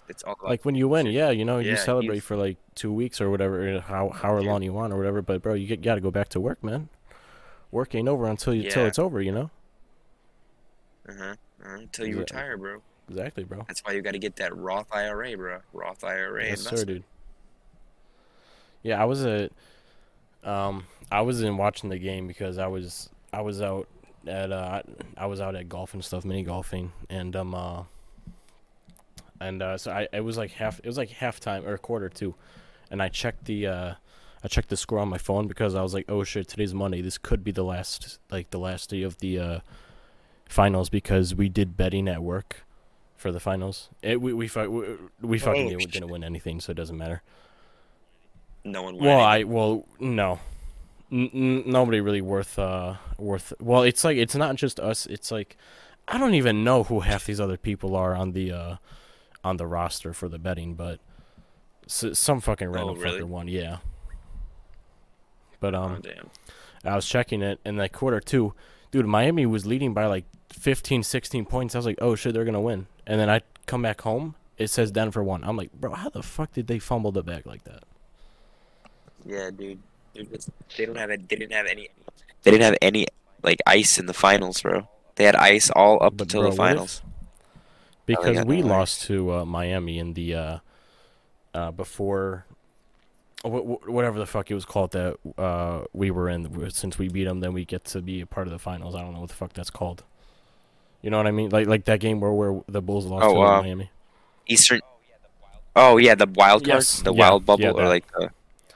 It's, 0.08 0.24
all 0.24 0.34
about 0.34 0.50
Like 0.50 0.66
when 0.66 0.76
you 0.76 0.88
win, 0.88 1.08
yeah, 1.08 1.32
you 1.32 1.46
know, 1.46 1.60
you 1.60 1.76
celebrate 1.76 2.20
for 2.20 2.38
like 2.38 2.58
two 2.76 2.94
weeks 2.94 3.20
or 3.20 3.30
whatever, 3.30 3.80
how 3.80 4.10
however 4.10 4.42
Yeah. 4.42 4.52
long 4.52 4.62
you 4.64 4.74
want 4.74 4.94
or 4.94 4.98
whatever. 4.98 5.22
But 5.22 5.42
bro, 5.42 5.54
you 5.56 5.76
got 5.78 5.96
to 5.96 6.02
go 6.02 6.12
back 6.12 6.30
to 6.30 6.40
work, 6.40 6.64
man. 6.64 6.90
Work 7.72 7.96
ain't 7.96 8.08
over 8.08 8.28
until 8.28 8.54
you 8.54 8.70
till 8.70 8.86
it's 8.86 9.00
over, 9.00 9.22
you 9.22 9.32
know. 9.32 9.50
uh-huh, 11.10 11.36
uh 11.64 11.70
until 11.76 12.08
you 12.08 12.16
Yeah. 12.16 12.22
retire, 12.22 12.58
bro. 12.58 12.82
Exactly, 13.10 13.44
bro. 13.44 13.64
That's 13.68 13.82
why 13.84 13.94
you 13.94 14.02
got 14.02 14.14
to 14.14 14.20
get 14.20 14.36
that 14.38 14.56
Roth 14.56 14.88
IRA, 14.92 15.36
bro. 15.36 15.60
Roth 15.74 16.04
IRA 16.04 16.46
Yes, 16.48 16.62
sir, 16.62 16.86
dude. 16.86 17.04
Yeah, 18.84 19.02
I 19.02 19.06
was 19.06 19.26
a, 19.26 19.50
um, 20.44 20.86
I 21.12 21.22
was 21.22 21.42
in 21.42 21.58
watching 21.58 21.90
the 21.90 21.98
game 21.98 22.28
because 22.28 22.58
I 22.58 22.68
was 22.68 23.10
I 23.34 23.42
was 23.42 23.62
out 23.62 23.88
at 24.28 24.52
uh 24.52 24.82
I 25.18 25.26
was 25.26 25.42
out 25.42 25.56
at 25.56 25.70
golf 25.70 25.94
and 25.94 26.04
stuff, 26.04 26.24
mini 26.26 26.44
golfing, 26.44 26.92
and 27.10 27.36
um 27.36 27.54
uh, 27.56 27.84
and 29.40 29.62
uh 29.62 29.78
so 29.78 29.92
I 29.92 30.08
it 30.14 30.22
was 30.24 30.38
like 30.38 30.52
half 30.52 30.80
it 30.84 30.88
was 30.88 30.98
like 30.98 31.10
halftime 31.10 31.66
or 31.68 31.78
quarter 31.78 32.10
two, 32.10 32.36
and 32.92 33.02
I 33.02 33.10
checked 33.10 33.46
the 33.46 33.68
uh 33.68 33.94
I 34.44 34.48
checked 34.48 34.70
the 34.70 34.78
score 34.78 35.00
on 35.00 35.10
my 35.10 35.18
phone 35.18 35.48
because 35.48 35.74
I 35.74 35.82
was 35.82 35.94
like, 35.94 36.06
oh 36.08 36.24
shit, 36.24 36.48
today's 36.48 36.74
Monday. 36.74 37.02
This 37.02 37.18
could 37.18 37.44
be 37.44 37.52
the 37.52 37.64
last 37.64 38.20
like 38.32 38.52
the 38.52 38.60
last 38.60 38.90
day 38.92 39.02
of 39.02 39.18
the 39.20 39.40
uh 39.40 39.60
finals 40.48 40.90
because 40.90 41.34
we 41.34 41.50
did 41.50 41.76
betting 41.76 42.08
at 42.08 42.22
work 42.22 42.64
for 43.16 43.32
the 43.32 43.40
finals. 43.40 43.90
It, 44.04 44.22
we 44.22 44.34
we 44.34 44.50
we, 44.56 44.86
we 45.22 45.40
fucking 45.40 45.66
Oh, 45.68 45.70
didn't, 45.70 45.92
didn't 45.92 46.10
win 46.10 46.24
anything, 46.24 46.60
so 46.60 46.72
it 46.72 46.76
doesn't 46.76 46.98
matter. 46.98 47.24
No 48.64 48.84
one. 48.84 48.98
Well. 48.98 49.20
I 49.20 49.44
well 49.44 49.86
no, 50.00 50.40
n- 51.12 51.64
nobody 51.66 52.02
really 52.02 52.22
worth 52.22 52.58
uh 52.60 52.96
worth. 53.18 53.54
Well, 53.60 53.84
it's 53.84 54.04
like 54.04 54.18
it's 54.18 54.36
not 54.36 54.56
just 54.56 54.80
us. 54.80 55.06
It's 55.06 55.32
like 55.32 55.58
I 56.08 56.18
don't 56.18 56.34
even 56.36 56.64
know 56.64 56.84
who 56.84 57.00
half 57.02 57.26
these 57.26 57.40
other 57.40 57.58
people 57.58 57.96
are 57.96 58.16
on 58.16 58.34
the 58.34 58.52
uh 58.52 58.76
on 59.46 59.58
the 59.58 59.68
roster 59.68 60.12
for 60.12 60.28
the 60.28 60.40
betting, 60.40 60.74
but 60.74 61.00
some 61.88 62.42
fucking 62.42 62.68
random 62.70 62.98
Oh, 62.98 63.02
really? 63.02 63.22
fucker 63.22 63.26
won. 63.26 63.48
Yeah. 63.48 63.78
But 65.60 65.76
um, 65.76 65.98
oh 65.98 66.02
damn. 66.02 66.30
I 66.84 66.96
was 66.96 67.06
checking 67.08 67.42
it 67.42 67.60
in 67.66 67.78
that 67.78 67.92
quarter 67.94 68.20
two. 68.20 68.54
Dude, 68.92 69.06
Miami 69.06 69.46
was 69.46 69.66
leading 69.66 69.94
by 69.94 70.06
like 70.08 70.26
15, 70.52 71.04
16 71.04 71.46
points. 71.46 71.76
I 71.76 71.80
was 71.80 71.86
like, 71.86 71.98
oh 72.02 72.16
shit, 72.16 72.34
they're 72.34 72.44
going 72.44 72.54
to 72.54 72.60
win. 72.60 72.88
And 73.08 73.20
then 73.20 73.30
I 73.30 73.42
come 73.66 73.82
back 73.82 74.02
home. 74.02 74.36
It 74.58 74.68
says 74.70 74.90
Denver 74.92 75.24
won. 75.24 75.44
I'm 75.44 75.58
like, 75.58 75.72
bro, 75.74 75.94
how 75.94 76.10
the 76.10 76.24
fuck 76.24 76.54
did 76.54 76.68
they 76.68 76.80
fumble 76.80 77.12
the 77.12 77.24
bag 77.24 77.46
like 77.46 77.64
that? 77.66 77.84
Yeah, 79.26 79.50
dude. 79.52 79.80
Dude, 80.14 80.30
They 80.78 80.86
don't 80.86 80.98
have 80.98 81.10
it. 81.10 81.28
They 81.28 81.36
didn't 81.36 81.52
have 81.54 81.66
any. 81.66 81.90
They 82.44 82.52
didn't 82.52 82.64
have 82.64 82.78
any 82.82 83.08
like 83.44 83.60
ice 83.68 83.98
in 84.00 84.06
the 84.06 84.14
finals, 84.14 84.62
bro. 84.62 84.88
They 85.16 85.26
had 85.26 85.36
ice 85.36 85.70
all 85.72 86.02
up 86.02 86.16
But 86.18 86.26
until 86.26 86.42
bro, 86.42 86.52
the 86.52 86.56
what 86.58 86.72
if- 86.72 86.76
finals. 86.76 87.02
Because 88.06 88.38
got 88.38 88.48
we 88.48 88.62
lost 88.62 89.04
to 89.04 89.32
uh, 89.34 89.46
Miami 89.46 89.98
in 90.00 90.14
the 90.14 90.36
uh, 90.36 90.58
uh, 91.54 91.72
before 91.72 92.46
wh- 93.44 93.48
wh- 93.66 93.90
whatever 93.90 94.20
the 94.20 94.26
fuck 94.26 94.52
it 94.52 94.54
was 94.54 94.66
called 94.66 94.92
that 94.92 95.18
uh, 95.38 95.86
we 95.94 96.12
were 96.12 96.30
in. 96.30 96.70
Since 96.70 96.98
we 97.00 97.08
beat 97.10 97.24
them, 97.26 97.40
then 97.40 97.54
we 97.54 97.66
get 97.66 97.84
to 97.86 98.02
be 98.02 98.22
a 98.22 98.26
part 98.26 98.48
of 98.48 98.54
the 98.54 98.60
finals. 98.60 98.96
I 98.96 99.02
don't 99.02 99.14
know 99.14 99.22
what 99.22 99.30
the 99.30 99.36
fuck 99.36 99.54
that's 99.54 99.70
called. 99.72 100.04
You 101.02 101.10
know 101.10 101.18
what 101.18 101.28
I 101.28 101.32
mean? 101.32 101.50
Like 101.50 101.68
like 101.68 101.86
that 101.86 102.00
game 102.00 102.20
where 102.20 102.32
where 102.32 102.62
the 102.68 102.82
Bulls 102.82 103.06
lost 103.06 103.26
Oh, 103.26 103.34
to 103.36 103.42
uh, 103.42 103.62
Miami. 103.62 103.90
Eastern. 104.48 104.82
Oh 105.76 105.98
yeah, 105.98 106.16
the 106.16 106.28
wild 106.28 106.64
card, 106.64 106.78
Yes, 106.78 107.02
the 107.02 107.14
yeah, 107.14 107.20
wild 107.20 107.46
bubble, 107.46 107.64
yeah, 107.64 107.72
or 107.72 107.88
like 107.88 108.06
the 108.14 108.30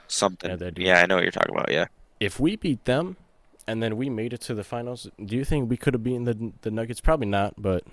something. 0.06 0.58
Yeah. 0.60 0.70
Yeah, 0.76 1.02
I 1.02 1.06
know 1.06 1.14
what 1.16 1.22
you're 1.24 1.32
talking 1.32 1.54
about. 1.54 1.70
Yeah. 1.70 1.86
If 2.18 2.38
we 2.38 2.56
beat 2.56 2.84
them, 2.84 3.16
and 3.66 3.82
then 3.82 3.96
we 3.96 4.10
made 4.10 4.32
it 4.32 4.40
to 4.42 4.54
the 4.54 4.64
finals, 4.64 5.08
do 5.24 5.36
you 5.36 5.44
think 5.44 5.70
we 5.70 5.76
could 5.76 5.94
have 5.94 6.02
beaten 6.04 6.24
the 6.24 6.52
the 6.62 6.70
Nuggets? 6.70 7.00
Probably 7.00 7.26
not, 7.26 7.54
but 7.56 7.84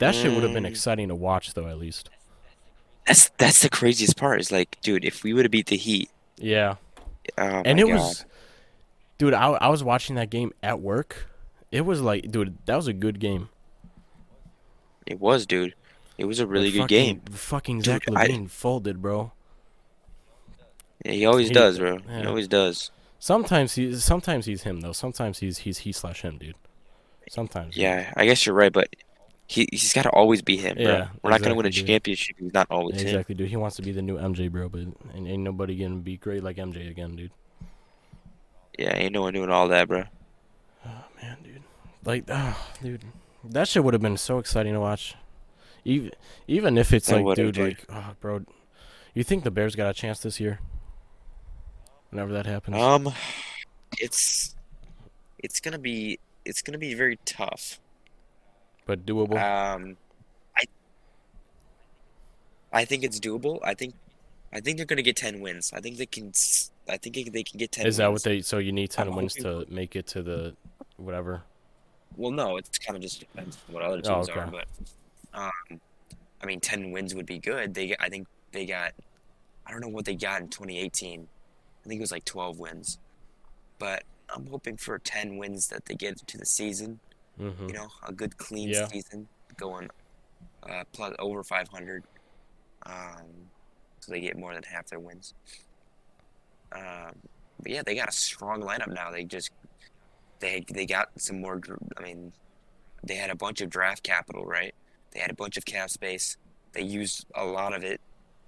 that 0.00 0.14
shit 0.14 0.32
would 0.34 0.42
have 0.42 0.52
been 0.52 0.64
Mm. 0.64 0.68
exciting 0.70 1.08
to 1.08 1.14
watch, 1.14 1.54
though. 1.54 1.66
At 1.68 1.78
least. 1.78 2.10
That's 3.06 3.30
that's 3.38 3.62
the 3.62 3.70
craziest 3.70 4.16
part. 4.16 4.40
Is 4.40 4.52
like, 4.52 4.76
dude, 4.82 5.04
if 5.04 5.22
we 5.24 5.32
would 5.32 5.44
have 5.44 5.50
beat 5.52 5.66
the 5.66 5.76
Heat, 5.76 6.10
Yeah. 6.36 6.74
oh 7.38 7.62
and 7.64 7.78
it 7.80 7.86
God. 7.86 7.94
was 7.94 8.24
dude 9.18 9.34
I, 9.34 9.48
I 9.50 9.68
was 9.68 9.84
watching 9.84 10.16
that 10.16 10.30
game 10.30 10.52
at 10.62 10.80
work 10.80 11.26
it 11.70 11.82
was 11.82 12.00
like 12.00 12.30
dude 12.32 12.56
that 12.64 12.74
was 12.76 12.86
a 12.86 12.92
good 12.94 13.20
game 13.20 13.50
it 15.06 15.20
was, 15.20 15.44
dude. 15.46 15.74
It 16.18 16.24
was 16.26 16.40
a 16.40 16.46
really 16.46 16.66
The 16.70 16.78
good 16.78 16.80
fucking- 16.82 16.96
game. 17.16 17.20
fucking 17.32 17.76
Dude, 17.80 17.84
zach 17.84 18.02
I- 18.16 18.46
folded 18.48 19.02
bro 19.02 19.32
Yeah, 21.04 21.12
he 21.12 21.26
always 21.26 21.48
he- 21.48 21.54
does, 21.54 21.78
bro. 21.78 21.98
yeah. 22.08 22.20
He 22.20 22.26
always 22.26 22.48
does. 22.48 22.90
Sometimes 23.18 23.74
he's 23.74 24.02
sometimes 24.04 24.46
he's 24.46 24.62
him 24.62 24.80
though. 24.80 24.92
Sometimes 24.92 25.38
he's 25.40 25.58
he's 25.58 25.78
he 25.78 25.92
slash 25.92 26.22
him, 26.22 26.38
dude. 26.38 26.54
Sometimes. 27.28 27.76
Yeah, 27.76 28.12
I 28.16 28.24
guess 28.26 28.44
you're 28.46 28.54
right, 28.54 28.72
but 28.72 28.88
he 29.50 29.66
he's 29.72 29.92
got 29.92 30.02
to 30.02 30.10
always 30.10 30.42
be 30.42 30.56
him, 30.56 30.76
bro. 30.76 30.84
Yeah, 30.84 31.08
We're 31.22 31.30
not 31.30 31.42
gonna 31.42 31.56
win 31.56 31.66
a 31.66 31.70
dude. 31.70 31.84
championship. 31.84 32.36
if 32.38 32.44
He's 32.44 32.54
not 32.54 32.68
always 32.70 33.00
him. 33.00 33.08
Exactly, 33.08 33.34
dude. 33.34 33.48
He 33.48 33.56
wants 33.56 33.74
to 33.76 33.82
be 33.82 33.90
the 33.90 34.00
new 34.00 34.16
MJ, 34.16 34.48
bro, 34.48 34.68
but 34.68 34.82
and 35.12 35.26
ain't 35.26 35.42
nobody 35.42 35.76
gonna 35.76 35.96
be 35.96 36.16
great 36.16 36.44
like 36.44 36.56
MJ 36.56 36.88
again, 36.88 37.16
dude. 37.16 37.32
Yeah, 38.78 38.94
ain't 38.94 39.12
no 39.12 39.22
one 39.22 39.34
doing 39.34 39.50
all 39.50 39.66
that, 39.66 39.88
bro. 39.88 40.04
Oh 40.86 41.04
man, 41.20 41.38
dude. 41.42 41.62
Like, 42.04 42.24
oh, 42.28 42.70
dude, 42.80 43.02
that 43.42 43.66
shit 43.66 43.82
would 43.82 43.92
have 43.92 44.00
been 44.00 44.16
so 44.16 44.38
exciting 44.38 44.72
to 44.74 44.80
watch. 44.80 45.16
Even 45.84 46.12
even 46.46 46.78
if 46.78 46.92
it's 46.92 47.10
It 47.10 47.20
like, 47.20 47.34
dude, 47.34 47.56
dude. 47.56 47.64
like, 47.70 47.84
oh, 47.88 48.14
bro, 48.20 48.42
you 49.14 49.24
think 49.24 49.42
the 49.42 49.50
Bears 49.50 49.74
got 49.74 49.90
a 49.90 49.92
chance 49.92 50.20
this 50.20 50.38
year? 50.38 50.60
Whenever 52.10 52.32
that 52.34 52.46
happens. 52.46 52.76
Um, 52.76 53.12
it's 53.98 54.54
it's 55.40 55.58
gonna 55.58 55.78
be 55.80 56.20
it's 56.44 56.62
gonna 56.62 56.78
be 56.78 56.94
very 56.94 57.18
tough. 57.24 57.80
But 58.90 59.06
doable. 59.06 59.38
Um, 59.40 59.96
I 60.56 60.64
I 62.72 62.84
think 62.84 63.04
it's 63.04 63.20
doable. 63.20 63.60
I 63.62 63.74
think 63.74 63.94
I 64.52 64.58
think 64.60 64.76
they're 64.78 64.86
gonna 64.86 65.02
get 65.02 65.14
ten 65.16 65.40
wins. 65.40 65.72
I 65.72 65.80
think 65.80 65.96
they 65.96 66.06
can. 66.06 66.32
I 66.88 66.96
think 66.96 67.32
they 67.32 67.44
can 67.44 67.58
get 67.58 67.70
ten. 67.70 67.86
Is 67.86 67.98
that 67.98 68.10
what 68.10 68.24
they? 68.24 68.40
So 68.40 68.58
you 68.58 68.72
need 68.72 68.90
ten 68.90 69.06
I'm 69.06 69.14
wins 69.14 69.36
hoping- 69.36 69.66
to 69.66 69.72
make 69.72 69.94
it 69.94 70.08
to 70.08 70.22
the 70.22 70.56
whatever. 70.96 71.42
Well, 72.16 72.32
no, 72.32 72.56
it's 72.56 72.76
kind 72.78 72.96
of 72.96 73.02
just 73.02 73.20
depends 73.20 73.56
on 73.68 73.74
what 73.74 73.84
other 73.84 73.98
Oh, 74.04 74.14
teams 74.16 74.28
okay. 74.30 74.40
are, 74.40 74.46
but 74.48 74.66
um, 75.32 75.80
I 76.42 76.46
mean, 76.46 76.58
ten 76.58 76.90
wins 76.90 77.14
would 77.14 77.26
be 77.26 77.38
good. 77.38 77.72
They, 77.74 77.94
I 78.00 78.08
think 78.08 78.26
they 78.50 78.66
got, 78.66 78.92
I 79.64 79.70
don't 79.70 79.80
know 79.80 79.88
what 79.88 80.04
they 80.04 80.16
got 80.16 80.40
in 80.40 80.48
2018. 80.48 81.28
I 81.84 81.88
think 81.88 81.98
it 81.98 82.02
was 82.02 82.10
like 82.10 82.24
12 82.24 82.58
wins, 82.58 82.98
but 83.78 84.02
I'm 84.34 84.44
hoping 84.48 84.76
for 84.76 84.98
10 84.98 85.36
wins 85.36 85.68
that 85.68 85.84
they 85.86 85.94
get 85.94 86.16
to 86.26 86.36
the 86.36 86.44
season. 86.44 86.98
Mm-hmm. 87.38 87.68
You 87.68 87.74
know, 87.74 87.88
a 88.06 88.12
good 88.12 88.36
clean 88.36 88.68
Yeah. 88.70 88.86
season, 88.88 89.28
going 89.56 89.88
uh, 90.68 90.84
plus 90.92 91.14
over 91.18 91.42
500, 91.42 92.04
um, 92.86 93.50
so 94.00 94.12
they 94.12 94.20
get 94.20 94.36
more 94.38 94.54
than 94.54 94.62
half 94.62 94.86
their 94.88 95.00
wins. 95.00 95.34
Um, 96.72 97.12
but 97.62 97.72
yeah, 97.72 97.82
they 97.84 97.94
got 97.94 98.08
a 98.08 98.12
strong 98.12 98.62
lineup 98.62 98.92
now. 98.92 99.10
They 99.10 99.24
just 99.24 99.50
they 100.40 100.64
they 100.72 100.86
got 100.86 101.08
some 101.18 101.40
more. 101.40 101.60
I 101.98 102.02
mean, 102.02 102.32
they 103.06 103.14
had 103.14 103.30
a 103.30 103.36
bunch 103.36 103.60
of 103.60 103.70
draft 103.70 104.02
capital, 104.02 104.44
right? 104.44 104.74
They 105.12 105.20
had 105.20 105.30
a 105.30 105.34
bunch 105.34 105.56
of 105.56 105.64
cap 105.64 105.90
space. 105.90 106.36
They 106.72 106.82
used 106.82 107.26
a 107.34 107.44
lot 107.44 107.74
of 107.74 107.82
it, 107.82 108.00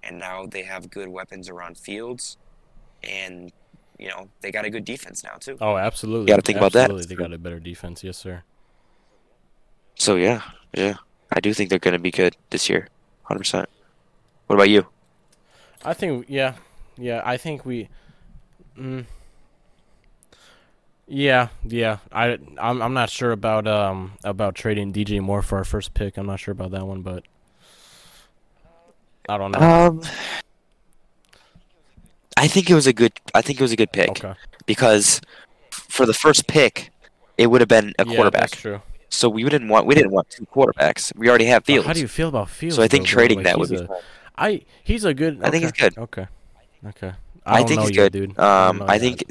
and 0.03 0.19
now 0.19 0.47
they 0.47 0.63
have 0.63 0.91
good 0.91 1.09
weapons 1.09 1.49
around 1.49 1.79
Fields, 1.79 2.37
and 3.03 3.51
you 3.99 4.09
know 4.09 4.29
they 4.41 4.51
got 4.51 4.65
a 4.65 4.71
good 4.71 4.85
defense 4.85 5.25
now 5.25 5.35
too. 5.41 5.57
Oh, 5.61 5.77
absolutely. 5.77 6.27
gotta 6.29 6.43
think 6.43 6.59
about 6.59 6.73
that. 6.73 6.85
Absolutely, 6.85 7.07
They 7.07 7.15
got 7.21 7.33
a 7.33 7.39
better 7.39 7.61
defense, 7.61 8.05
yes, 8.05 8.17
sir. 8.19 8.45
So 10.03 10.17
yeah, 10.17 10.43
yeah, 10.75 10.97
I 11.31 11.39
do 11.39 11.55
think 11.55 11.71
they're 11.71 11.79
going 11.79 11.93
to 11.93 12.01
be 12.01 12.11
good 12.11 12.37
this 12.51 12.69
year, 12.69 12.89
hundred 13.23 13.39
percent. 13.39 13.69
What 14.49 14.57
about 14.57 14.69
you? 14.69 14.89
I 15.85 15.95
think, 15.95 16.27
yeah, 16.29 16.55
yeah. 16.99 17.23
I 17.25 17.37
think 17.37 17.65
we. 17.65 17.89
Mm, 18.77 19.05
yeah, 21.07 21.51
yeah. 21.63 21.99
I 22.11 22.37
I'm 22.59 22.83
I'm 22.83 22.95
not 22.95 23.11
sure 23.11 23.31
about 23.31 23.69
um 23.69 24.15
about 24.25 24.57
trading 24.57 24.93
DJ 24.93 25.21
Moore 25.21 25.41
for 25.41 25.59
our 25.59 25.65
first 25.65 25.95
pick. 25.95 26.17
I'm 26.17 26.27
not 26.27 26.41
sure 26.41 26.51
about 26.51 26.73
that 26.73 26.85
one, 26.85 27.03
but 27.03 27.23
I 29.29 29.39
don't 29.39 29.53
know. 29.53 29.61
Um, 29.61 30.03
I 32.37 32.49
think 32.49 32.69
it 32.69 32.75
was 32.75 32.89
a 32.89 32.93
good. 32.93 33.13
I 33.37 33.41
think 33.41 33.61
it 33.61 33.63
was 33.63 33.71
a 33.71 33.77
good 33.77 33.93
pick 33.93 34.11
okay, 34.11 34.35
because 34.67 35.21
for 35.71 36.07
the 36.07 36.15
first 36.15 36.49
pick, 36.49 36.91
it 37.39 37.47
would 37.47 37.61
have 37.61 37.69
been 37.69 37.95
a 38.01 38.05
yeah, 38.05 38.17
quarterback. 38.17 38.51
That's 38.51 38.61
true. 38.61 38.83
So 39.13 39.29
we 39.29 39.43
didn't 39.45 39.69
want. 39.69 39.87
We 39.87 39.95
didn't 39.95 40.11
want 40.13 40.31
two 40.31 40.47
quarterbacks. 40.47 41.15
We 41.17 41.29
already 41.29 41.45
have 41.47 41.65
Fields. 41.65 41.87
How 41.87 41.93
do 41.93 42.01
you 42.01 42.09
feel 42.09 42.29
about 42.29 42.49
Fields? 42.49 42.77
so 42.77 42.83
I 42.83 42.89
think 42.89 43.05
though, 43.05 43.11
trading 43.11 43.39
Like, 43.39 43.47
that 43.47 43.59
would 43.59 43.71
he's 43.71 43.81
be. 43.83 43.87
a- 43.87 43.99
I 44.39 44.63
he's 44.83 45.05
a 45.05 45.13
good. 45.13 45.41
I 45.43 45.51
think 45.51 45.65
he's 45.65 45.73
good. 45.73 45.97
Okay, 45.99 46.27
okay. 46.89 47.13
I, 47.45 47.59
don't 47.59 47.69
think 47.69 47.81
he's 47.83 47.91
good. 47.91 48.13
dude. 48.13 48.39
I 48.39 48.69
Um, 48.69 48.83
I 48.83 48.95
yet, 48.95 49.01
think 49.03 49.25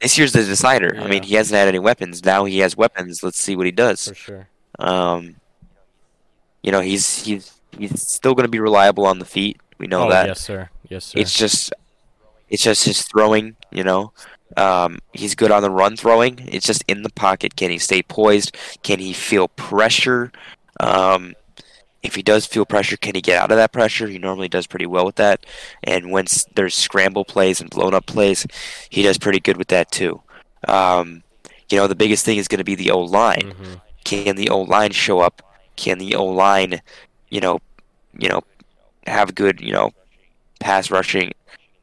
this 0.00 0.16
year's 0.16 0.32
the 0.32 0.44
decider. 0.44 0.96
I 1.00 1.08
mean, 1.08 1.24
he 1.24 1.34
hasn't 1.34 1.58
had 1.58 1.66
any 1.66 1.80
weapons. 1.80 2.24
Now 2.24 2.44
he 2.44 2.58
has 2.60 2.76
weapons. 2.76 3.22
Let's 3.24 3.40
see 3.40 3.56
what 3.56 3.66
he 3.66 3.72
does. 3.72 4.06
for 4.08 4.14
sure. 4.14 4.48
Um, 4.78 5.36
you 6.62 6.70
know, 6.70 6.80
he's 6.80 7.24
he's 7.24 7.52
he's 7.76 8.00
still 8.08 8.34
going 8.34 8.44
to 8.44 8.50
be 8.50 8.60
reliable 8.60 9.04
on 9.06 9.18
the 9.18 9.24
feet. 9.24 9.60
We 9.78 9.86
know 9.88 10.06
oh 10.06 10.10
that. 10.10 10.26
yes, 10.28 10.40
sir. 10.40 10.70
Yes, 10.88 11.06
sir. 11.06 11.18
It's 11.18 11.34
just 11.34 11.72
it's 12.48 12.62
just 12.62 12.84
his 12.84 13.02
throwing, 13.02 13.56
you 13.72 13.82
know. 13.82 14.12
Um, 14.56 14.98
he's 15.12 15.34
good 15.34 15.50
on 15.50 15.62
the 15.62 15.70
run 15.70 15.96
throwing. 15.96 16.40
It's 16.48 16.66
just 16.66 16.84
in 16.88 17.02
the 17.02 17.10
pocket. 17.10 17.56
Can 17.56 17.70
he 17.70 17.78
stay 17.78 18.02
poised? 18.02 18.56
Can 18.82 18.98
he 18.98 19.12
feel 19.12 19.48
pressure? 19.48 20.32
Um, 20.80 21.34
if 22.02 22.14
he 22.14 22.22
does 22.22 22.46
feel 22.46 22.64
pressure, 22.64 22.96
can 22.96 23.14
he 23.14 23.20
get 23.20 23.40
out 23.40 23.50
of 23.50 23.56
that 23.56 23.72
pressure? 23.72 24.06
He 24.08 24.18
normally 24.18 24.48
does 24.48 24.66
pretty 24.66 24.86
well 24.86 25.04
with 25.04 25.16
that. 25.16 25.44
And 25.82 26.10
when 26.10 26.26
there's 26.54 26.74
scramble 26.74 27.24
plays 27.24 27.60
and 27.60 27.70
blown 27.70 27.94
up 27.94 28.06
plays, 28.06 28.46
he 28.90 29.02
does 29.02 29.18
pretty 29.18 29.40
good 29.40 29.56
with 29.56 29.68
that 29.68 29.90
too. 29.90 30.22
Um, 30.66 31.22
you 31.70 31.78
know, 31.78 31.86
the 31.86 31.94
biggest 31.94 32.24
thing 32.24 32.38
is 32.38 32.48
going 32.48 32.58
to 32.58 32.64
be 32.64 32.74
the 32.74 32.90
O 32.90 33.00
line 33.00 33.52
hmm 33.56 33.74
can 34.04 34.36
the 34.36 34.48
O 34.48 34.60
line 34.60 34.92
show 34.92 35.20
up? 35.20 35.42
Can 35.76 35.98
the 35.98 36.14
O 36.14 36.24
line, 36.24 36.80
you 37.28 37.40
know, 37.40 37.60
you 38.18 38.28
know, 38.28 38.42
have 39.06 39.34
good, 39.34 39.60
you 39.60 39.72
know, 39.72 39.92
pass 40.60 40.90
rushing 40.90 41.32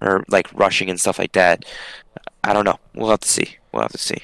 or 0.01 0.23
like 0.27 0.51
rushing 0.53 0.89
and 0.89 0.99
stuff 0.99 1.19
like 1.19 1.33
that? 1.33 1.65
I 2.45 2.53
don't 2.53 2.63
know. 2.63 2.79
We'll 2.93 3.09
have 3.09 3.21
to 3.21 3.27
see. 3.27 3.57
We'll 3.71 3.81
have 3.81 3.91
to 3.91 3.97
see. 3.97 4.21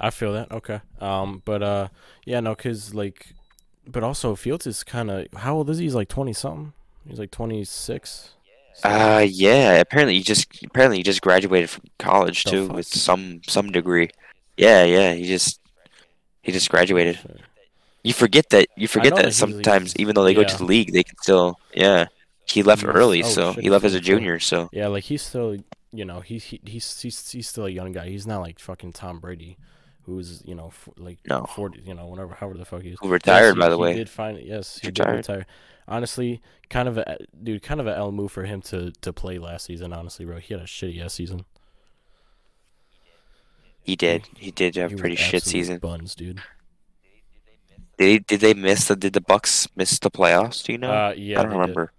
I 0.00 0.10
feel 0.10 0.32
that. 0.32 0.52
Okay. 0.52 0.80
Um, 1.00 1.42
but 1.44 1.62
uh, 1.62 1.88
yeah, 2.24 2.38
no, 2.40 2.54
cause 2.54 2.94
like, 2.94 3.34
but 3.86 4.04
also 4.04 4.36
Fields 4.36 4.66
is 4.66 4.84
kind 4.84 5.10
of 5.10 5.26
how 5.34 5.56
old 5.56 5.68
is 5.70 5.78
he? 5.78 5.84
He's 5.84 5.94
like 5.94 6.08
twenty 6.08 6.32
something. 6.32 6.72
He's 7.06 7.18
like 7.18 7.32
twenty 7.32 7.64
six. 7.64 8.34
Uh, 8.84 9.26
yeah. 9.28 9.72
Apparently, 9.72 10.14
he 10.14 10.22
just 10.22 10.62
apparently 10.62 10.98
he 10.98 11.02
just 11.02 11.20
graduated 11.20 11.68
from 11.68 11.84
college 11.98 12.44
too 12.44 12.68
with 12.68 12.86
some 12.86 13.40
some 13.48 13.72
degree. 13.72 14.08
Yeah, 14.56 14.84
yeah. 14.84 15.14
He 15.14 15.24
just 15.24 15.60
he 16.42 16.52
just 16.52 16.70
graduated. 16.70 17.18
You 18.04 18.12
forget 18.12 18.50
that. 18.50 18.68
You 18.76 18.86
forget 18.86 19.16
that, 19.16 19.34
sometimes, 19.34 19.96
even 19.96 20.14
though 20.14 20.22
they 20.22 20.32
go 20.32 20.44
to 20.44 20.56
the 20.56 20.64
league, 20.64 20.92
they 20.92 21.02
can 21.02 21.18
still. 21.18 21.58
Yeah. 21.74 22.06
He 22.46 22.62
left 22.62 22.82
early, 22.82 23.22
oh, 23.22 23.26
so 23.26 23.52
shit, 23.52 23.64
he 23.64 23.68
left 23.68 23.84
as 23.84 23.92
a 23.92 24.00
junior. 24.00 24.38
So 24.38 24.70
Yeah, 24.72 24.86
like 24.86 25.04
he's 25.04 25.20
still, 25.20 25.58
you 25.92 26.04
know, 26.04 26.20
he's 26.20 26.44
he, 26.44 26.60
he's 26.64 27.00
he's 27.00 27.30
he's 27.30 27.48
still 27.48 27.66
a 27.66 27.70
young 27.70 27.92
guy. 27.92 28.08
He's 28.08 28.26
not 28.26 28.40
like 28.40 28.58
fucking 28.58 28.92
Tom 28.92 29.20
Brady, 29.20 29.56
who's 30.02 30.42
you 30.44 30.54
know 30.54 30.68
f- 30.68 30.88
like 30.96 31.18
No. 31.28 31.44
forty, 31.54 31.80
you 31.84 31.94
know, 31.94 32.06
whatever, 32.06 32.34
however 32.34 32.58
the 32.58 32.64
fuck 32.64 32.82
he 32.82 32.90
is. 32.90 32.98
who 33.00 33.08
retired, 33.08 33.56
Yes, 33.56 33.64
by 33.64 33.68
the 33.70 33.76
he 33.76 33.82
way. 33.82 33.94
did 33.94 34.08
find 34.10 34.38
yes, 34.40 34.78
he 34.80 34.88
Retired. 34.88 35.10
did 35.12 35.16
retire. 35.16 35.46
Honestly, 35.86 36.42
kind 36.68 36.86
of 36.88 36.98
a 36.98 37.16
dude, 37.42 37.62
kind 37.62 37.80
of 37.80 37.86
a 37.86 37.96
L 37.96 38.12
move 38.12 38.30
for 38.30 38.44
him 38.44 38.60
to 38.62 38.92
to 39.00 39.12
play 39.12 39.38
last 39.38 39.64
season. 39.66 39.92
Honestly, 39.94 40.24
bro, 40.26 40.38
he 40.38 40.52
had 40.52 40.62
a 40.62 40.66
shitty 40.66 41.02
ass 41.02 41.14
season. 41.14 41.44
He 43.82 43.96
did. 43.96 44.28
He 44.36 44.50
did 44.50 44.76
have 44.76 44.92
a 44.92 44.96
pretty 44.96 45.16
shit 45.16 45.42
season. 45.42 45.78
Buns, 45.78 46.14
dude. 46.14 46.40
Did 47.96 48.26
did 48.26 48.40
they 48.40 48.52
miss 48.54 48.86
the 48.88 48.96
did 48.96 49.14
the 49.14 49.20
Bucs 49.20 49.66
miss 49.74 49.98
the 49.98 50.10
playoffs? 50.10 50.62
Do 50.62 50.72
you 50.72 50.78
know? 50.78 50.90
Uh, 50.90 51.14
yeah, 51.16 51.40
I 51.40 51.42
don't 51.44 51.52
remember. 51.52 51.86
did. 51.96 51.97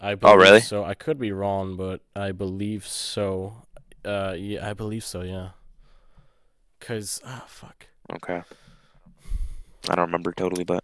I 0.00 0.16
Oh, 0.22 0.34
really? 0.34 0.60
So 0.60 0.84
I 0.84 0.94
could 0.94 1.18
be 1.18 1.32
wrong, 1.32 1.76
but 1.76 2.00
I 2.16 2.32
believe 2.32 2.86
so. 2.86 3.66
Uh, 4.04 4.34
yeah, 4.36 4.68
I 4.68 4.72
believe 4.72 5.04
so. 5.04 5.22
Yeah. 5.22 5.50
Cause 6.80 7.20
ah 7.24 7.44
fuck. 7.46 7.86
Okay. 8.14 8.42
I 9.88 9.94
don't 9.94 10.06
remember 10.06 10.32
totally, 10.32 10.64
but 10.64 10.82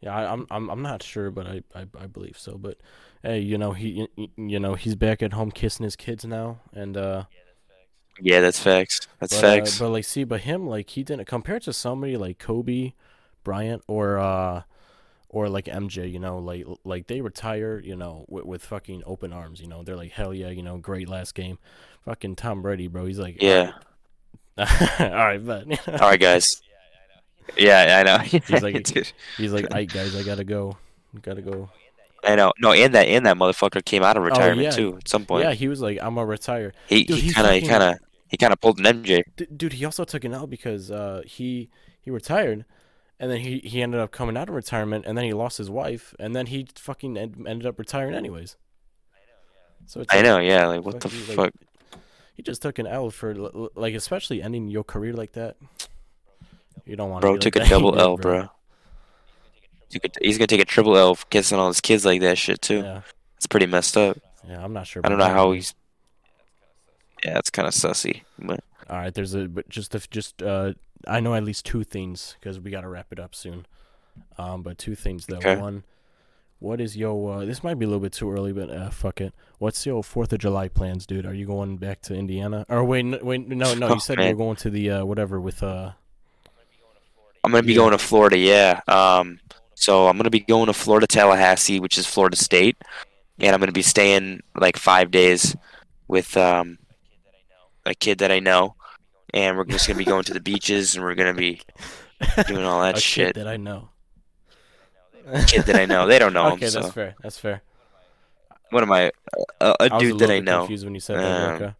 Yeah, 0.00 0.16
I, 0.16 0.32
I'm 0.32 0.46
I'm 0.50 0.68
I'm 0.68 0.82
not 0.82 1.02
sure, 1.02 1.30
but 1.30 1.46
I, 1.46 1.62
I 1.74 1.86
I 1.98 2.06
believe 2.06 2.36
so. 2.38 2.58
But 2.58 2.78
hey, 3.22 3.38
you 3.38 3.56
know 3.56 3.72
he 3.72 4.08
you 4.36 4.58
know 4.58 4.74
he's 4.74 4.96
back 4.96 5.22
at 5.22 5.32
home 5.32 5.52
kissing 5.52 5.84
his 5.84 5.94
kids 5.94 6.24
now, 6.24 6.60
and 6.72 6.96
uh, 6.96 7.24
yeah, 8.20 8.40
that's 8.40 8.58
facts. 8.58 9.06
That's 9.20 9.34
but, 9.34 9.44
uh, 9.44 9.56
facts. 9.56 9.78
but 9.78 9.90
like 9.90 10.04
see, 10.04 10.24
but 10.24 10.40
him 10.40 10.66
like 10.66 10.90
he 10.90 11.04
didn't 11.04 11.26
compared 11.26 11.62
to 11.62 11.72
somebody 11.72 12.16
like 12.16 12.38
Kobe 12.38 12.94
Bryant 13.44 13.82
or 13.86 14.18
uh 14.18 14.62
or 15.32 15.48
like 15.48 15.64
MJ, 15.66 16.10
you 16.12 16.18
know, 16.18 16.38
like 16.38 16.66
like 16.84 17.06
they 17.06 17.20
retire, 17.22 17.80
you 17.82 17.96
know, 17.96 18.26
with, 18.28 18.44
with 18.44 18.64
fucking 18.64 19.02
open 19.06 19.32
arms, 19.32 19.60
you 19.60 19.68
know, 19.68 19.82
they're 19.82 19.96
like 19.96 20.10
hell 20.12 20.34
yeah, 20.34 20.50
you 20.50 20.62
know, 20.62 20.76
great 20.76 21.08
last 21.08 21.34
game. 21.34 21.58
Fucking 22.04 22.36
Tom 22.36 22.60
Brady, 22.62 22.88
bro, 22.88 23.06
he's 23.06 23.18
like 23.18 23.40
yeah. 23.40 23.72
all 24.58 24.66
right, 25.08 25.38
but 25.44 25.66
All 25.88 26.08
right, 26.10 26.20
guys. 26.20 26.44
Yeah, 27.56 27.98
I 28.00 28.02
know. 28.02 28.18
He's 28.18 28.62
like- 28.62 28.86
he's 29.36 29.52
like, 29.52 29.72
"Hey 29.72 29.86
guys, 29.86 30.14
I 30.14 30.22
gotta 30.22 30.44
go, 30.44 30.76
gotta 31.22 31.42
go." 31.42 31.70
I 32.22 32.34
know. 32.36 32.52
No, 32.60 32.72
and 32.72 32.94
that 32.94 33.08
and 33.08 33.24
that 33.26 33.36
motherfucker 33.36 33.82
came 33.84 34.02
out 34.02 34.16
of 34.16 34.22
retirement 34.22 34.58
Oh, 34.58 34.62
yeah. 34.62 34.70
too 34.70 34.96
at 34.98 35.08
some 35.08 35.24
point. 35.24 35.44
Yeah, 35.44 35.52
he 35.54 35.68
was 35.68 35.80
like, 35.80 35.98
"I'm 36.02 36.14
gonna 36.16 36.26
retire." 36.26 36.72
he 36.86 37.04
Dude, 37.04 37.16
he 37.18 37.28
he 37.28 37.32
kind 37.32 37.46
of 37.46 37.54
he 37.62 37.66
kind 37.68 37.82
of 37.82 37.94
he 38.28 38.36
kind 38.36 38.52
of 38.52 38.60
pulled 38.60 38.78
an 38.78 39.02
MJ. 39.02 39.22
D- 39.36 39.46
dude, 39.56 39.72
he 39.74 39.84
also 39.84 40.04
took 40.04 40.24
an 40.24 40.34
L 40.34 40.46
because 40.46 40.90
uh, 40.90 41.22
he 41.26 41.70
he 42.02 42.10
retired, 42.10 42.66
and 43.20 43.30
then 43.30 43.38
he, 43.38 43.58
he 43.60 43.80
ended 43.82 44.00
up 44.00 44.10
coming 44.10 44.36
out 44.36 44.48
of 44.48 44.54
retirement, 44.56 45.04
and 45.06 45.16
then 45.16 45.24
he 45.24 45.32
lost 45.32 45.58
his 45.58 45.70
wife, 45.70 46.12
and 46.18 46.34
then 46.34 46.46
he 46.46 46.66
fucking 46.74 47.16
en- 47.16 47.44
ended 47.46 47.66
up 47.66 47.78
retiring 47.78 48.14
anyways. 48.14 48.56
So 49.86 50.00
it's 50.00 50.12
I 50.12 50.16
like, 50.16 50.24
know, 50.24 50.38
yeah. 50.40 50.66
Like 50.66 50.84
what 50.84 51.00
the 51.00 51.08
fuck 51.08 51.18
you, 51.28 51.34
fuck? 51.34 51.38
like, 51.38 51.54
You 52.36 52.44
just 52.44 52.62
took 52.62 52.78
an 52.80 52.86
L 52.88 53.10
for 53.10 53.34
like, 53.74 53.94
especially 53.94 54.42
ending 54.42 54.66
your 54.68 54.82
career 54.84 55.12
like 55.12 55.32
that. 55.32 55.56
You 56.84 56.96
don't 56.96 57.10
want. 57.10 57.20
Bro 57.22 57.36
took 57.38 57.54
a 57.56 57.64
double 57.68 57.98
L, 57.98 58.16
bro. 58.16 58.40
A- 58.40 58.50
He's 60.20 60.38
gonna 60.38 60.46
take 60.46 60.60
a 60.60 60.64
triple 60.64 60.96
L 60.96 61.14
for 61.14 61.26
kissing 61.26 61.58
all 61.58 61.68
his 61.68 61.80
kids 61.80 62.04
like 62.04 62.20
that 62.20 62.38
shit 62.38 62.62
too. 62.62 62.78
Yeah, 62.82 63.00
It's 63.36 63.46
pretty 63.46 63.66
messed 63.66 63.96
up. 63.96 64.18
yeah. 64.48 64.62
I'm 64.64 64.72
not 64.72 64.86
sure. 64.86 65.02
I 65.04 65.08
don't 65.08 65.18
know 65.18 65.24
how 65.28 65.52
he's. 65.52 65.74
Yeah, 67.24 67.38
it's 67.38 67.50
kind 67.50 67.66
of 67.68 67.74
sussy. 67.74 68.22
But 68.38 68.60
All 68.88 68.96
right, 68.96 69.12
there's 69.12 69.34
a 69.34 69.46
but 69.48 69.68
just 69.68 69.94
if 69.94 70.08
just 70.08 70.42
uh 70.42 70.72
I 71.06 71.20
know 71.20 71.34
at 71.34 71.44
least 71.44 71.64
two 71.66 71.84
things 71.84 72.36
because 72.40 72.58
we 72.60 72.70
got 72.70 72.82
to 72.82 72.88
wrap 72.88 73.06
it 73.10 73.18
up 73.18 73.34
soon. 73.34 73.66
Um, 74.38 74.62
but 74.62 74.78
two 74.78 74.94
things 74.94 75.26
though. 75.26 75.36
Okay. 75.36 75.56
One, 75.56 75.84
what 76.58 76.80
is 76.80 76.96
yo? 76.96 77.26
Uh, 77.26 77.44
this 77.44 77.64
might 77.64 77.78
be 77.78 77.84
a 77.86 77.88
little 77.88 78.02
bit 78.02 78.12
too 78.12 78.30
early, 78.30 78.52
but 78.52 78.68
uh, 78.70 78.90
fuck 78.90 79.20
it. 79.20 79.32
What's 79.58 79.86
your 79.86 80.02
Fourth 80.04 80.32
of 80.32 80.40
July 80.40 80.68
plans, 80.68 81.06
dude? 81.06 81.24
Are 81.26 81.32
you 81.34 81.46
going 81.46 81.78
back 81.78 82.02
to 82.02 82.14
Indiana? 82.14 82.66
Or 82.68 82.84
wait, 82.84 83.00
n- 83.00 83.18
wait, 83.22 83.48
no, 83.48 83.74
no. 83.74 83.86
Oh, 83.88 83.94
You 83.94 84.00
said 84.00 84.18
you 84.18 84.26
were 84.28 84.34
going 84.34 84.56
to 84.56 84.70
the 84.70 84.90
uh 84.90 85.04
whatever 85.04 85.40
with 85.40 85.62
uh. 85.62 85.92
I'm 87.42 87.52
gonna 87.52 87.62
be 87.62 87.74
going 87.74 87.92
to 87.92 87.98
Florida. 87.98 88.36
Yeah. 88.36 88.80
Um. 88.88 89.40
So 89.74 90.08
I'm 90.08 90.16
gonna 90.18 90.28
be 90.30 90.40
going 90.40 90.66
to 90.66 90.74
Florida 90.74 91.06
Tallahassee, 91.06 91.80
which 91.80 91.96
is 91.96 92.06
Florida 92.06 92.36
State, 92.36 92.76
and 93.38 93.54
I'm 93.54 93.60
gonna 93.60 93.72
be 93.72 93.80
staying 93.82 94.42
like 94.54 94.76
five 94.76 95.10
days 95.10 95.56
with 96.08 96.36
um 96.36 96.78
a 97.86 97.94
kid 97.94 98.18
that 98.18 98.30
I 98.30 98.40
know, 98.40 98.74
and 99.34 99.56
we're 99.56 99.64
just 99.64 99.86
gonna 99.86 99.98
be 99.98 100.04
going 100.04 100.24
to 100.24 100.34
the 100.34 100.40
beaches 100.40 100.94
and 100.94 101.04
we're 101.04 101.14
gonna 101.14 101.34
be 101.34 101.60
doing 102.46 102.64
all 102.64 102.82
that 102.82 102.96
a 102.96 103.00
shit. 103.00 103.34
kid 103.34 103.40
that 103.44 103.48
I 103.48 103.56
know. 103.56 103.88
Kid 105.46 105.62
that 105.66 105.76
I 105.76 105.84
know. 105.86 106.06
They 106.06 106.18
don't 106.18 106.32
know 106.32 106.46
okay, 106.52 106.66
him. 106.66 106.70
So 106.70 106.80
that's 106.82 106.92
fair. 106.94 107.14
That's 107.22 107.38
fair. 107.38 107.62
what 108.70 108.82
am 108.82 108.92
I? 108.92 109.12
A, 109.60 109.66
a 109.80 109.92
I 109.92 109.94
was 109.94 110.02
dude 110.02 110.14
a 110.22 110.26
that 110.26 110.30
I 110.30 110.40
know. 110.40 110.60
confused 110.60 110.84
when 110.84 110.94
you 110.94 111.00
said 111.00 111.18
that. 111.18 111.48
Um, 111.48 111.54
okay. 111.62 111.74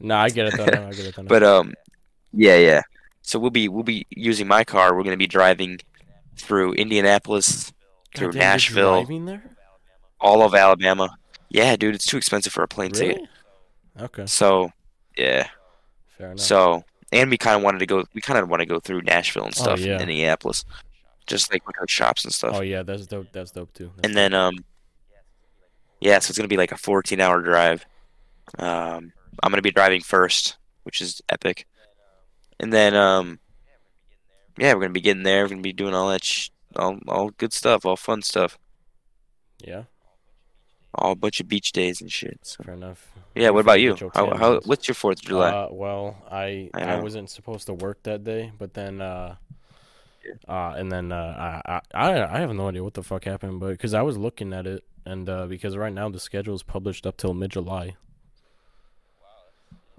No, 0.00 0.16
I 0.16 0.30
get 0.30 0.46
it 0.46 0.56
though. 0.56 0.64
No, 0.64 0.88
I 0.88 0.90
get 0.92 1.06
it 1.06 1.14
though. 1.16 1.22
no. 1.22 1.28
But 1.28 1.42
um, 1.42 1.74
yeah, 2.32 2.56
yeah. 2.56 2.82
So 3.22 3.38
we'll 3.38 3.50
be 3.50 3.68
we'll 3.68 3.84
be 3.84 4.06
using 4.10 4.48
my 4.48 4.64
car. 4.64 4.96
We're 4.96 5.04
gonna 5.04 5.16
be 5.16 5.26
driving 5.26 5.78
through 6.36 6.72
Indianapolis, 6.74 7.72
through 8.16 8.32
Nashville, 8.32 9.06
all 10.20 10.42
of 10.42 10.54
Alabama. 10.54 11.10
Yeah, 11.50 11.76
dude, 11.76 11.94
it's 11.94 12.06
too 12.06 12.16
expensive 12.16 12.52
for 12.52 12.62
a 12.62 12.68
plane 12.68 12.92
ticket. 12.92 13.20
Okay, 14.00 14.24
So, 14.26 14.70
yeah. 15.18 15.48
Fair 16.20 16.30
enough. 16.32 16.40
So, 16.40 16.84
and 17.12 17.30
we 17.30 17.36
kind 17.38 17.56
of 17.56 17.62
wanted 17.62 17.78
to 17.80 17.86
go. 17.86 18.04
We 18.14 18.20
kind 18.20 18.38
of 18.38 18.48
want 18.48 18.60
to 18.60 18.66
go 18.66 18.78
through 18.80 19.02
Nashville 19.02 19.44
and 19.44 19.54
Oh, 19.58 19.62
stuff, 19.62 19.80
yeah. 19.80 19.94
in 20.00 20.06
Minneapolis, 20.06 20.64
just 21.26 21.52
like 21.52 21.66
look 21.66 21.76
at 21.82 21.90
shops 21.90 22.24
and 22.24 22.32
stuff. 22.32 22.54
oh 22.54 22.60
yeah, 22.62 22.82
that's 22.82 23.06
dope. 23.06 23.28
That's 23.32 23.50
dope 23.50 23.72
too. 23.74 23.90
That's 23.96 24.06
and 24.08 24.16
then 24.16 24.32
um, 24.34 24.64
yeah, 26.00 26.18
so 26.18 26.30
it's 26.30 26.38
gonna 26.38 26.48
be 26.48 26.56
like 26.56 26.72
a 26.72 26.76
14-hour 26.76 27.42
drive. 27.42 27.84
Um, 28.58 29.12
I'm 29.42 29.50
gonna 29.50 29.62
be 29.62 29.70
driving 29.70 30.00
first, 30.00 30.56
which 30.84 31.00
is 31.00 31.20
epic. 31.28 31.66
And 32.58 32.72
then 32.72 32.94
um, 32.94 33.38
yeah, 34.58 34.74
we're 34.74 34.80
gonna 34.80 34.92
be 34.92 35.00
getting 35.00 35.22
there. 35.22 35.44
We're 35.44 35.48
gonna 35.50 35.62
be 35.62 35.72
doing 35.72 35.94
all 35.94 36.08
that, 36.10 36.24
sh- 36.24 36.50
all 36.76 36.98
all 37.08 37.30
good 37.30 37.52
stuff, 37.52 37.84
all 37.86 37.96
fun 37.96 38.22
stuff, 38.22 38.58
yeah, 39.64 39.84
all 40.94 41.12
a 41.12 41.16
bunch 41.16 41.40
of 41.40 41.48
beach 41.48 41.72
days 41.72 42.00
and 42.00 42.10
shit. 42.10 42.38
So. 42.42 42.64
fair 42.64 42.74
enough. 42.74 43.10
Yeah, 43.34 43.50
what 43.50 43.60
about 43.60 43.80
you? 43.80 43.96
How, 44.14 44.36
how 44.36 44.60
what's 44.64 44.88
your 44.88 44.94
Fourth 44.94 45.18
of 45.18 45.24
July? 45.24 45.50
Uh, 45.50 45.68
well, 45.70 46.16
I 46.30 46.70
I 46.74 46.82
I, 46.82 47.00
wasn't 47.00 47.30
supposed 47.30 47.66
to 47.66 47.74
work 47.74 48.02
that 48.02 48.24
day, 48.24 48.52
but 48.58 48.74
then 48.74 49.00
uh, 49.00 49.36
uh, 50.48 50.74
and 50.76 50.90
then 50.90 51.12
uh, 51.12 51.60
I, 51.64 51.80
I 51.94 52.36
I 52.36 52.38
have 52.40 52.52
no 52.52 52.68
idea 52.68 52.82
what 52.82 52.94
the 52.94 53.02
fuck 53.02 53.24
happened, 53.24 53.60
but 53.60 53.68
because 53.70 53.94
I 53.94 54.02
was 54.02 54.18
looking 54.18 54.52
at 54.52 54.66
it, 54.66 54.84
and 55.04 55.28
uh, 55.28 55.46
because 55.46 55.76
right 55.76 55.92
now 55.92 56.08
the 56.08 56.20
schedule 56.20 56.54
is 56.54 56.62
published 56.62 57.06
up 57.06 57.16
till 57.16 57.34
mid 57.34 57.52
July. 57.52 57.96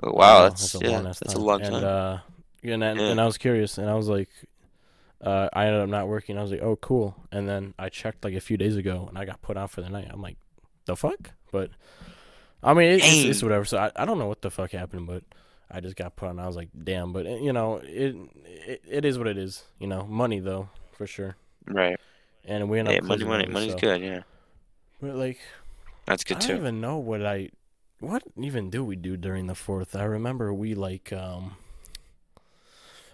Oh, 0.04 0.14
wow, 0.14 0.38
Uh, 0.38 0.50
that's, 0.50 0.76
a 0.76 0.80
yeah, 0.80 0.90
long-ass 0.90 1.20
that's 1.20 1.36
a 1.36 1.40
long 1.40 1.60
time. 1.60 1.74
And 1.76 1.86
uh, 1.86 2.18
and, 2.64 2.84
and, 2.84 3.00
Yeah. 3.00 3.06
and 3.08 3.22
I 3.22 3.26
was 3.26 3.38
curious, 3.38 3.78
and 3.78 3.90
I 3.90 3.94
was 3.94 4.08
like, 4.08 4.30
uh, 5.24 5.50
I 5.54 5.68
ended 5.68 5.82
up 5.82 5.90
not 5.90 6.08
working. 6.08 6.38
I 6.38 6.42
was 6.42 6.52
like, 6.52 6.62
oh, 6.62 6.76
cool. 6.76 7.16
And 7.32 7.48
then 7.48 7.74
I 7.78 7.90
checked 7.90 8.24
like 8.24 8.34
a 8.34 8.40
few 8.42 8.58
days 8.58 8.78
ago, 8.78 9.06
and 9.08 9.18
I 9.18 9.26
got 9.26 9.42
put 9.42 9.58
out 9.58 9.70
for 9.72 9.82
the 9.82 9.90
night. 9.90 10.08
I'm 10.10 10.22
like, 10.22 10.38
the 10.86 10.96
fuck? 10.96 11.32
But 11.52 11.70
I 12.64 12.74
mean, 12.74 12.92
it, 12.92 13.02
it's, 13.04 13.24
it's 13.26 13.44
whatever. 13.44 13.66
So 13.66 13.78
I, 13.78 13.92
I 13.96 14.06
don't 14.06 14.18
know 14.20 14.28
what 14.28 14.42
the 14.42 14.52
fuck 14.52 14.72
happened, 14.72 15.08
but 15.08 15.24
I 15.70 15.80
just 15.80 15.96
got 15.96 16.16
put 16.16 16.30
on. 16.30 16.40
I 16.40 16.48
was 16.48 16.56
like, 16.56 16.70
damn. 16.84 17.12
But 17.14 17.26
you 17.26 17.54
know, 17.54 17.78
it 17.84 18.16
it, 18.46 18.82
it 18.88 19.06
is 19.06 19.18
what 19.18 19.28
it 19.28 19.38
is. 19.38 19.64
You 19.80 19.88
know, 19.88 20.04
money 20.06 20.40
though 20.40 20.70
for 20.94 21.08
sure. 21.08 21.36
right. 21.68 21.98
And 22.46 22.70
we 22.70 22.80
end 22.80 22.88
up 22.88 22.96
Yeah, 22.96 23.02
money, 23.02 23.24
money, 23.24 23.46
money's 23.48 23.74
so- 23.74 23.78
good. 23.78 24.02
Yeah, 24.02 24.22
But 25.00 25.16
like, 25.16 25.38
that's 26.06 26.24
good 26.24 26.38
I 26.38 26.40
good 26.40 26.48
don't 26.48 26.58
too. 26.58 26.62
even 26.64 26.82
know 26.82 26.98
what 26.98 27.24
I 27.26 27.50
what 28.00 28.24
even 28.36 28.72
do 28.72 28.84
we 28.84 28.96
do 28.96 29.16
during 29.16 29.46
the 29.48 29.54
fourth. 29.56 29.96
I 29.96 30.04
remember 30.06 30.52
we 30.54 30.74
like 30.74 31.14
um. 31.14 31.56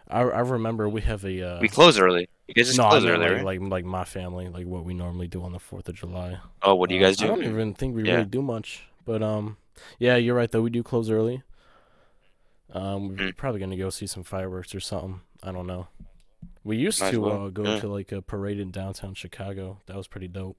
I 0.10 0.22
I 0.22 0.40
remember 0.40 0.88
we 0.88 1.02
have 1.02 1.26
a 1.26 1.42
uh, 1.42 1.60
We 1.60 1.68
close 1.68 2.00
early. 2.00 2.30
You 2.48 2.54
guys 2.54 2.68
just 2.68 2.78
no, 2.78 2.86
I 2.86 3.00
mean, 3.00 3.10
early, 3.10 3.20
like, 3.20 3.32
right? 3.34 3.44
like 3.44 3.62
like 3.62 3.86
my 3.86 4.06
family, 4.06 4.48
like 4.48 4.66
what 4.66 4.86
we 4.86 4.94
normally 4.94 5.28
do 5.28 5.44
on 5.44 5.52
the 5.52 5.60
Fourth 5.60 5.90
of 5.90 5.96
July. 5.96 6.38
oh, 6.62 6.76
what 6.76 6.90
do 6.90 6.96
you 6.96 7.02
Uh, 7.02 7.08
guys 7.08 7.18
do? 7.18 7.26
I 7.26 7.28
don't 7.28 7.44
even 7.44 7.74
think 7.74 7.96
we 7.96 8.04
Yeah. 8.04 8.14
really 8.16 8.26
do 8.26 8.42
much, 8.42 8.84
but 9.06 9.22
um, 9.22 9.58
yeah, 10.00 10.16
you're 10.16 10.36
right 10.36 10.50
though. 10.50 10.62
We 10.62 10.70
do 10.70 10.82
close 10.84 11.10
early. 11.10 11.44
Um, 12.72 13.10
we're 13.10 13.16
Mm. 13.32 13.38
probably 13.38 13.60
gonna 13.60 13.78
go 13.78 13.90
see 13.90 14.08
some 14.08 14.24
fireworks 14.24 14.74
or 14.76 14.80
something. 14.80 15.22
I 15.44 15.52
don't 15.52 15.68
know. 15.68 15.88
We 16.64 16.78
used 16.78 17.00
Might 17.02 17.12
to 17.12 17.22
well, 17.22 17.46
uh, 17.46 17.50
go 17.50 17.64
yeah. 17.64 17.80
to 17.80 17.88
like 17.88 18.12
a 18.12 18.22
parade 18.22 18.60
in 18.60 18.72
downtown 18.72 19.14
Chicago. 19.14 19.80
That 19.88 19.96
was 19.98 20.08
pretty 20.08 20.28
dope. 20.28 20.58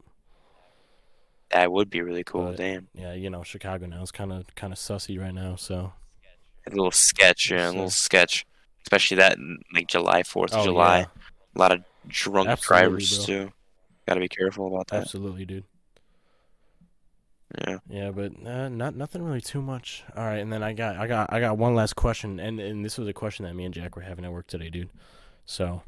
That 1.50 1.72
would 1.72 1.88
be 1.90 2.02
really 2.02 2.24
cool. 2.24 2.46
But- 2.48 2.56
Damn, 2.56 2.88
Yeah, 2.94 3.14
you 3.14 3.30
know, 3.30 3.42
Chicago 3.42 3.86
now 3.86 4.02
is 4.02 4.10
kind 4.12 4.32
of 4.32 4.54
kind 4.54 4.72
of 4.72 4.78
sussy 4.78 5.18
right 5.20 5.32
now. 5.34 5.56
So 5.56 5.92
a 6.66 6.70
little 6.70 6.90
sketch, 6.90 7.50
yeah, 7.50 7.68
a 7.68 7.72
little 7.72 7.90
sketch. 7.90 8.46
Especially 8.82 9.16
that 9.18 9.38
like 9.74 9.86
July 9.88 10.22
Fourth 10.22 10.52
of 10.52 10.60
Oh, 10.60 10.64
July. 10.64 10.98
yeah. 11.00 11.06
A 11.54 11.58
lot 11.58 11.72
of 11.72 11.84
drunk 12.06 12.48
Absolutely, 12.48 12.88
drivers 12.88 13.16
bro. 13.16 13.26
too. 13.26 13.52
Got 14.06 14.14
to 14.14 14.20
be 14.20 14.28
careful 14.28 14.66
about 14.74 14.86
that. 14.88 15.02
absolutely, 15.02 15.44
dude. 15.44 15.64
Yeah. 17.66 17.78
Yeah, 17.88 18.10
but 18.10 18.32
uh, 18.46 18.68
not 18.68 18.94
nothing 18.94 19.22
really 19.22 19.40
too 19.40 19.62
much. 19.62 20.04
All 20.14 20.24
right, 20.24 20.36
and 20.38 20.52
then 20.52 20.62
I 20.62 20.74
got 20.74 20.96
I 20.96 21.06
got 21.06 21.32
I 21.32 21.40
got 21.40 21.56
one 21.56 21.74
last 21.74 21.96
question, 21.96 22.38
and 22.38 22.60
and 22.60 22.84
this 22.84 22.98
was 22.98 23.08
a 23.08 23.12
question 23.14 23.44
that 23.46 23.54
me 23.54 23.64
and 23.64 23.72
Jack 23.74 23.96
were 23.96 24.02
having 24.02 24.24
at 24.24 24.32
work 24.32 24.46
today, 24.46 24.68
dude. 24.68 24.90
So, 25.46 25.82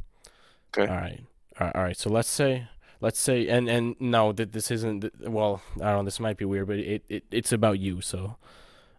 Okay. 0.77 0.91
all 0.91 0.97
right, 0.99 1.21
all 1.61 1.67
right, 1.67 1.77
all 1.77 1.83
right. 1.83 1.97
So 1.97 2.09
let's 2.09 2.31
say 2.31 2.67
let's 3.01 3.21
say 3.21 3.47
and 3.49 3.69
and 3.69 3.95
no, 4.01 4.33
that 4.33 4.53
this 4.53 4.71
isn't. 4.71 5.05
Well, 5.21 5.61
I 5.77 5.91
don't 5.91 5.97
know. 5.99 6.03
This 6.05 6.19
might 6.21 6.39
be 6.39 6.47
weird, 6.47 6.67
but 6.67 6.79
it, 6.79 7.05
it 7.11 7.25
it's 7.31 7.53
about 7.53 7.79
you. 7.79 8.01
So, 8.01 8.37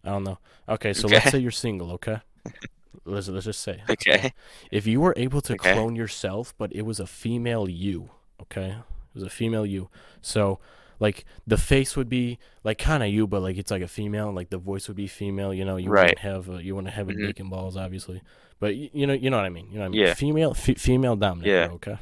I 0.03 0.09
don't 0.09 0.23
know. 0.23 0.37
Okay, 0.69 0.93
so 0.93 1.07
let's 1.07 1.31
say 1.31 1.39
you're 1.39 1.49
single. 1.51 1.91
Okay. 1.93 2.19
Let's 3.05 3.27
let's 3.29 3.45
just 3.45 3.61
say. 3.61 3.81
Okay. 3.89 4.33
If 4.71 4.85
you 4.87 4.99
were 5.01 5.13
able 5.17 5.41
to 5.41 5.53
Okay. 5.53 5.73
clone 5.73 5.95
yourself, 5.95 6.53
but 6.57 6.73
it 6.75 6.83
was 6.83 6.99
a 6.99 7.07
female 7.07 7.69
you, 7.69 8.09
okay? 8.41 8.69
It 8.71 9.13
was 9.15 9.23
a 9.23 9.29
female 9.29 9.65
you. 9.65 9.89
So, 10.21 10.59
like, 10.99 11.25
the 11.47 11.57
face 11.57 11.95
would 11.97 12.09
be 12.09 12.37
like 12.63 12.77
kind 12.77 13.01
of 13.03 13.09
you, 13.09 13.27
but 13.27 13.41
like 13.41 13.57
it's 13.57 13.71
like 13.71 13.81
a 13.81 13.87
female. 13.87 14.31
Like 14.31 14.49
the 14.49 14.57
voice 14.57 14.87
would 14.87 14.97
be 14.97 15.07
female. 15.07 15.53
You 15.53 15.65
know, 15.65 15.77
you 15.77 15.89
Right. 15.89 16.03
wouldn't 16.03 16.19
have 16.19 16.49
a, 16.49 16.63
you 16.63 16.75
wouldn't 16.75 16.93
have 16.93 17.09
a 17.09 17.13
Mhm. 17.13 17.27
dick 17.27 17.39
and 17.39 17.49
balls, 17.49 17.75
obviously. 17.75 18.21
But 18.59 18.75
y- 18.75 18.89
you 18.93 19.07
know, 19.07 19.13
you 19.13 19.29
know 19.29 19.37
what 19.37 19.45
I 19.45 19.49
mean. 19.49 19.67
You 19.71 19.75
know 19.75 19.79
what 19.81 19.85
I 19.87 19.89
mean? 19.89 20.01
Yeah. 20.01 20.13
Female, 20.13 20.51
f- 20.51 20.77
female 20.77 21.15
dominant. 21.15 21.47
Yeah. 21.47 21.73
okay. 21.75 21.97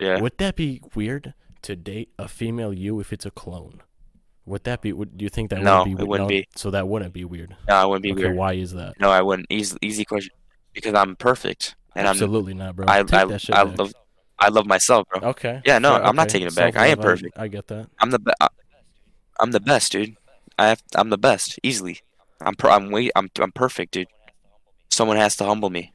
Yeah. 0.00 0.20
Would 0.20 0.38
that 0.38 0.56
be 0.56 0.80
weird 0.94 1.34
to 1.62 1.76
date 1.76 2.10
a 2.18 2.26
female 2.26 2.72
you 2.72 2.98
if 3.00 3.12
it's 3.12 3.24
a 3.26 3.30
clone? 3.30 3.82
Would 4.46 4.64
that 4.64 4.80
be? 4.82 4.92
Would 4.92 5.16
do 5.16 5.24
you 5.24 5.28
think 5.28 5.50
that 5.50 5.60
No, 5.62 5.78
would 5.78 5.84
be? 5.84 5.90
it 5.92 5.94
weird? 5.98 6.08
wouldn't 6.08 6.24
No, 6.24 6.28
be. 6.28 6.48
So 6.56 6.70
that 6.72 6.88
wouldn't 6.88 7.12
be 7.12 7.24
weird. 7.24 7.56
No, 7.68 7.74
I 7.76 7.84
wouldn't 7.84 8.02
be 8.02 8.12
okay, 8.12 8.22
weird. 8.24 8.36
why 8.36 8.54
is 8.54 8.72
that? 8.74 8.98
No, 9.00 9.10
I 9.10 9.22
wouldn't. 9.22 9.46
Easy, 9.50 9.76
easy 9.82 10.04
question. 10.04 10.32
Because 10.72 10.94
I'm 10.94 11.14
perfect, 11.16 11.74
and 11.94 12.06
I'm 12.08 12.12
Absolutely 12.12 12.54
not, 12.54 12.74
bro. 12.74 12.86
I 12.88 13.02
that 13.02 13.30
I, 13.30 13.36
shit 13.36 13.54
I 13.54 13.64
back. 13.64 13.78
love. 13.78 13.92
I 14.38 14.48
love 14.48 14.66
myself, 14.66 15.06
bro. 15.08 15.28
Okay. 15.30 15.60
Yeah, 15.64 15.78
no, 15.78 15.94
fair- 15.94 16.04
I'm 16.06 16.16
not 16.16 16.28
taking 16.28 16.48
it 16.48 16.54
back. 16.56 16.76
I 16.76 16.86
am 16.88 16.98
perfect. 16.98 17.38
I, 17.38 17.46
get 17.48 17.68
that. 17.68 17.88
I'm 18.00 18.10
the. 18.10 18.18
Be- 18.18 18.32
I- 18.40 18.48
I'm 19.38 19.50
the 19.52 19.60
best, 19.60 19.92
dude. 19.92 20.16
I 20.58 20.68
have. 20.68 20.82
I'm 20.94 21.10
the 21.10 21.18
best, 21.18 21.60
easily. 21.62 22.00
I'm. 22.40 22.54
Per- 22.56 22.70
I'm 22.70 22.90
way. 22.90 23.10
I'm. 23.14 23.30
I'm 23.38 23.52
perfect, 23.52 23.92
dude. 23.92 24.08
Someone 24.90 25.16
has 25.18 25.36
to 25.36 25.44
humble 25.44 25.70
me. 25.70 25.92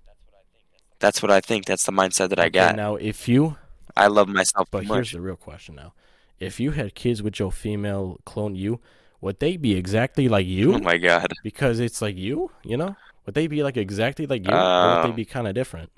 That's 0.99 1.21
what 1.21 1.31
I 1.31 1.41
think. 1.41 1.65
That's 1.65 1.85
the 1.85 1.91
mindset 1.91 2.29
that 2.29 2.39
I 2.39 2.43
Okay, 2.43 2.51
got. 2.51 2.75
Now, 2.75 2.95
if 2.95 3.27
you, 3.27 3.57
I 3.95 4.07
love 4.07 4.27
myself 4.29 4.67
but 4.71 4.85
here's 4.85 5.11
the 5.11 5.21
real 5.21 5.35
question 5.35 5.75
now: 5.75 5.93
if 6.39 6.59
you 6.59 6.71
had 6.71 6.95
kids 6.95 7.21
with 7.23 7.39
your 7.39 7.51
female 7.51 8.19
clone 8.25 8.55
you, 8.55 8.79
would 9.21 9.39
they 9.39 9.57
be 9.57 9.75
exactly 9.75 10.27
like 10.27 10.45
you? 10.45 10.75
Oh 10.75 10.79
my 10.79 10.97
god. 10.97 11.33
because 11.43 11.79
it's 11.79 12.01
like 12.01 12.15
you, 12.17 12.51
you 12.63 12.77
know? 12.77 12.95
Would 13.25 13.35
they 13.35 13.47
be 13.47 13.63
like 13.63 13.75
exactly 13.77 14.25
like 14.25 14.45
you, 14.45 14.53
or 14.53 14.95
would 14.95 15.03
they 15.03 15.09
Um, 15.09 15.15
be 15.15 15.25
kind 15.25 15.47
of 15.47 15.53
different? 15.55 15.91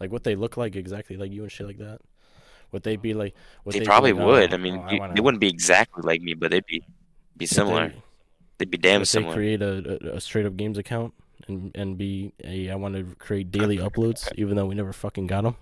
Like, 0.00 0.10
what 0.12 0.22
they 0.24 0.34
look 0.36 0.56
like 0.56 0.76
exactly 0.76 1.16
like 1.16 1.32
you 1.32 1.42
and 1.42 1.50
shit 1.52 1.66
like 1.66 1.78
that? 1.78 2.00
Would 2.72 2.84
they 2.84 2.96
be 2.96 3.12
like? 3.14 3.34
Would 3.64 3.74
They 3.74 3.80
be 3.80 3.84
probably 3.86 4.12
like, 4.12 4.24
would. 4.26 4.52
"Oh, 4.52 4.54
I 4.54 4.58
mean, 4.58 4.76
oh, 4.86 4.90
you- 4.90 5.00
wanna- 5.00 5.14
they 5.14 5.20
wouldn't 5.20 5.40
be 5.40 5.48
exactly 5.48 6.02
like 6.02 6.22
me, 6.22 6.34
but 6.34 6.50
they'd 6.50 6.64
be 6.66 6.82
be 7.36 7.46
similar. 7.46 7.88
They, 7.88 8.02
They'd 8.58 8.70
be 8.70 8.78
damn 8.78 9.00
would 9.00 9.08
they 9.08 9.10
similar. 9.10 9.34
create 9.34 9.62
a, 9.62 9.98
a, 10.12 10.16
a 10.16 10.20
straight 10.20 10.46
up 10.46 10.56
games 10.56 10.78
account 10.78 11.14
and 11.48 11.70
and 11.74 11.96
be 11.98 12.32
a 12.44 12.70
I 12.70 12.74
want 12.76 12.94
to 12.94 13.14
create 13.16 13.50
daily 13.50 13.78
uploads, 13.78 14.28
even 14.36 14.56
though 14.56 14.66
we 14.66 14.74
never 14.74 14.92
fucking 14.92 15.26
got 15.26 15.42
them. 15.42 15.56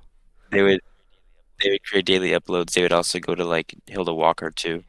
They 0.51 0.63
would 0.63 0.81
they 1.63 1.71
would 1.71 1.85
create 1.85 2.05
daily 2.07 2.31
uploads. 2.31 2.73
They 2.73 2.83
would 2.83 2.93
also 2.93 3.19
go 3.19 3.35
to 3.35 3.45
like 3.45 3.75
Hilda 3.87 4.13
Walker 4.15 4.51
too. 4.51 4.85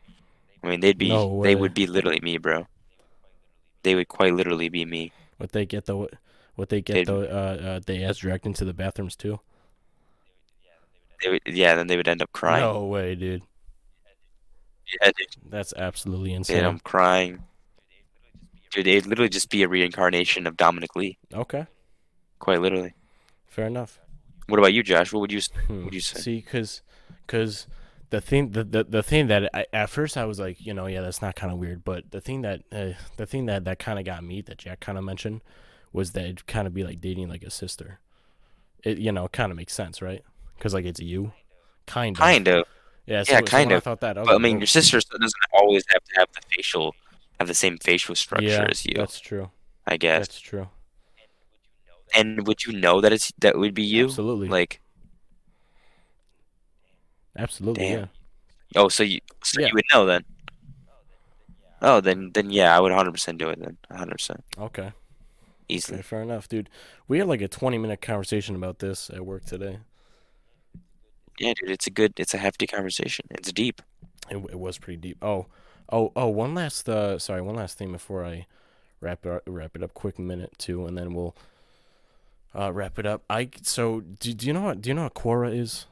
I 0.63 0.67
mean, 0.67 0.79
they'd 0.79 0.97
be 0.97 1.09
No 1.09 1.41
they 1.43 1.55
would 1.55 1.73
be 1.73 1.87
literally 1.87 2.19
me, 2.21 2.37
bro. 2.37 2.67
They 3.83 3.95
would 3.95 4.07
quite 4.07 4.33
literally 4.33 4.69
be 4.69 4.85
me. 4.85 5.11
Would 5.39 5.51
they 5.51 5.65
get 5.65 5.85
the 5.85 5.95
would 6.57 6.69
they 6.69 6.81
get 6.81 6.93
They'd- 6.93 7.05
the 7.05 7.29
uh, 7.31 7.55
uh 7.75 7.79
the 7.85 8.03
ass 8.03 8.17
dragged 8.17 8.45
into 8.45 8.65
the 8.65 8.73
bathrooms 8.73 9.15
too? 9.15 9.39
They 11.23 11.29
would, 11.29 11.41
yeah, 11.47 11.73
then 11.75 11.87
they 11.87 11.97
would 11.97 12.07
end 12.07 12.21
up 12.21 12.31
crying. 12.31 12.63
No 12.63 12.85
way, 12.85 13.15
dude. 13.15 13.41
Yeah, 15.01 15.11
dude, 15.17 15.49
That's 15.49 15.73
absolutely 15.73 16.33
insane. 16.33 16.63
up 16.63 16.83
crying. 16.83 17.43
Dude, 18.71 18.85
it'd 18.87 19.07
literally 19.07 19.29
just 19.29 19.49
be 19.49 19.63
a 19.63 19.67
reincarnation 19.67 20.45
of 20.45 20.57
Dominic 20.57 20.95
Lee. 20.95 21.17
Okay, 21.33 21.65
Quite 22.39 22.61
literally. 22.61 22.93
fair 23.47 23.65
enough. 23.65 23.99
What 24.47 24.59
about 24.59 24.73
you, 24.73 24.83
Josh? 24.83 25.13
What 25.13 25.21
would 25.21 25.31
you? 25.31 25.41
Hmm. 25.67 25.79
What'd 25.79 25.93
you 25.93 25.99
say? 25.99 26.19
See, 26.19 26.41
cause, 26.41 26.81
cause 27.27 27.67
the 28.09 28.21
thing, 28.21 28.51
the, 28.51 28.63
the, 28.63 28.83
the 28.83 29.03
thing 29.03 29.27
that 29.27 29.49
I, 29.53 29.65
at 29.73 29.89
first 29.89 30.17
I 30.17 30.25
was 30.25 30.39
like, 30.39 30.65
you 30.65 30.73
know, 30.73 30.87
yeah, 30.87 31.01
that's 31.01 31.21
not 31.21 31.35
kind 31.35 31.51
of 31.51 31.59
weird, 31.59 31.83
but 31.83 32.11
the 32.11 32.21
thing 32.21 32.41
that, 32.41 32.61
uh, 32.71 32.93
the 33.17 33.25
thing 33.25 33.45
that 33.47 33.65
that 33.65 33.79
kind 33.79 33.99
of 33.99 34.05
got 34.05 34.23
me, 34.23 34.41
that 34.41 34.57
Jack 34.57 34.79
kind 34.79 34.97
of 34.97 35.03
mentioned, 35.03 35.41
was 35.91 36.11
that 36.11 36.23
it'd 36.23 36.47
kind 36.47 36.67
of 36.67 36.73
be 36.73 36.83
like 36.83 37.01
dating 37.01 37.29
like 37.29 37.43
a 37.43 37.51
sister. 37.51 37.99
It, 38.83 38.99
you 38.99 39.11
know, 39.11 39.27
kind 39.27 39.51
of 39.51 39.57
makes 39.57 39.73
sense, 39.73 40.01
right? 40.01 40.23
Because 40.57 40.73
like 40.73 40.85
it's 40.85 40.99
you, 40.99 41.33
kind 41.85 42.15
of. 42.15 42.19
Kind 42.19 42.47
of. 42.47 42.65
Yeah, 43.05 43.23
so, 43.23 43.33
yeah, 43.33 43.39
so 43.39 43.45
kind 43.45 43.69
when 43.69 43.77
I 43.77 43.79
thought 43.79 44.01
that. 44.01 44.17
I 44.17 44.23
But 44.23 44.35
I 44.35 44.37
mean, 44.37 44.57
oh, 44.57 44.59
your 44.59 44.67
sister 44.67 44.99
still 45.01 45.19
doesn't 45.19 45.43
always 45.53 45.83
have 45.89 46.03
to 46.03 46.19
have 46.19 46.27
the 46.33 46.41
facial, 46.49 46.95
have 47.39 47.47
the 47.47 47.53
same 47.53 47.77
facial 47.77 48.15
structure 48.15 48.47
yeah, 48.47 48.67
as 48.69 48.85
you. 48.85 48.93
that's 48.95 49.19
true. 49.19 49.49
I 49.85 49.97
guess. 49.97 50.27
That's 50.27 50.39
true. 50.39 50.67
And 52.15 52.47
would 52.47 52.63
you 52.65 52.73
know 52.73 53.01
that 53.01 53.13
it's 53.13 53.31
that 53.39 53.57
would 53.57 53.73
be 53.73 53.83
you? 53.83 54.05
Absolutely. 54.05 54.47
Like, 54.47 54.81
Absolutely. 57.37 57.83
Damn. 57.83 57.99
Yeah. 57.99 58.81
oh, 58.81 58.89
so 58.89 59.03
you 59.03 59.19
so 59.43 59.61
Yeah. 59.61 59.67
you 59.67 59.73
would 59.75 59.85
know 59.93 60.05
then. 60.05 60.23
Oh, 61.81 62.01
then 62.01 62.31
then 62.33 62.49
yeah, 62.49 62.75
I 62.75 62.79
would 62.79 62.91
100% 62.91 63.37
do 63.37 63.49
it 63.49 63.59
then. 63.59 63.77
100% 63.91 64.41
Okay. 64.57 64.93
easily. 65.69 65.99
Okay, 65.99 66.03
fair 66.03 66.21
enough, 66.21 66.47
dude. 66.47 66.69
We 67.07 67.19
had 67.19 67.27
like 67.27 67.41
a 67.41 67.47
20 67.47 67.77
minute 67.77 68.01
conversation 68.01 68.55
about 68.55 68.79
this 68.79 69.09
at 69.11 69.25
work 69.25 69.45
today. 69.45 69.79
Yeah, 71.39 71.53
dude, 71.59 71.69
it's 71.69 71.85
a 71.85 71.91
good, 71.91 72.13
it's 72.17 72.33
a 72.33 72.39
hefty 72.39 72.65
conversation. 72.65 73.25
It's 73.29 73.51
deep. 73.51 73.81
It, 74.29 74.37
it 74.37 74.59
was 74.59 74.79
pretty 74.79 74.97
deep. 74.97 75.17
Oh, 75.21 75.45
oh, 75.91 76.11
oh. 76.15 76.27
One 76.29 76.55
last, 76.55 76.89
uh, 76.89 77.19
sorry, 77.19 77.41
one 77.43 77.55
last 77.55 77.77
thing 77.77 77.91
before 77.91 78.25
I 78.25 78.47
wrap 79.01 79.23
it 79.25 79.31
up, 79.31 79.43
wrap 79.45 79.75
it 79.75 79.83
up. 79.83 79.93
Quick 79.93 80.17
minute 80.17 80.53
too, 80.57 80.87
and 80.87 80.97
then 80.97 81.13
we'll 81.13 81.35
uh, 82.55 82.71
wrap 82.71 82.99
it 82.99 83.05
up. 83.05 83.23
I 83.29 83.49
so 83.61 84.01
do, 84.01 84.33
do 84.33 84.47
you 84.47 84.53
know 84.53 84.61
what 84.61 84.81
do 84.81 84.89
you 84.89 84.93
know 84.93 85.03
what 85.03 85.13
Quora 85.13 85.55
is? 85.57 85.85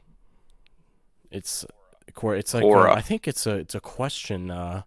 It's 1.32 1.66
Quora. 2.14 2.39
It's 2.39 2.53
like 2.53 2.64
uh, 2.64 2.68
Quora. 2.68 2.95
I 2.95 3.01
think 3.01 3.28
it's 3.28 3.45
a 3.47 3.56
it's 3.56 3.76
a 3.76 3.80
question. 3.80 4.51
Uh, 4.51 4.84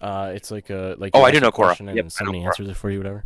uh, 0.00 0.32
it's 0.34 0.50
like 0.50 0.70
a 0.70 0.94
like. 0.98 1.12
Oh, 1.14 1.22
I 1.22 1.30
do 1.30 1.40
know 1.40 1.50
Quora. 1.50 1.66
question 1.66 1.88
And 1.88 1.96
Yep, 1.96 2.10
somebody 2.12 2.40
Quora. 2.40 2.46
answers 2.46 2.68
it 2.68 2.76
for 2.76 2.90
you, 2.90 2.98
whatever. 2.98 3.24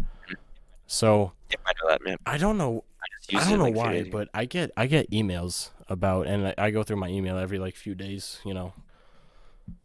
So 0.87 1.33
Yeah, 1.51 1.57
I 1.67 1.73
know 1.83 1.91
that, 1.91 2.05
man. 2.05 2.17
I 2.27 2.37
don't 2.37 2.59
know 2.59 2.85
I 3.33 3.37
I 3.37 3.49
don't 3.49 3.59
know 3.59 3.65
like 3.65 3.77
why, 3.77 4.03
but 4.05 4.29
I 4.35 4.45
get 4.45 4.71
I 4.77 4.87
get 4.87 5.11
emails 5.11 5.71
about, 5.89 6.27
and 6.27 6.49
I, 6.49 6.55
I 6.59 6.71
go 6.71 6.83
through 6.83 6.97
my 6.97 7.09
email 7.09 7.39
every 7.39 7.59
like 7.59 7.77
few 7.77 7.95
days, 7.95 8.41
you 8.45 8.55
know, 8.55 8.73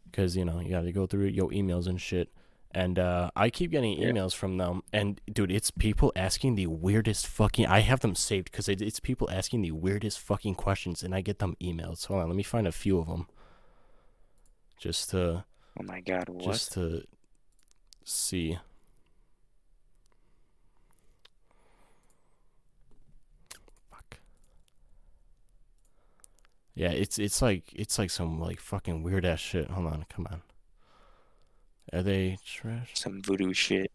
because 0.05 0.35
you 0.35 0.45
know 0.45 0.59
you 0.59 0.69
got 0.69 0.81
to 0.81 0.91
go 0.91 1.05
through 1.05 1.27
your 1.27 1.49
emails 1.49 1.87
and 1.87 1.99
shit. 1.99 2.29
And 2.71 2.99
uh, 2.99 3.31
I 3.35 3.49
keep 3.49 3.71
getting 3.71 3.99
Yeah. 3.99 4.09
emails 4.11 4.35
from 4.35 4.57
them, 4.57 4.83
and 4.93 5.19
dude, 5.31 5.51
it's 5.51 5.71
people 5.71 6.11
asking 6.15 6.53
the 6.53 6.67
weirdest 6.67 7.25
fucking. 7.25 7.65
I 7.65 7.79
have 7.79 8.01
them 8.01 8.13
saved 8.13 8.51
because 8.51 8.69
it's 8.69 8.99
people 8.99 9.27
asking 9.31 9.63
the 9.63 9.71
weirdest 9.71 10.19
fucking 10.19 10.53
questions, 10.55 11.01
and 11.01 11.15
I 11.15 11.21
get 11.21 11.39
them 11.39 11.57
emails. 11.59 12.05
Hold 12.05 12.21
on, 12.21 12.27
let 12.29 12.35
me 12.35 12.43
find 12.43 12.67
a 12.67 12.71
few 12.71 12.99
of 12.99 13.07
them, 13.07 13.27
just 14.77 15.09
to 15.09 15.45
Oh 15.79 15.83
my 15.83 15.99
god, 16.01 16.29
what? 16.29 16.43
just 16.43 16.73
to 16.73 17.05
see. 18.03 18.59
Fuck. 23.89 24.17
Yeah, 26.75 26.91
it's 26.91 27.17
it's 27.17 27.41
like 27.41 27.63
it's 27.73 27.97
like 27.97 28.09
some 28.09 28.39
like 28.39 28.59
fucking 28.59 29.01
weird 29.03 29.25
ass 29.25 29.39
shit. 29.39 29.69
Hold 29.71 29.87
on, 29.87 30.05
come 30.09 30.27
on. 30.31 30.41
Are 31.91 32.03
they 32.03 32.37
trash? 32.45 32.91
Some 32.93 33.21
voodoo 33.21 33.53
shit. 33.53 33.91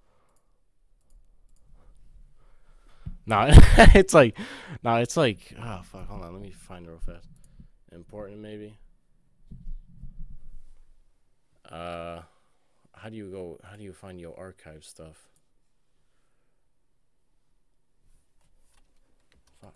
Nah, 3.27 3.47
it's 3.95 4.13
like, 4.13 4.37
nah, 4.83 4.99
it's 4.99 5.17
like, 5.17 5.55
oh 5.59 5.81
fuck. 5.85 6.09
Hold 6.09 6.25
on, 6.25 6.33
let 6.33 6.43
me 6.43 6.51
find 6.51 6.87
it 6.87 6.91
real 6.91 6.99
fast. 6.99 7.29
Important 7.93 8.41
maybe. 8.41 8.77
Uh, 11.71 12.21
how 12.93 13.09
do 13.09 13.17
you 13.17 13.31
go? 13.31 13.59
How 13.63 13.77
do 13.77 13.83
you 13.83 13.93
find 13.93 14.21
your 14.21 14.39
archive 14.39 14.85
stuff? 14.85 15.29
Fuck. 19.61 19.75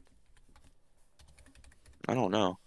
I 2.09 2.15
don't 2.15 2.33
know. 2.33 2.59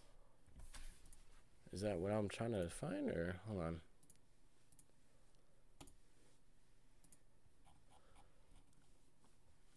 Is 1.74 1.82
that 1.82 2.00
what 2.00 2.12
I'm 2.12 2.28
trying 2.28 2.52
to 2.54 2.70
find, 2.70 3.10
or 3.10 3.36
hold 3.48 3.64
on? 3.64 3.82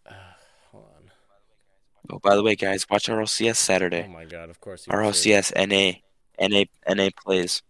Uh, 0.09 0.13
hold 0.73 0.85
on. 0.97 1.11
Oh, 2.11 2.19
by 2.19 2.35
the 2.37 2.43
way, 2.43 2.55
guys, 2.55 2.87
watch 2.91 3.07
RLCS 3.09 3.57
Saturday. 3.57 4.05
Oh 4.07 4.13
my 4.13 4.25
god! 4.25 4.51
Of 4.51 4.61
course. 4.61 4.87
RLCS 4.87 5.53
NA. 5.57 5.99
NA 6.41 6.65
NA 6.89 7.09
plays. 7.25 7.63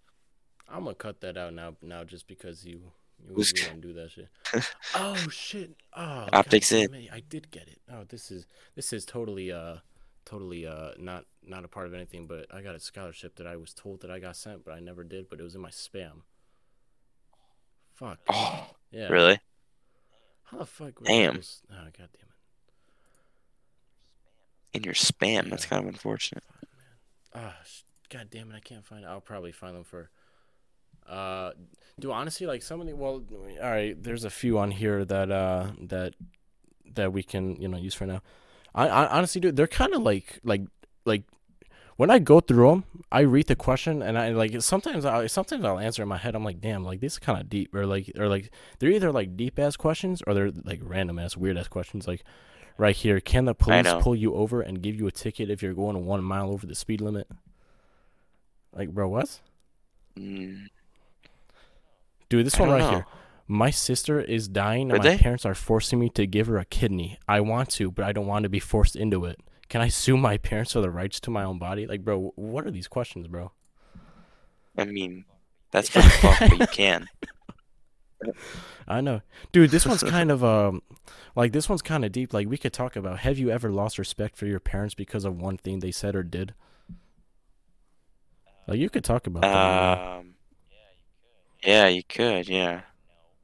I'm 0.69 0.85
gonna 0.85 0.95
cut 0.95 1.21
that 1.21 1.37
out 1.37 1.53
now. 1.55 1.77
Now, 1.83 2.03
just 2.05 2.27
because 2.27 2.65
you 2.65 2.81
you 3.29 3.35
Who's- 3.35 3.53
don't 3.53 3.81
do 3.81 3.93
that 3.95 4.11
shit. 4.11 4.29
oh 4.95 5.15
shit! 5.31 5.77
Oh, 5.97 6.29
Optics 6.33 6.73
God 6.73 6.79
in. 6.95 7.09
I 7.13 7.21
did 7.21 7.51
get 7.51 7.69
it. 7.69 7.81
Oh, 7.93 8.05
this 8.09 8.31
is 8.31 8.47
this 8.75 8.93
is 8.93 9.05
totally 9.05 9.53
uh 9.53 9.77
totally 10.25 10.67
uh 10.67 10.93
not 10.99 11.27
not 11.47 11.65
a 11.65 11.69
part 11.69 11.87
of 11.87 11.95
anything. 11.95 12.27
But 12.27 12.47
I 12.53 12.61
got 12.63 12.75
a 12.75 12.81
scholarship 12.81 13.37
that 13.37 13.47
I 13.47 13.57
was 13.57 13.73
told 13.73 14.01
that 14.01 14.11
I 14.11 14.19
got 14.19 14.37
sent, 14.37 14.65
but 14.65 14.73
I 14.75 14.81
never 14.81 15.05
did. 15.05 15.29
But 15.31 15.39
it 15.39 15.43
was 15.45 15.55
in 15.55 15.61
my 15.61 15.71
spam. 15.71 16.23
Fuck. 17.95 18.19
Oh, 18.29 18.71
Yeah. 18.91 19.09
really? 19.09 19.39
How 20.55 20.61
the 20.61 20.67
fuck? 20.67 20.93
Damn. 21.05 21.41
Oh 21.73 21.85
god 21.85 21.93
damn 21.97 22.07
it. 22.07 22.37
In 24.73 24.85
your 24.85 24.95
spam. 24.95 25.51
That's 25.51 25.67
kind 25.67 25.83
of 25.83 25.89
unfortunate. 25.89 26.45
Ah, 27.35 27.57
sh 27.65 27.83
god 28.09 28.29
damn 28.31 28.53
it! 28.53 28.55
I 28.55 28.61
can't 28.61 28.85
find. 28.85 29.03
It. 29.03 29.09
I'll 29.09 29.21
probably 29.21 29.51
find 29.51 29.75
them 29.75 29.83
for. 29.83 30.11
Uh, 31.09 31.51
do 31.99 32.13
honestly 32.13 32.47
like 32.47 32.63
some 32.63 32.81
of 32.81 32.87
the 32.87 32.95
well, 32.95 33.25
all 33.61 33.71
right. 33.71 34.01
There's 34.01 34.23
a 34.23 34.31
few 34.31 34.59
on 34.59 34.71
here 34.71 35.05
that 35.05 35.33
uh 35.33 35.73
that 35.81 36.15
that 36.95 37.13
we 37.13 37.25
can 37.25 37.61
you 37.61 37.67
know 37.67 37.77
use 37.77 37.95
for 37.95 38.07
now. 38.07 38.23
I, 38.77 38.87
I 38.89 39.09
honestly, 39.09 39.41
dude, 39.41 39.57
they're 39.57 39.67
kind 39.67 39.93
of 39.93 40.03
like 40.03 40.39
like 40.45 40.63
like 41.05 41.25
when 41.97 42.11
I 42.11 42.19
go 42.19 42.41
through 42.41 42.69
them, 42.71 42.85
I 43.13 43.21
read 43.21 43.47
the 43.47 43.57
question 43.57 44.03
and 44.03 44.19
I 44.19 44.31
like 44.31 44.61
sometimes 44.63 45.05
I 45.05 45.27
sometimes 45.27 45.65
I'll 45.65 45.79
answer 45.79 46.03
in 46.03 46.09
my 46.09 46.19
head. 46.19 46.35
I'm 46.35 46.45
like, 46.45 46.61
damn, 46.61 46.85
like 46.85 47.01
these 47.01 47.13
is 47.13 47.19
kind 47.19 47.41
of 47.41 47.49
deep, 47.49 47.75
or 47.75 47.87
like 47.87 48.11
or 48.19 48.29
like 48.29 48.51
they're 48.79 48.91
either 48.91 49.13
like 49.13 49.37
deep 49.37 49.59
ass 49.59 49.77
questions 49.77 50.23
or 50.27 50.35
they're 50.35 50.53
like 50.65 50.81
random 50.83 51.19
ass 51.19 51.37
weird 51.37 51.57
ass 51.57 51.69
questions. 51.69 52.09
Like 52.09 52.25
right 52.79 52.97
here, 52.97 53.21
can 53.21 53.45
the 53.45 53.55
police 53.55 53.87
pull 54.01 54.17
you 54.17 54.35
over 54.35 54.61
and 54.61 54.83
give 54.83 54.97
you 54.97 55.07
a 55.07 55.13
ticket 55.13 55.51
if 55.51 55.63
you're 55.63 55.75
going 55.75 56.05
one 56.05 56.25
mile 56.25 56.51
over 56.51 56.67
the 56.67 56.75
speed 56.75 57.01
limit? 57.01 57.29
Like, 58.73 58.91
bro, 58.91 59.09
what? 59.09 59.41
Mm, 60.19 60.67
Dude, 62.29 62.47
this 62.47 62.57
I 62.57 62.61
one 62.61 62.71
right 62.71 62.79
know. 62.79 62.91
here. 62.91 63.07
My 63.47 63.71
sister 63.71 64.21
is 64.21 64.49
dying 64.49 64.91
and 64.91 64.93
Are 64.93 64.99
my 64.99 65.11
they? 65.11 65.19
parents 65.19 65.45
are 65.45 65.55
forcing 65.55 65.99
me 66.01 66.09
to 66.11 66.27
give 66.27 66.47
her 66.47 66.57
a 66.59 66.65
kidney. 66.65 67.19
I 67.29 67.41
want 67.41 67.69
to, 67.73 67.91
but 67.91 68.05
I 68.05 68.13
don't 68.13 68.27
want 68.27 68.45
to 68.45 68.49
be 68.49 68.59
forced 68.59 68.97
into 68.97 69.25
it. 69.27 69.39
Can 69.69 69.81
I 69.81 69.89
sue 69.89 70.17
my 70.17 70.39
parents 70.39 70.73
for 70.73 70.81
the 70.81 70.91
rights 70.91 71.21
to 71.21 71.31
my 71.31 71.45
own 71.45 71.59
body? 71.59 71.87
Like, 71.87 72.05
bro, 72.05 72.33
what 72.37 72.67
are 72.67 72.71
these 72.71 72.89
questions, 72.89 73.27
bro? 73.27 73.53
I 74.77 74.85
mean, 74.85 75.25
that's 75.71 75.91
pretty 75.91 76.09
fucked, 76.09 76.41
but 76.41 76.59
you 76.59 76.67
can. 76.67 77.09
I 78.89 79.01
know. 79.01 79.23
Dude, 79.53 79.71
this 79.71 79.87
one's 79.87 80.03
kind 80.03 80.31
of 80.31 80.45
um 80.45 80.83
like 81.37 81.53
this 81.53 81.69
one's 81.69 81.83
kind 81.83 82.05
of 82.05 82.13
deep. 82.13 82.33
Like 82.33 82.49
we 82.49 82.59
could 82.59 82.73
talk 82.73 82.97
about 82.97 83.21
have 83.21 83.39
you 83.39 83.51
ever 83.51 83.71
lost 83.71 83.99
respect 83.99 84.37
for 84.37 84.47
your 84.47 84.61
parents 84.61 84.95
because 84.95 85.25
of 85.25 85.41
one 85.41 85.57
thing 85.57 85.81
they 85.81 85.91
said 85.91 86.15
or 86.15 86.23
did? 86.23 86.55
Like 88.67 88.79
you 88.79 88.89
could 88.91 89.05
talk 89.05 89.27
about 89.27 89.43
that. 89.43 89.99
Um, 89.99 90.35
yeah, 91.63 91.89
you 91.89 92.03
could. 92.03 92.49
Yeah, 92.49 92.83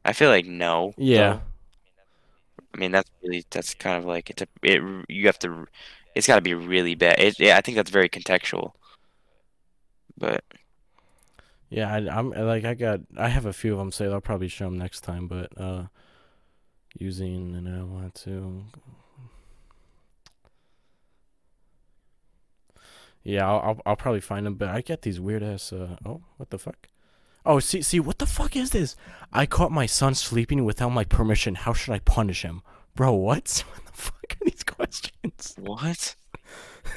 I 0.04 0.12
feel 0.12 0.30
like 0.30 0.46
no. 0.46 0.94
yeah. 0.96 1.32
though. 1.32 1.40
I 2.72 2.78
mean, 2.78 2.92
that's 2.92 3.10
really 3.22 3.44
that's 3.50 3.74
kind 3.74 3.98
of 3.98 4.04
like 4.04 4.30
it's 4.30 4.42
a 4.42 4.46
it. 4.62 4.82
You 5.08 5.26
have 5.26 5.38
to. 5.40 5.66
It's 6.14 6.26
got 6.26 6.36
to 6.36 6.42
be 6.42 6.54
really 6.54 6.94
bad. 6.94 7.18
It, 7.18 7.38
yeah, 7.38 7.56
I 7.56 7.60
think 7.60 7.76
that's 7.76 7.90
very 7.90 8.08
contextual. 8.08 8.72
But 10.16 10.44
Yeah, 11.68 11.92
I, 11.92 11.98
I'm 12.18 12.30
like 12.30 12.64
I 12.64 12.74
got 12.74 13.00
I 13.16 13.28
have 13.28 13.46
a 13.46 13.52
few 13.52 13.72
of 13.72 13.78
them 13.78 13.92
saved. 13.92 14.12
I'll 14.12 14.20
probably 14.20 14.48
show 14.48 14.64
them 14.66 14.78
next 14.78 15.00
time, 15.02 15.26
but 15.28 15.50
uh 15.58 15.86
using 16.98 17.54
and 17.54 17.68
I 17.68 17.82
want 17.82 18.14
to 18.16 18.64
Yeah, 23.22 23.48
I'll, 23.48 23.60
I'll 23.60 23.80
I'll 23.86 23.96
probably 23.96 24.20
find 24.20 24.46
them, 24.46 24.54
but 24.54 24.68
I 24.68 24.80
get 24.80 25.02
these 25.02 25.20
weird 25.20 25.42
ass 25.42 25.72
uh 25.72 25.96
oh, 26.04 26.22
what 26.36 26.50
the 26.50 26.58
fuck? 26.58 26.88
Oh, 27.44 27.58
see, 27.58 27.80
see, 27.82 28.00
what 28.00 28.18
the 28.18 28.26
fuck 28.26 28.54
is 28.54 28.70
this? 28.70 28.96
I 29.32 29.46
caught 29.46 29.72
my 29.72 29.86
son 29.86 30.14
sleeping 30.14 30.64
without 30.64 30.90
my 30.90 31.04
permission. 31.04 31.54
How 31.54 31.72
should 31.72 31.94
I 31.94 32.00
punish 32.00 32.42
him, 32.42 32.62
bro? 32.94 33.12
What? 33.12 33.64
What 33.74 33.86
the 33.86 33.92
fuck 33.92 34.36
are 34.40 34.44
these 34.44 34.62
questions? 34.64 35.54
What? 35.58 36.14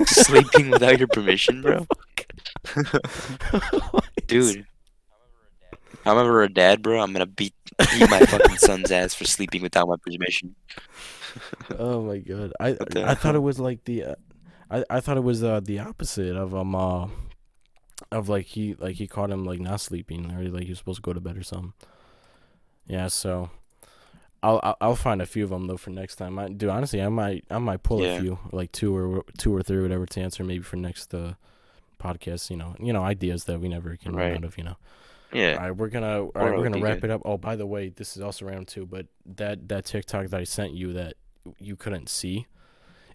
Sleeping 0.06 0.70
without 0.70 0.98
your 1.00 1.08
permission, 1.08 1.62
bro? 1.64 1.86
Dude. 4.28 4.66
I'm 6.06 6.18
ever 6.18 6.44
a 6.44 6.54
dad, 6.54 6.82
bro, 6.82 7.00
I'm 7.02 7.14
gonna 7.14 7.26
beat 7.26 7.54
beat 7.78 8.10
my 8.10 8.20
fucking 8.20 8.58
son's 8.58 8.92
ass 8.92 9.14
for 9.14 9.26
sleeping 9.26 9.62
without 9.62 9.88
my 9.88 9.96
permission. 9.98 10.56
Oh 11.78 12.02
my 12.02 12.18
god, 12.18 12.54
I 12.60 12.78
I 12.96 13.16
thought 13.16 13.36
it 13.36 13.40
was 13.40 13.60
like 13.60 13.86
the, 13.86 14.04
uh, 14.04 14.16
I 14.70 14.84
I 14.90 15.00
thought 15.00 15.18
it 15.18 15.24
was 15.24 15.44
uh 15.44 15.62
the 15.62 15.80
opposite 15.80 16.36
of 16.36 16.54
um 16.54 16.76
uh, 16.76 17.08
of 18.12 18.28
like 18.30 18.48
he 18.48 18.76
like 18.76 18.96
he 18.96 19.08
caught 19.08 19.32
him 19.32 19.46
like 19.46 19.60
not 19.60 19.80
sleeping 19.82 20.32
or 20.32 20.44
like 20.50 20.64
he 20.64 20.70
was 20.70 20.80
supposed 20.80 20.98
to 20.98 21.02
go 21.02 21.14
to 21.14 21.22
bed 21.22 21.38
or 21.38 21.44
something. 21.44 21.74
Yeah, 22.86 23.08
so. 23.08 23.50
I'll, 24.44 24.76
I'll 24.82 24.96
find 24.96 25.22
a 25.22 25.26
few 25.26 25.44
of 25.46 25.50
them 25.50 25.68
though 25.68 25.78
for 25.78 25.90
next 25.90 26.18
time. 26.18 26.38
I 26.38 26.50
do 26.50 26.70
honestly. 26.70 27.02
I 27.02 27.10
might 27.10 27.46
I 27.50 27.58
might 27.60 27.82
pull 27.82 28.02
Yeah. 28.02 28.18
a 28.18 28.22
few 28.22 28.40
like 28.52 28.72
two 28.74 28.96
or 28.96 29.24
two 29.38 29.56
or 29.56 29.64
three 29.64 29.82
whatever 29.82 30.06
to 30.06 30.22
answer 30.22 30.44
maybe 30.44 30.64
for 30.64 30.76
next 30.76 31.14
uh 31.14 31.34
podcast. 32.00 32.50
You 32.50 32.58
know 32.58 32.76
you 32.80 32.94
know 32.94 33.02
ideas 33.04 33.46
that 33.46 33.60
we 33.62 33.68
never 33.70 33.96
can 33.96 34.16
run 34.16 34.34
out 34.36 34.44
of. 34.44 34.58
You 34.58 34.66
know. 34.66 34.78
Yeah. 35.32 35.56
right, 35.56 35.72
we're 35.76 35.88
gonna 35.90 36.20
all 36.26 36.32
right, 36.36 36.56
we're 36.56 36.64
gonna 36.64 36.80
wrap 36.84 37.00
good. 37.02 37.10
it 37.10 37.14
up. 37.14 37.22
Oh, 37.26 37.38
by 37.38 37.56
the 37.56 37.66
way, 37.66 37.90
this 37.90 38.16
is 38.16 38.22
also 38.22 38.46
round 38.46 38.68
two, 38.68 38.86
but 38.86 39.08
that 39.26 39.68
that 39.70 39.86
TikTok 39.86 40.28
that 40.28 40.40
I 40.40 40.44
sent 40.44 40.74
you 40.74 40.94
that 40.94 41.14
you 41.60 41.76
couldn't 41.76 42.08
see, 42.08 42.46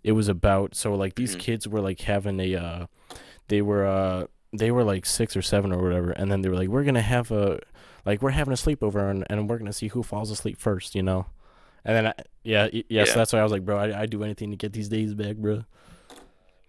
it 0.03 0.13
was 0.13 0.29
about 0.29 0.75
so 0.75 0.95
like 0.95 1.15
these 1.15 1.37
Mhm. 1.37 1.41
kids 1.41 1.69
were 1.69 1.81
like 1.81 2.01
having 2.01 2.41
a, 2.41 2.57
uh, 2.57 2.87
they 3.47 3.63
were 3.63 3.87
uh 3.87 4.27
they 4.53 4.71
were 4.73 4.83
like 4.83 5.07
six 5.07 5.37
or 5.37 5.43
seven 5.43 5.73
or 5.73 5.81
whatever, 5.83 6.11
and 6.11 6.33
then 6.33 6.41
they 6.43 6.49
were 6.49 6.57
like 6.57 6.69
we're 6.69 6.83
gonna 6.85 7.03
have 7.03 7.31
a, 7.31 7.61
like 8.07 8.23
we're 8.23 8.31
having 8.31 8.53
a 8.53 8.57
sleepover 8.57 9.11
and, 9.11 9.25
and 9.29 9.49
we're 9.49 9.59
gonna 9.59 9.73
see 9.73 9.89
who 9.89 10.03
falls 10.03 10.31
asleep 10.31 10.59
first, 10.59 10.95
you 10.95 11.03
know, 11.03 11.27
and 11.85 11.97
then 11.97 12.07
I, 12.09 12.15
yeah 12.45 12.69
y- 12.73 12.85
yeah, 12.89 13.05
so 13.05 13.15
that's 13.15 13.33
why 13.33 13.41
I 13.41 13.43
was 13.43 13.53
like 13.53 13.65
bro 13.65 13.79
I 13.79 14.03
I 14.03 14.07
do 14.07 14.23
anything 14.25 14.51
to 14.51 14.57
get 14.57 14.73
these 14.73 14.89
days 14.89 15.15
back, 15.15 15.37
bro. 15.37 15.65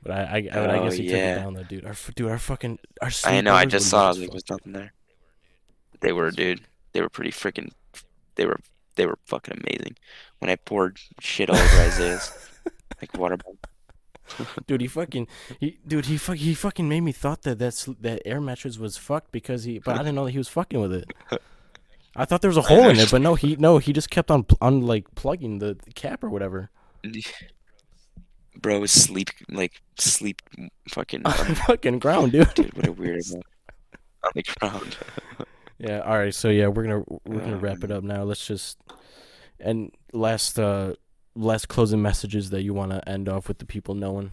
But 0.01 0.11
I 0.13 0.21
I, 0.23 0.35
I, 0.37 0.41
but 0.53 0.69
I 0.69 0.77
Oh, 0.79 0.83
guess 0.85 0.93
he 0.95 1.05
took 1.07 1.15
it 1.15 1.35
down 1.35 1.53
though, 1.55 1.63
dude. 1.63 1.85
Our 1.85 1.95
dude, 2.15 2.29
our 2.31 2.37
fucking 2.39 2.79
our 3.01 3.09
I 3.25 3.41
know, 3.41 3.53
I 3.53 3.65
just 3.65 3.89
saw 3.89 4.11
it. 4.11 4.31
Was 4.33 4.43
nothing 4.49 4.73
there. 4.73 4.93
They 6.01 6.13
were, 6.13 6.31
dude. 6.31 6.61
They 6.93 7.01
were 7.01 7.09
pretty 7.09 7.31
freaking. 7.31 7.71
They 8.35 8.45
were. 8.45 8.59
They 8.95 9.05
were 9.05 9.19
fucking 9.25 9.53
amazing. 9.65 9.95
When 10.39 10.49
I 10.49 10.55
poured 10.55 10.99
shit 11.19 11.49
all 11.49 11.55
over 11.57 11.81
Isaiah's, 11.81 12.31
like 13.01 13.13
water. 13.17 13.37
Dude, 14.67 14.81
he 14.81 14.87
fucking, 14.87 15.27
he, 15.59 15.77
dude, 15.87 16.05
he 16.05 16.17
fuck, 16.17 16.37
he 16.37 16.53
fucking 16.53 16.87
made 16.87 17.01
me 17.01 17.11
thought 17.11 17.41
that 17.43 17.59
that's 17.59 17.85
that 18.01 18.21
air 18.25 18.39
mattress 18.39 18.77
was 18.77 18.97
fucked 18.97 19.31
because 19.31 19.63
he, 19.63 19.79
but 19.79 19.95
I 19.95 19.99
didn't 19.99 20.15
know 20.15 20.25
that 20.25 20.31
he 20.31 20.37
was 20.37 20.47
fucking 20.47 20.79
with 20.79 20.93
it. 20.93 21.11
I 22.15 22.25
thought 22.25 22.41
there 22.41 22.49
was 22.49 22.57
a 22.57 22.61
hole 22.63 22.89
in 22.89 22.97
it, 22.97 23.11
but 23.11 23.21
no, 23.21 23.35
he, 23.35 23.55
no, 23.55 23.77
he 23.77 23.93
just 23.93 24.09
kept 24.09 24.29
on, 24.31 24.45
on 24.61 24.81
like 24.81 25.13
plugging 25.15 25.59
the, 25.59 25.77
the 25.83 25.91
cap 25.91 26.23
or 26.23 26.29
whatever. 26.29 26.69
Bro 28.59 28.85
sleep 28.87 29.29
like 29.49 29.81
sleep 29.97 30.41
fucking. 30.89 31.25
on 31.25 31.31
um, 31.47 31.55
fucking 31.55 31.99
ground, 31.99 32.33
dude. 32.33 32.53
dude, 32.55 32.73
what 32.73 32.87
a 32.87 32.91
weird 32.91 33.21
uh, 33.31 33.37
On 34.25 34.31
the 34.35 34.43
ground. 34.59 34.97
Yeah. 35.77 35.99
All 35.99 36.17
right. 36.17 36.33
So 36.33 36.49
yeah, 36.49 36.67
we're 36.67 36.83
gonna 36.83 37.03
we're 37.25 37.39
gonna 37.39 37.55
Oh, 37.55 37.59
wrap 37.59 37.83
it 37.85 37.91
up 37.91 38.03
now. 38.03 38.23
Let's 38.23 38.45
just 38.45 38.77
and 39.61 39.91
last 40.11 40.59
uh 40.59 40.95
last 41.39 41.67
closing 41.67 42.01
messages 42.01 42.49
that 42.51 42.61
you 42.63 42.73
want 42.73 42.91
to 42.91 43.07
end 43.09 43.29
off 43.29 43.47
with 43.47 43.57
the 43.59 43.65
people 43.65 43.95
knowing. 43.95 44.31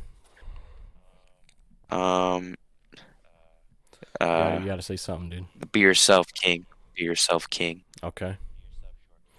Um. 1.91 2.57
Yeah, 4.21 4.27
Uh, 4.55 4.59
you 4.61 4.67
gotta 4.67 4.83
say 4.83 4.97
something, 4.97 5.29
dude. 5.31 5.73
be 5.73 5.81
yourself, 5.81 6.33
king. 6.33 6.65
Be 6.95 7.05
yourself, 7.05 7.49
king. 7.51 7.83
Okay. 8.03 8.37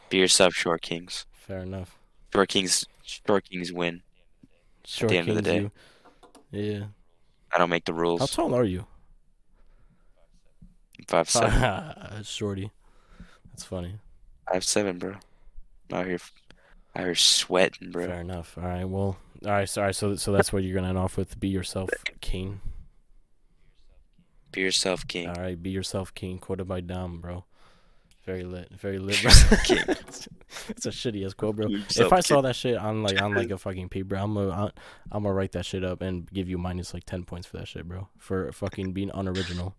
Be 0.10 0.18
yourself, 0.18 0.54
short 0.54 0.82
kings. 0.82 1.26
Fair 1.34 1.60
enough. 1.60 1.98
Short 2.34 2.48
kings. 2.50 2.86
Short 3.04 3.44
kings 3.50 3.74
win. 3.74 4.04
Short 4.86 5.12
at 5.12 5.14
the 5.14 5.18
end 5.18 5.30
of 5.30 5.36
the 5.36 5.42
day. 5.42 5.60
you- 5.62 5.72
Yeah. 6.52 6.86
I 7.52 7.58
don't 7.58 7.70
make 7.72 7.86
the 7.86 7.94
rules. 7.94 8.20
How 8.20 8.26
tall 8.28 8.54
are 8.56 8.64
you? 8.64 8.86
Five 11.08 11.30
seven. 11.30 12.24
Shorty. 12.24 12.72
That's 13.52 13.64
funny. 13.64 13.96
Five 14.52 14.64
seven, 14.64 15.00
bro. 15.00 15.16
Out 15.92 16.06
here, 16.06 16.20
out 16.98 17.04
here 17.06 17.16
sweating, 17.16 17.92
bro. 17.92 18.08
Fair 18.08 18.22
enough. 18.22 18.58
All 18.58 18.64
right. 18.64 18.86
Well. 18.86 19.18
All 19.46 19.52
right. 19.52 19.70
Sorry. 19.70 19.94
So 19.94 20.16
so 20.16 20.32
that's 20.32 20.52
what 20.52 20.64
you're 20.64 20.76
gonna 20.76 20.90
end 20.90 20.98
off 20.98 21.16
with. 21.18 21.40
Be 21.40 21.48
yourself, 21.48 21.90
king. 22.22 22.60
Be 24.52 24.62
yourself, 24.62 25.08
king. 25.08 25.28
All 25.30 25.36
right. 25.36 25.62
Be 25.62 25.70
yourself, 25.70 26.14
king. 26.14 26.40
Quoted 26.40 26.68
by 26.68 26.82
Dom, 26.82 27.22
bro. 27.22 27.46
Very 28.26 28.44
lit. 28.44 28.70
Very 28.74 28.98
lit. 29.00 29.22
Bro. 29.22 29.32
king. 29.64 29.78
it's 29.88 30.86
a 30.86 30.90
shitty 30.90 31.26
ass 31.26 31.34
quote, 31.34 31.56
bro. 31.56 31.68
Be 31.68 31.76
If 31.96 32.12
I 32.12 32.20
saw 32.20 32.36
king. 32.36 32.44
that 32.44 32.56
shit 32.56 32.78
on 32.78 33.04
like 33.04 33.22
on 33.22 33.34
like 33.34 33.52
a 33.52 33.58
fucking 33.58 33.90
P, 33.90 34.02
bro, 34.02 34.22
I'm 34.22 34.34
gonna 34.34 34.74
I'm 35.12 35.24
gonna 35.24 35.34
write 35.34 35.52
that 35.54 35.66
shit 35.66 35.84
up 35.84 36.02
and 36.02 36.30
give 36.32 36.50
you 36.50 36.58
minus 36.58 36.94
like 36.94 37.06
ten 37.06 37.24
points 37.24 37.46
for 37.48 37.58
that 37.58 37.68
shit, 37.68 37.88
bro. 37.88 38.08
For 38.18 38.52
fucking 38.52 38.94
being 38.94 39.12
unoriginal. 39.14 39.76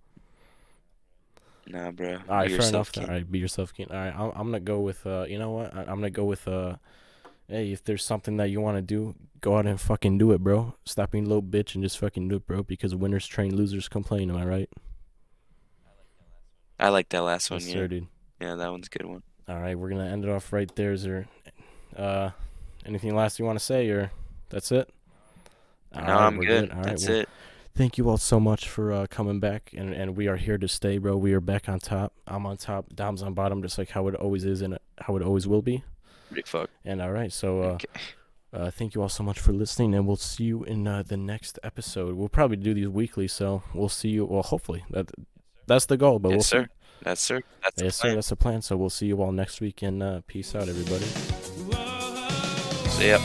Nah, 1.67 1.91
bro. 1.91 2.15
All 2.15 2.37
right, 2.37 2.45
Be 2.45 2.49
fair 2.49 2.57
yourself, 2.57 2.73
enough. 2.73 2.93
king. 2.93 3.05
All 3.05 3.11
right, 3.11 3.31
be 3.31 3.39
yourself, 3.39 3.75
king. 3.75 3.89
All 3.91 3.97
right, 3.97 4.15
I'm, 4.15 4.31
I'm 4.35 4.47
gonna 4.47 4.61
go 4.61 4.81
with 4.81 5.07
uh, 5.07 5.27
you 5.29 5.39
know 5.39 5.51
what? 5.51 5.75
I, 5.75 5.81
I'm 5.81 5.97
gonna 5.97 6.09
go 6.11 6.25
with 6.25 6.49
uh, 6.49 6.77
hey, 7.49 7.73
if 7.73 7.83
there's 7.83 8.05
something 8.05 8.37
that 8.37 8.51
you 8.51 8.61
want 8.61 8.77
to 8.77 8.83
do, 8.83 9.15
go 9.41 9.57
out 9.57 9.67
and 9.67 9.81
fucking 9.81 10.19
do 10.19 10.33
it, 10.33 10.41
bro. 10.41 10.75
Stop 10.85 11.13
being 11.13 11.25
a 11.25 11.29
little 11.29 11.43
bitch 11.43 11.75
and 11.75 11.83
just 11.83 11.99
fucking 11.99 12.29
do 12.29 12.37
it, 12.37 12.47
bro. 12.47 12.63
Because 12.63 12.95
winners 12.95 13.27
train, 13.27 13.55
losers 13.57 13.89
complain. 13.89 14.31
Am 14.31 14.37
I 14.37 14.45
right? 14.45 14.71
I 16.79 16.91
like 16.91 17.09
that 17.09 17.23
last 17.23 17.51
one. 17.51 17.61
Yes, 17.61 17.69
yeah. 17.69 17.75
sir, 17.75 17.89
dude. 17.89 18.07
yeah, 18.41 18.55
that 18.55 18.71
one's 18.71 18.87
a 18.87 18.91
good 18.91 19.07
one. 19.07 19.23
All 19.49 19.59
right, 19.59 19.77
we're 19.77 19.89
gonna 19.89 20.07
end 20.07 20.25
it 20.25 20.31
off 20.31 20.53
right 20.53 20.73
there. 20.77 20.93
Is 20.93 21.03
there, 21.03 21.27
uh, 21.97 22.31
anything 22.85 23.17
last 23.17 23.39
you 23.39 23.45
want 23.45 23.59
to 23.59 23.65
say, 23.65 23.89
or 23.89 24.13
that's 24.51 24.71
it? 24.71 24.91
All 25.95 26.03
no, 26.03 26.07
right, 26.07 26.27
I'm 26.27 26.37
we're 26.37 26.47
good. 26.47 26.71
All 26.71 26.77
right, 26.77 26.87
That's 26.87 27.09
well, 27.09 27.21
it. 27.21 27.29
Thank 27.75 27.97
you 27.97 28.11
all 28.11 28.19
so 28.19 28.39
much 28.39 28.69
for 28.69 28.93
uh, 28.93 29.07
coming 29.09 29.41
back, 29.41 29.71
and 29.77 29.95
and 29.95 30.17
we 30.17 30.29
are 30.29 30.37
here 30.37 30.59
to 30.59 30.69
stay, 30.69 30.99
bro. 30.99 31.17
We 31.17 31.33
are 31.33 31.41
back 31.41 31.69
on 31.69 31.79
top. 31.79 32.13
I'm 32.27 32.45
on 32.45 32.57
top. 32.59 32.87
Dom's 32.95 33.23
on 33.23 33.35
bottom, 33.35 33.63
just 33.63 33.79
like 33.79 33.91
how 33.91 34.07
it 34.09 34.15
always 34.15 34.45
is 34.45 34.63
and 34.63 34.79
how 34.99 35.17
it 35.17 35.23
always 35.23 35.47
will 35.47 35.63
be. 35.63 35.83
Fuck. 36.45 36.71
And 36.85 37.01
all 37.03 37.11
right, 37.13 37.33
so 37.33 37.63
uh, 37.63 37.67
Okay. 37.75 37.87
uh, 38.53 38.71
thank 38.71 38.95
you 38.95 39.03
all 39.03 39.09
so 39.09 39.23
much 39.23 39.39
for 39.41 39.53
listening, 39.53 39.95
and 39.95 40.07
we'll 40.07 40.17
see 40.17 40.45
you 40.45 40.65
in 40.65 40.87
uh, 40.87 41.03
the 41.03 41.17
next 41.17 41.59
episode. 41.63 42.15
We'll 42.15 42.29
probably 42.29 42.57
do 42.59 42.75
these 42.75 42.89
weekly, 42.89 43.29
so 43.29 43.63
we'll 43.75 43.89
see 43.89 44.09
you. 44.11 44.25
Well, 44.25 44.43
hopefully 44.43 44.85
that 44.91 45.11
that's 45.67 45.87
the 45.87 45.97
goal. 45.97 46.19
But 46.19 46.29
we'll 46.31 46.39
yes, 46.39 46.47
see. 46.47 46.57
sir. 46.59 46.69
That's 47.03 47.21
sir. 47.21 47.41
That's 47.63 47.77
the 47.77 47.85
Yes, 47.85 47.97
sir. 47.97 48.15
That's 48.15 48.29
the 48.29 48.37
plan. 48.37 48.63
So 48.63 48.77
we'll 48.77 48.91
see 48.91 49.07
you 49.07 49.23
all 49.23 49.33
next 49.33 49.61
week, 49.61 49.83
and 49.83 50.03
uh, 50.03 50.21
peace 50.27 50.55
out, 50.55 50.69
everybody. 50.69 51.05
So, 52.91 53.03
yep. 53.03 53.21